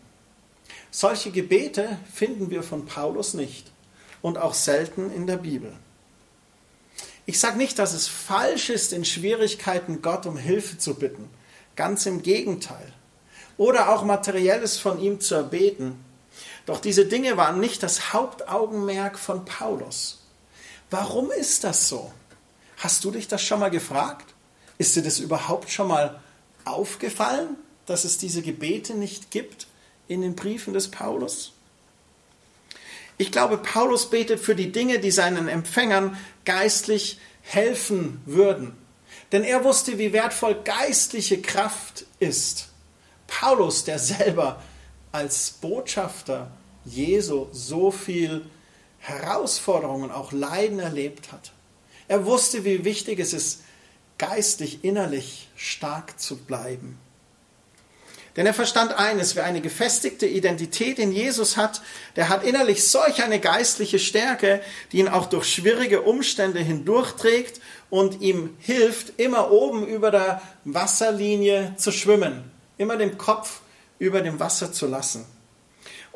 Solche 0.91 1.31
Gebete 1.31 1.99
finden 2.13 2.51
wir 2.51 2.63
von 2.63 2.87
Paulus 2.87 3.35
nicht 3.35 3.71
und 4.23 4.39
auch 4.39 4.55
selten 4.55 5.13
in 5.13 5.27
der 5.27 5.37
Bibel. 5.37 5.73
Ich 7.27 7.39
sage 7.39 7.59
nicht, 7.59 7.79
dass 7.79 7.93
es 7.93 8.09
falsch 8.09 8.71
ist, 8.71 8.93
in 8.93 9.05
Schwierigkeiten 9.05 10.01
Gott 10.01 10.25
um 10.25 10.39
Hilfe 10.39 10.79
zu 10.79 10.95
bitten. 10.95 11.29
Ganz 11.77 12.07
im 12.07 12.23
Gegenteil. 12.23 12.93
Oder 13.59 13.91
auch 13.91 14.03
materielles 14.03 14.79
von 14.79 14.99
ihm 14.99 15.21
zu 15.21 15.35
erbeten. 15.35 16.03
Doch 16.65 16.81
diese 16.81 17.05
Dinge 17.05 17.37
waren 17.37 17.61
nicht 17.61 17.83
das 17.83 18.13
Hauptaugenmerk 18.13 19.19
von 19.19 19.45
Paulus. 19.45 20.23
Warum 20.91 21.31
ist 21.31 21.65
das 21.65 21.89
so? 21.89 22.13
Hast 22.79 23.05
du 23.05 23.11
dich 23.11 23.29
das 23.29 23.43
schon 23.43 23.61
mal 23.61 23.71
gefragt? 23.71 24.35
Ist 24.79 24.97
dir 24.97 25.03
das 25.03 25.19
überhaupt 25.19 25.71
schon 25.71 25.89
mal 25.89 26.21
aufgefallen, 26.65 27.57
dass 27.87 28.05
es 28.05 28.19
diese 28.19 28.43
Gebete 28.43 28.95
nicht 28.95 29.31
gibt? 29.31 29.68
In 30.09 30.23
den 30.23 30.35
Briefen 30.35 30.75
des 30.75 30.91
Paulus? 30.91 31.53
Ich 33.19 33.33
glaube, 33.33 33.59
Paulus 33.59 34.11
betet 34.11 34.41
für 34.41 34.55
die 34.55 34.73
Dinge, 34.73 35.01
die 35.01 35.11
seinen 35.11 35.49
Empfängern 35.49 36.17
geistlich 36.45 37.19
helfen 37.43 38.21
würden. 38.27 38.77
Denn 39.33 39.45
er 39.45 39.65
wusste, 39.65 39.99
wie 39.99 40.13
wertvoll 40.13 40.55
geistliche 40.63 41.43
Kraft 41.43 42.07
ist. 42.21 42.69
Paulus, 43.27 43.85
der 43.85 43.99
selber 43.99 44.63
als 45.13 45.51
Botschafter 45.51 46.51
Jesu 46.85 47.47
so 47.53 47.91
viel 47.91 48.47
Herausforderungen, 48.99 50.11
auch 50.11 50.33
Leiden 50.33 50.79
erlebt 50.79 51.33
hat. 51.33 51.53
Er 52.07 52.25
wusste, 52.25 52.65
wie 52.65 52.85
wichtig 52.85 53.19
es 53.19 53.33
ist, 53.33 53.63
geistlich, 54.17 54.85
innerlich 54.85 55.49
stark 55.57 56.19
zu 56.19 56.37
bleiben. 56.37 56.99
Denn 58.39 58.47
er 58.47 58.55
verstand 58.55 58.97
eines, 58.97 59.35
wer 59.35 59.43
eine 59.43 59.61
gefestigte 59.61 60.25
Identität 60.25 61.01
in 61.01 61.11
Jesus 61.11 61.57
hat, 61.57 61.83
der 62.15 62.29
hat 62.29 62.45
innerlich 62.45 62.89
solch 62.89 63.21
eine 63.25 63.41
geistliche 63.41 63.99
Stärke, 63.99 64.61
die 64.93 64.99
ihn 64.99 65.09
auch 65.09 65.27
durch 65.27 65.53
schwierige 65.53 66.03
Umstände 66.03 66.61
hindurchträgt 66.61 67.61
und 67.91 68.21
ihm 68.21 68.57
hilft, 68.61 69.19
immer 69.19 69.51
oben 69.51 69.89
über 69.89 70.13
der 70.13 70.41
Wasserlinie 70.65 71.75
zu 71.79 71.91
schwimmen, 71.91 72.49
immer 72.77 72.97
den 72.97 73.19
Kopf 73.19 73.59
über 73.99 74.21
dem 74.21 74.39
Wasser 74.39 74.73
zu 74.73 74.87
lassen. 74.87 75.27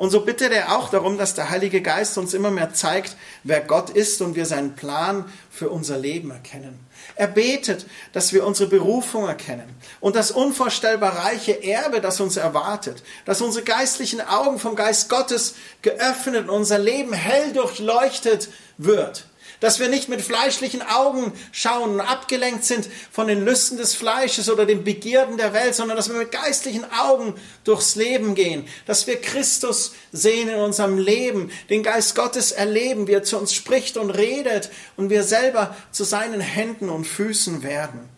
Und 0.02 0.10
so 0.10 0.22
bittet 0.22 0.50
er 0.50 0.76
auch 0.76 0.90
darum, 0.90 1.16
dass 1.16 1.36
der 1.36 1.50
Heilige 1.50 1.80
Geist 1.80 2.18
uns 2.18 2.34
immer 2.34 2.50
mehr 2.50 2.74
zeigt, 2.74 3.16
wer 3.44 3.60
Gott 3.60 3.88
ist 3.88 4.20
und 4.20 4.34
wir 4.34 4.46
seinen 4.46 4.74
Plan 4.74 5.32
für 5.48 5.68
unser 5.68 5.96
Leben 5.96 6.32
erkennen. 6.32 6.80
Er 7.14 7.28
betet, 7.28 7.86
dass 8.12 8.32
wir 8.32 8.44
unsere 8.44 8.68
Berufung 8.68 9.28
erkennen 9.28 9.72
und 10.00 10.16
das 10.16 10.32
unvorstellbar 10.32 11.24
reiche 11.24 11.62
Erbe, 11.62 12.00
das 12.00 12.18
uns 12.18 12.36
erwartet, 12.36 13.04
dass 13.26 13.42
unsere 13.42 13.64
geistlichen 13.64 14.20
Augen 14.20 14.58
vom 14.58 14.74
Geist 14.74 15.08
Gottes 15.08 15.54
geöffnet 15.82 16.48
und 16.48 16.50
unser 16.50 16.80
Leben 16.80 17.12
hell 17.12 17.52
durchleuchtet 17.52 18.48
wird 18.78 19.26
dass 19.62 19.78
wir 19.78 19.88
nicht 19.88 20.08
mit 20.08 20.20
fleischlichen 20.20 20.82
Augen 20.82 21.32
schauen 21.52 21.92
und 21.92 22.00
abgelenkt 22.00 22.64
sind 22.64 22.88
von 23.12 23.28
den 23.28 23.44
Lüsten 23.44 23.78
des 23.78 23.94
Fleisches 23.94 24.50
oder 24.50 24.66
den 24.66 24.82
Begierden 24.82 25.36
der 25.36 25.52
Welt, 25.52 25.76
sondern 25.76 25.96
dass 25.96 26.08
wir 26.08 26.16
mit 26.16 26.32
geistlichen 26.32 26.84
Augen 26.90 27.34
durchs 27.62 27.94
Leben 27.94 28.34
gehen, 28.34 28.66
dass 28.86 29.06
wir 29.06 29.20
Christus 29.20 29.94
sehen 30.10 30.48
in 30.48 30.58
unserem 30.58 30.98
Leben, 30.98 31.52
den 31.70 31.84
Geist 31.84 32.16
Gottes 32.16 32.50
erleben, 32.50 33.06
wie 33.06 33.12
er 33.12 33.22
zu 33.22 33.38
uns 33.38 33.54
spricht 33.54 33.96
und 33.96 34.10
redet 34.10 34.68
und 34.96 35.10
wir 35.10 35.22
selber 35.22 35.76
zu 35.92 36.02
seinen 36.02 36.40
Händen 36.40 36.88
und 36.88 37.06
Füßen 37.06 37.62
werden, 37.62 38.08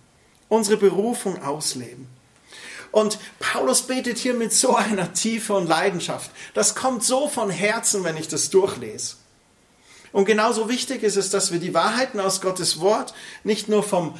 unsere 0.48 0.78
Berufung 0.78 1.42
ausleben. 1.42 2.08
Und 2.90 3.18
Paulus 3.38 3.82
betet 3.82 4.16
hier 4.16 4.32
mit 4.32 4.54
so 4.54 4.76
einer 4.76 5.12
Tiefe 5.12 5.52
und 5.52 5.68
Leidenschaft. 5.68 6.30
Das 6.54 6.74
kommt 6.74 7.04
so 7.04 7.28
von 7.28 7.50
Herzen, 7.50 8.02
wenn 8.02 8.16
ich 8.16 8.28
das 8.28 8.48
durchlese. 8.48 9.16
Und 10.14 10.26
genauso 10.26 10.68
wichtig 10.68 11.02
ist 11.02 11.16
es, 11.16 11.30
dass 11.30 11.50
wir 11.50 11.58
die 11.58 11.74
Wahrheiten 11.74 12.20
aus 12.20 12.40
Gottes 12.40 12.78
Wort 12.78 13.14
nicht 13.42 13.68
nur 13.68 13.82
vom 13.82 14.16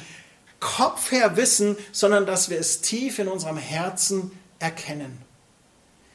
Kopf 0.59 1.09
her 1.11 1.37
wissen, 1.37 1.77
sondern 1.93 2.25
dass 2.25 2.49
wir 2.49 2.59
es 2.59 2.81
tief 2.81 3.17
in 3.17 3.29
unserem 3.29 3.55
Herzen 3.55 4.37
erkennen. 4.59 5.21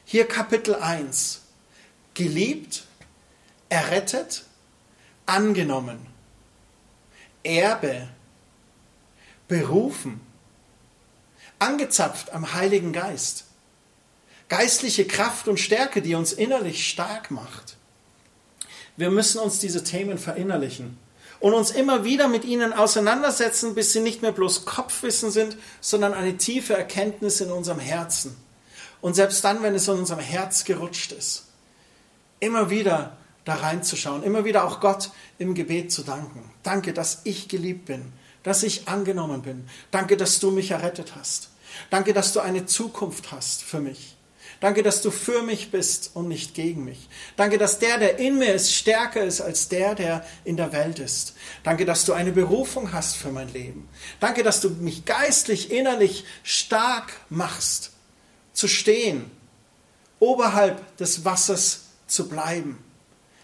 Hier 0.05 0.27
Kapitel 0.27 0.75
1. 0.75 1.41
Geliebt, 2.13 2.83
errettet, 3.69 4.43
angenommen, 5.25 6.05
Erbe, 7.41 8.07
berufen, 9.47 10.21
angezapft 11.57 12.33
am 12.33 12.53
Heiligen 12.53 12.93
Geist, 12.93 13.45
geistliche 14.47 15.07
Kraft 15.07 15.47
und 15.47 15.59
Stärke, 15.59 16.03
die 16.03 16.13
uns 16.13 16.33
innerlich 16.33 16.87
stark 16.87 17.31
macht. 17.31 17.77
Wir 18.97 19.09
müssen 19.09 19.39
uns 19.39 19.59
diese 19.59 19.83
Themen 19.83 20.17
verinnerlichen 20.17 20.97
und 21.39 21.53
uns 21.53 21.71
immer 21.71 22.03
wieder 22.03 22.27
mit 22.27 22.45
ihnen 22.45 22.71
auseinandersetzen, 22.71 23.73
bis 23.73 23.93
sie 23.93 23.99
nicht 23.99 24.21
mehr 24.21 24.31
bloß 24.31 24.65
Kopfwissen 24.65 25.31
sind, 25.31 25.57
sondern 25.81 26.13
eine 26.13 26.37
tiefe 26.37 26.75
Erkenntnis 26.75 27.41
in 27.41 27.51
unserem 27.51 27.79
Herzen. 27.79 28.37
Und 29.01 29.15
selbst 29.15 29.43
dann, 29.43 29.63
wenn 29.63 29.73
es 29.73 29.87
in 29.87 29.95
unserem 29.95 30.19
Herz 30.19 30.63
gerutscht 30.63 31.11
ist, 31.11 31.45
immer 32.39 32.69
wieder 32.69 33.17
da 33.43 33.55
reinzuschauen, 33.55 34.21
immer 34.21 34.45
wieder 34.45 34.65
auch 34.65 34.79
Gott 34.79 35.09
im 35.39 35.55
Gebet 35.55 35.91
zu 35.91 36.03
danken. 36.03 36.51
Danke, 36.61 36.93
dass 36.93 37.21
ich 37.23 37.47
geliebt 37.47 37.85
bin, 37.85 38.13
dass 38.43 38.61
ich 38.61 38.87
angenommen 38.87 39.41
bin. 39.41 39.67
Danke, 39.89 40.17
dass 40.17 40.39
du 40.39 40.51
mich 40.51 40.69
errettet 40.71 41.15
hast. 41.15 41.49
Danke, 41.89 42.13
dass 42.13 42.33
du 42.33 42.39
eine 42.39 42.67
Zukunft 42.67 43.31
hast 43.31 43.63
für 43.63 43.79
mich. 43.79 44.15
Danke, 44.61 44.83
dass 44.83 45.01
du 45.01 45.09
für 45.09 45.41
mich 45.41 45.71
bist 45.71 46.11
und 46.13 46.27
nicht 46.27 46.53
gegen 46.53 46.85
mich. 46.85 47.09
Danke, 47.35 47.57
dass 47.57 47.79
der, 47.79 47.97
der 47.97 48.19
in 48.19 48.37
mir 48.37 48.53
ist, 48.53 48.71
stärker 48.71 49.23
ist 49.23 49.41
als 49.41 49.69
der, 49.69 49.95
der 49.95 50.23
in 50.43 50.55
der 50.55 50.71
Welt 50.71 50.99
ist. 50.99 51.33
Danke, 51.63 51.83
dass 51.83 52.05
du 52.05 52.13
eine 52.13 52.31
Berufung 52.31 52.93
hast 52.93 53.17
für 53.17 53.31
mein 53.31 53.51
Leben. 53.51 53.89
Danke, 54.19 54.43
dass 54.43 54.61
du 54.61 54.69
mich 54.69 55.05
geistlich, 55.05 55.71
innerlich 55.71 56.25
stark 56.43 57.11
machst, 57.29 57.91
zu 58.53 58.67
stehen, 58.67 59.31
oberhalb 60.19 60.95
des 60.97 61.25
Wassers 61.25 61.85
zu 62.05 62.29
bleiben, 62.29 62.77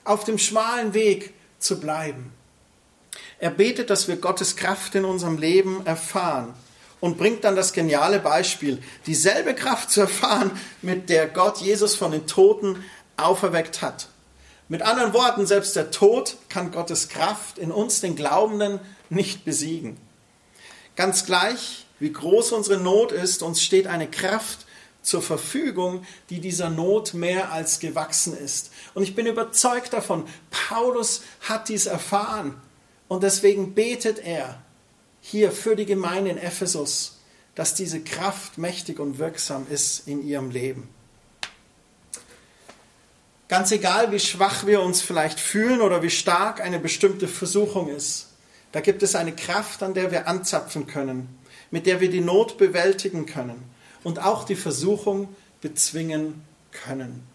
auf 0.03 0.23
dem 0.23 0.37
schmalen 0.37 0.93
Weg 0.93 1.33
zu 1.57 1.79
bleiben. 1.79 2.31
Er 3.39 3.49
betet, 3.49 3.89
dass 3.89 4.07
wir 4.07 4.17
Gottes 4.17 4.55
Kraft 4.55 4.93
in 4.93 5.03
unserem 5.03 5.39
Leben 5.39 5.83
erfahren 5.87 6.53
und 6.99 7.17
bringt 7.17 7.43
dann 7.43 7.55
das 7.55 7.73
geniale 7.73 8.19
Beispiel, 8.19 8.81
dieselbe 9.05 9.53
Kraft 9.53 9.91
zu 9.91 10.01
erfahren, 10.01 10.51
mit 10.81 11.09
der 11.09 11.27
Gott 11.27 11.59
Jesus 11.59 11.95
von 11.95 12.11
den 12.11 12.27
Toten 12.27 12.83
auferweckt 13.17 13.81
hat. 13.81 14.07
Mit 14.69 14.81
anderen 14.81 15.13
Worten, 15.13 15.45
selbst 15.45 15.75
der 15.75 15.91
Tod 15.91 16.37
kann 16.49 16.71
Gottes 16.71 17.07
Kraft 17.07 17.57
in 17.57 17.71
uns, 17.71 18.01
den 18.01 18.15
Glaubenden, 18.15 18.79
nicht 19.09 19.45
besiegen. 19.45 19.97
Ganz 20.95 21.25
gleich, 21.25 21.85
wie 21.99 22.11
groß 22.11 22.51
unsere 22.51 22.77
Not 22.79 23.11
ist, 23.11 23.43
uns 23.43 23.61
steht 23.61 23.87
eine 23.87 24.09
Kraft 24.09 24.65
zur 25.01 25.21
Verfügung, 25.21 26.05
die 26.29 26.41
dieser 26.41 26.69
Not 26.69 27.13
mehr 27.13 27.53
als 27.53 27.79
gewachsen 27.79 28.37
ist. 28.37 28.71
Und 28.93 29.03
ich 29.03 29.15
bin 29.15 29.25
überzeugt 29.25 29.93
davon, 29.93 30.25
Paulus 30.51 31.21
hat 31.47 31.69
dies 31.69 31.85
erfahren 31.85 32.59
und 33.07 33.23
deswegen 33.23 33.73
betet 33.73 34.19
er, 34.19 34.61
hier 35.29 35.51
für 35.51 35.75
die 35.75 35.85
Gemeinde 35.85 36.31
in 36.31 36.37
Ephesus, 36.37 37.17
dass 37.53 37.75
diese 37.75 37.99
Kraft 37.99 38.57
mächtig 38.57 38.97
und 38.97 39.19
wirksam 39.19 39.67
ist 39.69 40.07
in 40.07 40.25
ihrem 40.25 40.51
Leben. 40.51 40.87
Ganz 43.49 43.71
egal, 43.71 44.13
wie 44.13 44.21
schwach 44.21 44.65
wir 44.65 44.81
uns 44.81 45.01
vielleicht 45.01 45.39
fühlen 45.39 45.81
oder 45.81 46.01
wie 46.01 46.09
stark 46.09 46.61
eine 46.61 46.79
bestimmte 46.79 47.27
Versuchung 47.27 47.89
ist, 47.89 48.27
da 48.71 48.79
gibt 48.79 49.03
es 49.03 49.15
eine 49.15 49.35
Kraft, 49.35 49.83
an 49.83 49.93
der 49.93 50.11
wir 50.11 50.29
anzapfen 50.29 50.87
können, 50.87 51.37
mit 51.71 51.87
der 51.87 51.99
wir 51.99 52.09
die 52.09 52.21
Not 52.21 52.57
bewältigen 52.57 53.25
können 53.25 53.61
und 54.05 54.19
auch 54.19 54.45
die 54.45 54.55
Versuchung 54.55 55.35
bezwingen 55.59 56.41
können. 56.71 57.27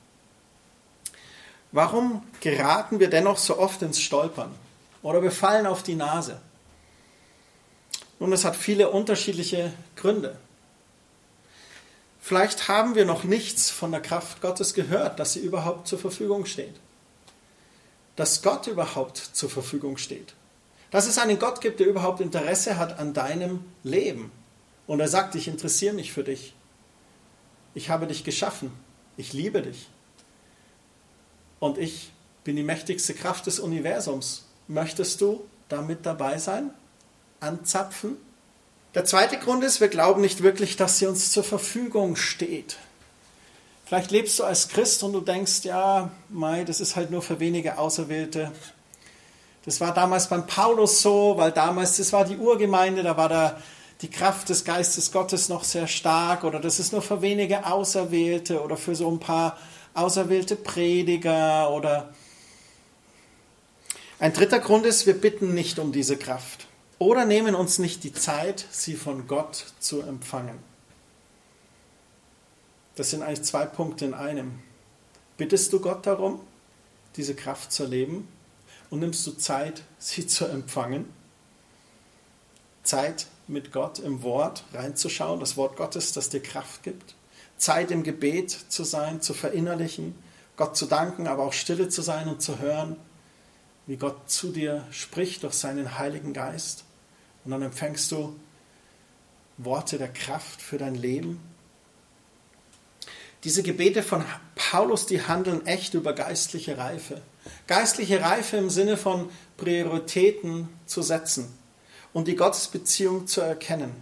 Warum 1.72 2.22
geraten 2.40 3.00
wir 3.00 3.10
dennoch 3.10 3.36
so 3.36 3.58
oft 3.58 3.82
ins 3.82 4.00
Stolpern 4.00 4.54
oder 5.02 5.22
wir 5.22 5.30
fallen 5.30 5.66
auf 5.66 5.82
die 5.82 5.94
Nase? 5.94 6.40
Nun, 8.22 8.32
es 8.32 8.44
hat 8.44 8.54
viele 8.54 8.88
unterschiedliche 8.88 9.72
Gründe. 9.96 10.36
Vielleicht 12.20 12.68
haben 12.68 12.94
wir 12.94 13.04
noch 13.04 13.24
nichts 13.24 13.68
von 13.68 13.90
der 13.90 14.00
Kraft 14.00 14.40
Gottes 14.40 14.74
gehört, 14.74 15.18
dass 15.18 15.32
sie 15.32 15.40
überhaupt 15.40 15.88
zur 15.88 15.98
Verfügung 15.98 16.46
steht. 16.46 16.76
Dass 18.14 18.40
Gott 18.40 18.68
überhaupt 18.68 19.16
zur 19.16 19.50
Verfügung 19.50 19.96
steht. 19.96 20.34
Dass 20.92 21.08
es 21.08 21.18
einen 21.18 21.40
Gott 21.40 21.60
gibt, 21.60 21.80
der 21.80 21.88
überhaupt 21.88 22.20
Interesse 22.20 22.78
hat 22.78 23.00
an 23.00 23.12
deinem 23.12 23.64
Leben. 23.82 24.30
Und 24.86 25.00
er 25.00 25.08
sagt, 25.08 25.34
ich 25.34 25.48
interessiere 25.48 25.94
mich 25.94 26.12
für 26.12 26.22
dich. 26.22 26.54
Ich 27.74 27.90
habe 27.90 28.06
dich 28.06 28.22
geschaffen. 28.22 28.70
Ich 29.16 29.32
liebe 29.32 29.62
dich. 29.62 29.88
Und 31.58 31.76
ich 31.76 32.12
bin 32.44 32.54
die 32.54 32.62
mächtigste 32.62 33.14
Kraft 33.14 33.48
des 33.48 33.58
Universums. 33.58 34.46
Möchtest 34.68 35.20
du 35.20 35.44
damit 35.68 36.06
dabei 36.06 36.38
sein? 36.38 36.70
Anzapfen. 37.42 38.16
Der 38.94 39.04
zweite 39.04 39.38
Grund 39.38 39.64
ist, 39.64 39.80
wir 39.80 39.88
glauben 39.88 40.20
nicht 40.20 40.42
wirklich, 40.42 40.76
dass 40.76 40.98
sie 40.98 41.06
uns 41.06 41.32
zur 41.32 41.44
Verfügung 41.44 42.16
steht. 42.16 42.76
Vielleicht 43.86 44.10
lebst 44.10 44.38
du 44.38 44.44
als 44.44 44.68
Christ 44.68 45.02
und 45.02 45.12
du 45.12 45.20
denkst, 45.20 45.64
ja, 45.64 46.10
Mai, 46.28 46.64
das 46.64 46.80
ist 46.80 46.96
halt 46.96 47.10
nur 47.10 47.22
für 47.22 47.40
wenige 47.40 47.78
Auserwählte. 47.78 48.52
Das 49.64 49.80
war 49.80 49.94
damals 49.94 50.28
beim 50.28 50.46
Paulus 50.46 51.02
so, 51.02 51.34
weil 51.36 51.52
damals, 51.52 51.96
das 51.96 52.12
war 52.12 52.24
die 52.24 52.36
Urgemeinde, 52.36 53.02
da 53.02 53.16
war 53.16 53.28
da 53.28 53.58
die 54.02 54.10
Kraft 54.10 54.48
des 54.48 54.64
Geistes 54.64 55.12
Gottes 55.12 55.48
noch 55.48 55.62
sehr 55.62 55.86
stark 55.86 56.42
oder 56.42 56.58
das 56.58 56.80
ist 56.80 56.92
nur 56.92 57.02
für 57.02 57.22
wenige 57.22 57.66
Auserwählte 57.66 58.60
oder 58.60 58.76
für 58.76 58.96
so 58.96 59.08
ein 59.08 59.20
paar 59.20 59.56
auserwählte 59.94 60.56
Prediger 60.56 61.70
oder 61.70 62.12
ein 64.18 64.32
dritter 64.32 64.58
Grund 64.58 64.86
ist, 64.86 65.06
wir 65.06 65.20
bitten 65.20 65.54
nicht 65.54 65.78
um 65.78 65.92
diese 65.92 66.16
Kraft 66.16 66.61
oder 67.02 67.24
nehmen 67.24 67.56
uns 67.56 67.80
nicht 67.80 68.04
die 68.04 68.12
Zeit, 68.12 68.64
sie 68.70 68.94
von 68.94 69.26
Gott 69.26 69.66
zu 69.80 70.02
empfangen. 70.02 70.56
Das 72.94 73.10
sind 73.10 73.22
eigentlich 73.22 73.42
zwei 73.42 73.66
Punkte 73.66 74.04
in 74.04 74.14
einem. 74.14 74.60
Bittest 75.36 75.72
du 75.72 75.80
Gott 75.80 76.06
darum, 76.06 76.40
diese 77.16 77.34
Kraft 77.34 77.72
zu 77.72 77.84
erleben 77.84 78.28
und 78.88 79.00
nimmst 79.00 79.26
du 79.26 79.32
Zeit, 79.32 79.82
sie 79.98 80.28
zu 80.28 80.44
empfangen? 80.44 81.12
Zeit 82.84 83.26
mit 83.48 83.72
Gott 83.72 83.98
im 83.98 84.22
Wort 84.22 84.62
reinzuschauen, 84.72 85.40
das 85.40 85.56
Wort 85.56 85.76
Gottes, 85.76 86.12
das 86.12 86.28
dir 86.28 86.40
Kraft 86.40 86.84
gibt. 86.84 87.16
Zeit 87.56 87.90
im 87.90 88.04
Gebet 88.04 88.50
zu 88.68 88.84
sein, 88.84 89.20
zu 89.20 89.34
verinnerlichen, 89.34 90.14
Gott 90.56 90.76
zu 90.76 90.86
danken, 90.86 91.26
aber 91.26 91.42
auch 91.42 91.52
stille 91.52 91.88
zu 91.88 92.00
sein 92.00 92.28
und 92.28 92.42
zu 92.42 92.60
hören, 92.60 92.96
wie 93.88 93.96
Gott 93.96 94.30
zu 94.30 94.52
dir 94.52 94.86
spricht 94.92 95.42
durch 95.42 95.54
seinen 95.54 95.98
Heiligen 95.98 96.32
Geist. 96.32 96.84
Und 97.44 97.50
dann 97.50 97.62
empfängst 97.62 98.10
du 98.12 98.38
Worte 99.58 99.98
der 99.98 100.08
Kraft 100.08 100.62
für 100.62 100.78
dein 100.78 100.94
Leben. 100.94 101.40
Diese 103.44 103.62
Gebete 103.62 104.02
von 104.02 104.24
Paulus, 104.54 105.06
die 105.06 105.22
handeln 105.22 105.66
echt 105.66 105.94
über 105.94 106.12
geistliche 106.12 106.78
Reife. 106.78 107.20
Geistliche 107.66 108.20
Reife 108.20 108.56
im 108.56 108.70
Sinne 108.70 108.96
von 108.96 109.30
Prioritäten 109.56 110.68
zu 110.86 111.02
setzen 111.02 111.52
und 112.12 112.28
die 112.28 112.36
Gottesbeziehung 112.36 113.26
zu 113.26 113.40
erkennen. 113.40 113.92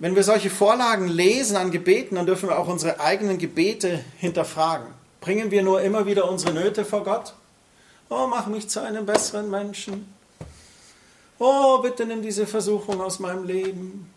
Wenn 0.00 0.16
wir 0.16 0.22
solche 0.22 0.50
Vorlagen 0.50 1.08
lesen 1.08 1.56
an 1.56 1.70
Gebeten, 1.70 2.16
dann 2.16 2.26
dürfen 2.26 2.48
wir 2.48 2.58
auch 2.58 2.68
unsere 2.68 3.00
eigenen 3.00 3.38
Gebete 3.38 4.04
hinterfragen. 4.18 4.86
Bringen 5.20 5.50
wir 5.50 5.62
nur 5.62 5.80
immer 5.82 6.06
wieder 6.06 6.30
unsere 6.30 6.52
Nöte 6.54 6.84
vor 6.84 7.04
Gott? 7.04 7.34
Oh, 8.08 8.26
mach 8.28 8.46
mich 8.46 8.68
zu 8.68 8.80
einem 8.80 9.06
besseren 9.06 9.50
Menschen. 9.50 10.12
Oh, 11.38 11.78
bitte 11.78 12.04
nimm 12.04 12.22
diese 12.22 12.46
Versuchung 12.46 13.00
aus 13.00 13.20
meinem 13.20 13.44
Leben. 13.44 14.12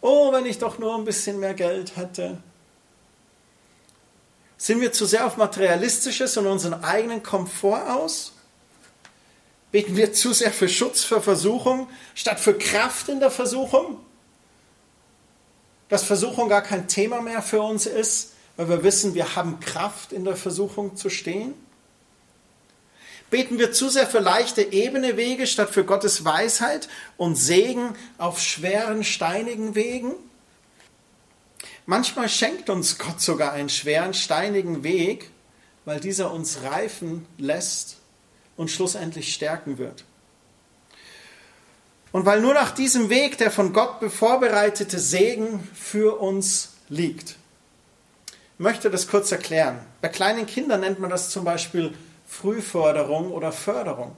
Oh, 0.00 0.32
wenn 0.32 0.46
ich 0.46 0.58
doch 0.58 0.78
nur 0.78 0.94
ein 0.94 1.04
bisschen 1.04 1.40
mehr 1.40 1.54
Geld 1.54 1.96
hätte. 1.96 2.38
Sind 4.56 4.80
wir 4.80 4.92
zu 4.92 5.06
sehr 5.06 5.26
auf 5.26 5.36
Materialistisches 5.36 6.36
und 6.36 6.46
unseren 6.46 6.84
eigenen 6.84 7.22
Komfort 7.22 7.88
aus? 7.90 8.32
Beten 9.70 9.96
wir 9.96 10.12
zu 10.12 10.32
sehr 10.32 10.52
für 10.52 10.68
Schutz 10.68 11.04
für 11.04 11.20
Versuchung 11.20 11.88
statt 12.14 12.40
für 12.40 12.56
Kraft 12.56 13.08
in 13.08 13.20
der 13.20 13.30
Versuchung? 13.30 14.00
Dass 15.88 16.04
Versuchung 16.04 16.48
gar 16.48 16.62
kein 16.62 16.88
Thema 16.88 17.20
mehr 17.20 17.42
für 17.42 17.62
uns 17.62 17.86
ist, 17.86 18.32
weil 18.56 18.68
wir 18.68 18.82
wissen, 18.82 19.14
wir 19.14 19.36
haben 19.36 19.60
Kraft 19.60 20.12
in 20.12 20.24
der 20.24 20.36
Versuchung 20.36 20.96
zu 20.96 21.10
stehen? 21.10 21.54
Beten 23.30 23.58
wir 23.58 23.72
zu 23.72 23.90
sehr 23.90 24.06
für 24.06 24.20
leichte, 24.20 24.62
ebene 24.62 25.16
Wege 25.16 25.46
statt 25.46 25.70
für 25.70 25.84
Gottes 25.84 26.24
Weisheit 26.24 26.88
und 27.16 27.36
Segen 27.36 27.94
auf 28.16 28.40
schweren, 28.40 29.04
steinigen 29.04 29.74
Wegen? 29.74 30.12
Manchmal 31.84 32.28
schenkt 32.28 32.70
uns 32.70 32.98
Gott 32.98 33.20
sogar 33.20 33.52
einen 33.52 33.68
schweren, 33.68 34.14
steinigen 34.14 34.82
Weg, 34.82 35.30
weil 35.84 36.00
dieser 36.00 36.32
uns 36.32 36.62
reifen 36.62 37.26
lässt 37.36 37.96
und 38.56 38.70
schlussendlich 38.70 39.32
stärken 39.32 39.78
wird. 39.78 40.04
Und 42.12 42.24
weil 42.24 42.40
nur 42.40 42.54
nach 42.54 42.70
diesem 42.70 43.10
Weg 43.10 43.36
der 43.38 43.50
von 43.50 43.72
Gott 43.72 44.10
vorbereitete 44.10 44.98
Segen 44.98 45.66
für 45.74 46.18
uns 46.20 46.70
liegt. 46.88 47.36
Ich 48.54 48.64
möchte 48.64 48.90
das 48.90 49.08
kurz 49.08 49.30
erklären. 49.30 49.78
Bei 50.00 50.08
kleinen 50.08 50.46
Kindern 50.46 50.80
nennt 50.80 50.98
man 50.98 51.10
das 51.10 51.30
zum 51.30 51.44
Beispiel 51.44 51.94
Frühförderung 52.28 53.32
oder 53.32 53.50
Förderung. 53.50 54.14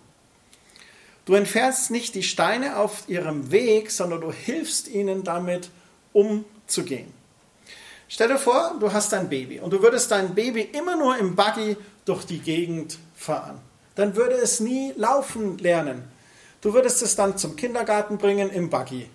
Du 1.24 1.34
entfernst 1.34 1.90
nicht 1.90 2.14
die 2.14 2.22
Steine 2.22 2.76
auf 2.76 3.08
ihrem 3.08 3.50
Weg, 3.52 3.90
sondern 3.90 4.20
du 4.20 4.32
hilfst 4.32 4.88
ihnen 4.88 5.22
damit 5.22 5.70
umzugehen. 6.12 7.12
Stell 8.08 8.28
dir 8.28 8.38
vor, 8.38 8.74
du 8.80 8.92
hast 8.92 9.14
ein 9.14 9.28
Baby 9.28 9.60
und 9.60 9.72
du 9.72 9.80
würdest 9.82 10.10
dein 10.10 10.34
Baby 10.34 10.62
immer 10.62 10.96
nur 10.96 11.16
im 11.16 11.36
Buggy 11.36 11.76
durch 12.04 12.24
die 12.24 12.40
Gegend 12.40 12.98
fahren. 13.14 13.60
Dann 13.94 14.16
würde 14.16 14.34
es 14.34 14.58
nie 14.58 14.92
laufen 14.96 15.58
lernen. 15.58 16.02
Du 16.60 16.74
würdest 16.74 17.02
es 17.02 17.14
dann 17.14 17.38
zum 17.38 17.54
Kindergarten 17.54 18.18
bringen 18.18 18.50
im 18.50 18.68
Buggy. 18.68 19.08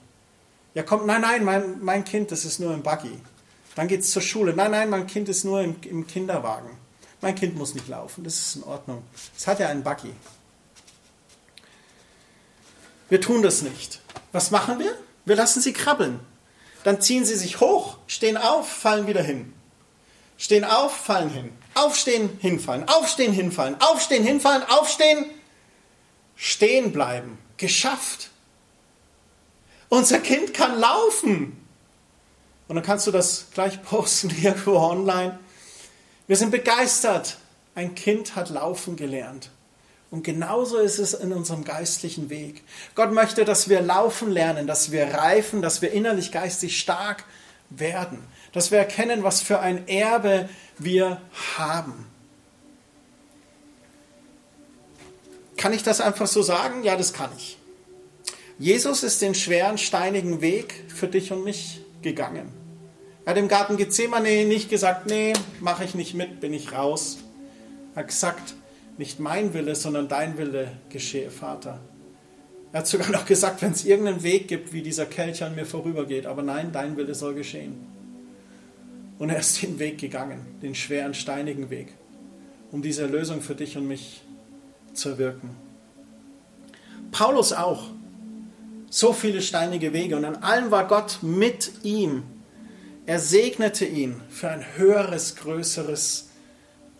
Ja, 0.73 0.83
kommt, 0.83 1.05
nein, 1.05 1.21
nein, 1.21 1.43
mein, 1.43 1.83
mein 1.83 2.05
Kind, 2.05 2.31
das 2.31 2.45
ist 2.45 2.59
nur 2.59 2.73
im 2.73 2.81
Buggy. 2.81 3.19
Dann 3.75 3.89
geht 3.89 4.01
es 4.01 4.11
zur 4.11 4.21
Schule. 4.21 4.53
Nein, 4.53 4.71
nein, 4.71 4.89
mein 4.89 5.07
Kind 5.07 5.27
ist 5.27 5.43
nur 5.43 5.61
im, 5.61 5.75
im 5.83 6.07
Kinderwagen. 6.07 6.69
Mein 7.21 7.35
Kind 7.35 7.55
muss 7.55 7.73
nicht 7.73 7.87
laufen, 7.87 8.23
das 8.23 8.35
ist 8.35 8.55
in 8.57 8.63
Ordnung. 8.63 9.03
Es 9.35 9.47
hat 9.47 9.59
ja 9.59 9.67
einen 9.67 9.83
Buggy. 9.83 10.13
Wir 13.09 13.21
tun 13.21 13.41
das 13.41 13.61
nicht. 13.61 14.01
Was 14.31 14.51
machen 14.51 14.79
wir? 14.79 14.97
Wir 15.25 15.35
lassen 15.35 15.61
sie 15.61 15.73
krabbeln. 15.73 16.19
Dann 16.83 17.01
ziehen 17.01 17.25
sie 17.25 17.35
sich 17.35 17.59
hoch, 17.61 17.97
stehen 18.07 18.37
auf, 18.37 18.69
fallen 18.69 19.07
wieder 19.07 19.23
hin. 19.23 19.53
Stehen 20.37 20.63
auf, 20.63 20.95
fallen 20.95 21.29
hin. 21.29 21.51
Aufstehen, 21.73 22.37
hinfallen. 22.41 22.87
Aufstehen, 22.87 23.33
hinfallen. 23.33 23.79
Aufstehen, 23.81 24.23
hinfallen. 24.23 24.63
Aufstehen, 24.63 25.25
stehen 26.35 26.91
bleiben. 26.91 27.37
Geschafft. 27.57 28.29
Unser 29.89 30.19
Kind 30.19 30.53
kann 30.53 30.79
laufen. 30.79 31.65
Und 32.67 32.75
dann 32.75 32.83
kannst 32.83 33.07
du 33.07 33.11
das 33.11 33.47
gleich 33.53 33.81
posten 33.83 34.29
irgendwo 34.41 34.77
online. 34.77 35.39
Wir 36.27 36.35
sind 36.35 36.51
begeistert. 36.51 37.37
Ein 37.75 37.93
Kind 37.93 38.35
hat 38.35 38.49
laufen 38.49 38.95
gelernt. 38.95 39.49
Und 40.11 40.23
genauso 40.23 40.77
ist 40.77 40.97
es 40.97 41.13
in 41.13 41.33
unserem 41.33 41.65
geistlichen 41.65 42.29
Weg. 42.29 42.63
Gott 42.95 43.11
möchte, 43.11 43.43
dass 43.43 43.67
wir 43.67 43.81
laufen 43.81 44.31
lernen, 44.31 44.65
dass 44.65 44.91
wir 44.91 45.07
reifen, 45.07 45.61
dass 45.61 45.81
wir 45.81 45.91
innerlich 45.91 46.31
geistig 46.31 46.79
stark 46.79 47.25
werden, 47.69 48.19
dass 48.53 48.71
wir 48.71 48.77
erkennen, 48.77 49.23
was 49.23 49.41
für 49.41 49.59
ein 49.59 49.87
Erbe 49.87 50.47
wir 50.77 51.19
haben. 51.57 52.05
Kann 55.57 55.73
ich 55.73 55.83
das 55.83 55.99
einfach 55.99 56.27
so 56.27 56.41
sagen? 56.41 56.83
Ja, 56.83 56.95
das 56.95 57.11
kann 57.11 57.31
ich. 57.37 57.57
Jesus 58.57 59.03
ist 59.03 59.21
den 59.21 59.35
schweren, 59.35 59.77
steinigen 59.77 60.39
Weg 60.39 60.85
für 60.87 61.07
dich 61.07 61.31
und 61.31 61.43
mich 61.43 61.81
gegangen. 62.01 62.64
Er 63.25 63.31
hat 63.31 63.37
im 63.39 63.47
Garten 63.47 63.75
Gethsemane 63.75 64.45
nicht 64.45 64.69
gesagt, 64.69 65.07
nee, 65.07 65.33
mache 65.59 65.83
ich 65.83 65.95
nicht 65.95 66.13
mit, 66.13 66.39
bin 66.39 66.53
ich 66.53 66.73
raus. 66.73 67.17
Er 67.95 68.01
hat 68.01 68.09
gesagt, 68.09 68.53
nicht 68.99 69.19
mein 69.19 69.55
Wille, 69.55 69.73
sondern 69.73 70.07
dein 70.07 70.37
Wille 70.37 70.71
geschehe, 70.89 71.31
Vater. 71.31 71.79
Er 72.71 72.79
hat 72.79 72.87
sogar 72.87 73.09
noch 73.09 73.25
gesagt, 73.25 73.63
wenn 73.63 73.71
es 73.71 73.83
irgendeinen 73.83 74.21
Weg 74.21 74.47
gibt, 74.47 74.73
wie 74.73 74.83
dieser 74.83 75.07
Kelch 75.07 75.43
an 75.43 75.55
mir 75.55 75.65
vorübergeht, 75.65 76.27
aber 76.27 76.43
nein, 76.43 76.71
dein 76.71 76.97
Wille 76.97 77.15
soll 77.15 77.33
geschehen. 77.33 77.87
Und 79.17 79.31
er 79.31 79.39
ist 79.39 79.59
den 79.63 79.79
Weg 79.79 79.97
gegangen, 79.97 80.45
den 80.61 80.75
schweren, 80.75 81.15
steinigen 81.15 81.71
Weg, 81.71 81.93
um 82.71 82.83
diese 82.83 83.03
Erlösung 83.03 83.41
für 83.41 83.55
dich 83.55 83.75
und 83.75 83.87
mich 83.87 84.21
zu 84.93 85.09
erwirken. 85.09 85.49
Paulus 87.11 87.53
auch. 87.53 87.89
So 88.91 89.13
viele 89.13 89.41
steinige 89.41 89.93
Wege 89.93 90.15
und 90.15 90.25
an 90.25 90.35
allem 90.35 90.69
war 90.69 90.87
Gott 90.87 91.19
mit 91.23 91.71
ihm 91.83 92.23
er 93.05 93.19
segnete 93.19 93.85
ihn 93.85 94.21
für 94.29 94.49
ein 94.49 94.65
höheres, 94.77 95.35
größeres 95.35 96.29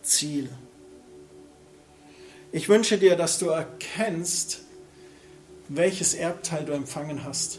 Ziel. 0.02 0.48
Ich 2.52 2.68
wünsche 2.68 2.96
dir, 2.96 3.16
dass 3.16 3.38
du 3.38 3.46
erkennst, 3.46 4.60
welches 5.68 6.14
Erbteil 6.14 6.64
du 6.64 6.72
empfangen 6.72 7.24
hast. 7.24 7.58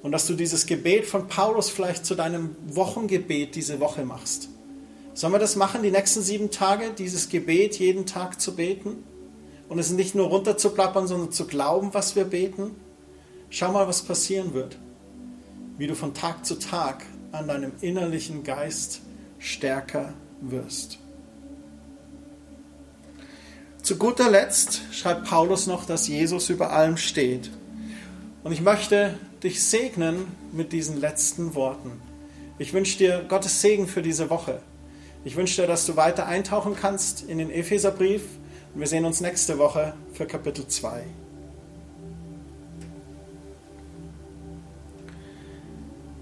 Und 0.00 0.12
dass 0.12 0.28
du 0.28 0.34
dieses 0.34 0.66
Gebet 0.66 1.06
von 1.06 1.26
Paulus 1.26 1.70
vielleicht 1.70 2.06
zu 2.06 2.14
deinem 2.14 2.54
Wochengebet 2.68 3.56
diese 3.56 3.80
Woche 3.80 4.04
machst. 4.04 4.48
Sollen 5.12 5.32
wir 5.32 5.40
das 5.40 5.56
machen, 5.56 5.82
die 5.82 5.90
nächsten 5.90 6.22
sieben 6.22 6.52
Tage, 6.52 6.92
dieses 6.96 7.28
Gebet 7.28 7.80
jeden 7.80 8.06
Tag 8.06 8.40
zu 8.40 8.54
beten? 8.54 9.02
Und 9.68 9.80
es 9.80 9.90
nicht 9.90 10.14
nur 10.14 10.28
runterzuplappern, 10.28 11.08
sondern 11.08 11.32
zu 11.32 11.48
glauben, 11.48 11.92
was 11.94 12.14
wir 12.14 12.24
beten? 12.24 12.76
Schau 13.50 13.72
mal, 13.72 13.88
was 13.88 14.02
passieren 14.02 14.54
wird. 14.54 14.78
Wie 15.76 15.88
du 15.88 15.96
von 15.96 16.14
Tag 16.14 16.46
zu 16.46 16.60
Tag 16.60 17.04
an 17.32 17.48
deinem 17.48 17.72
innerlichen 17.80 18.44
Geist 18.44 19.00
stärker 19.38 20.12
wirst. 20.40 20.98
Zu 23.82 23.96
guter 23.96 24.30
Letzt 24.30 24.82
schreibt 24.92 25.24
Paulus 25.24 25.66
noch, 25.66 25.86
dass 25.86 26.08
Jesus 26.08 26.50
über 26.50 26.72
allem 26.72 26.96
steht. 26.96 27.50
Und 28.44 28.52
ich 28.52 28.60
möchte 28.60 29.18
dich 29.42 29.62
segnen 29.62 30.26
mit 30.52 30.72
diesen 30.72 31.00
letzten 31.00 31.54
Worten. 31.54 31.92
Ich 32.58 32.72
wünsche 32.72 32.98
dir 32.98 33.24
Gottes 33.28 33.62
Segen 33.62 33.86
für 33.86 34.02
diese 34.02 34.30
Woche. 34.30 34.60
Ich 35.24 35.36
wünsche 35.36 35.62
dir, 35.62 35.68
dass 35.68 35.86
du 35.86 35.96
weiter 35.96 36.26
eintauchen 36.26 36.76
kannst 36.78 37.22
in 37.22 37.38
den 37.38 37.50
Epheserbrief. 37.50 38.22
Und 38.74 38.80
wir 38.80 38.88
sehen 38.88 39.04
uns 39.04 39.20
nächste 39.20 39.58
Woche 39.58 39.94
für 40.12 40.26
Kapitel 40.26 40.66
2. 40.66 41.04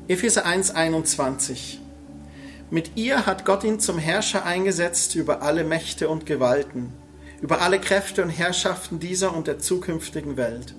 Epheser 0.08 0.46
1,21 0.46 1.78
Mit 2.70 2.92
ihr 2.94 3.26
hat 3.26 3.44
Gott 3.44 3.64
ihn 3.64 3.80
zum 3.80 3.98
Herrscher 3.98 4.44
eingesetzt 4.44 5.16
über 5.16 5.42
alle 5.42 5.64
Mächte 5.64 6.08
und 6.08 6.26
Gewalten, 6.26 6.92
über 7.42 7.60
alle 7.60 7.80
Kräfte 7.80 8.22
und 8.22 8.30
Herrschaften 8.30 9.00
dieser 9.00 9.36
und 9.36 9.48
der 9.48 9.58
zukünftigen 9.58 10.36
Welt. 10.36 10.76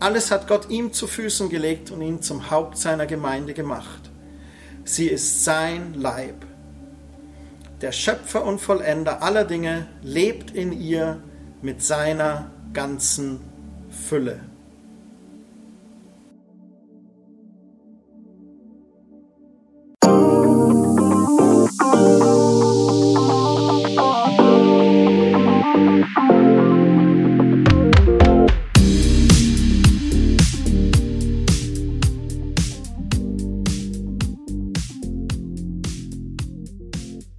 Alles 0.00 0.30
hat 0.30 0.48
Gott 0.48 0.68
ihm 0.68 0.92
zu 0.92 1.06
Füßen 1.06 1.48
gelegt 1.48 1.90
und 1.90 2.02
ihn 2.02 2.20
zum 2.20 2.50
Haupt 2.50 2.76
seiner 2.76 3.06
Gemeinde 3.06 3.54
gemacht. 3.54 4.10
Sie 4.84 5.06
ist 5.06 5.44
sein 5.44 5.94
Leib. 5.94 6.44
Der 7.80 7.92
Schöpfer 7.92 8.44
und 8.44 8.60
Vollender 8.60 9.22
aller 9.22 9.46
Dinge 9.46 9.86
lebt 10.02 10.50
in 10.50 10.72
ihr 10.72 11.22
mit 11.62 11.82
seiner 11.82 12.50
ganzen 12.74 13.40
Fülle. 13.88 14.51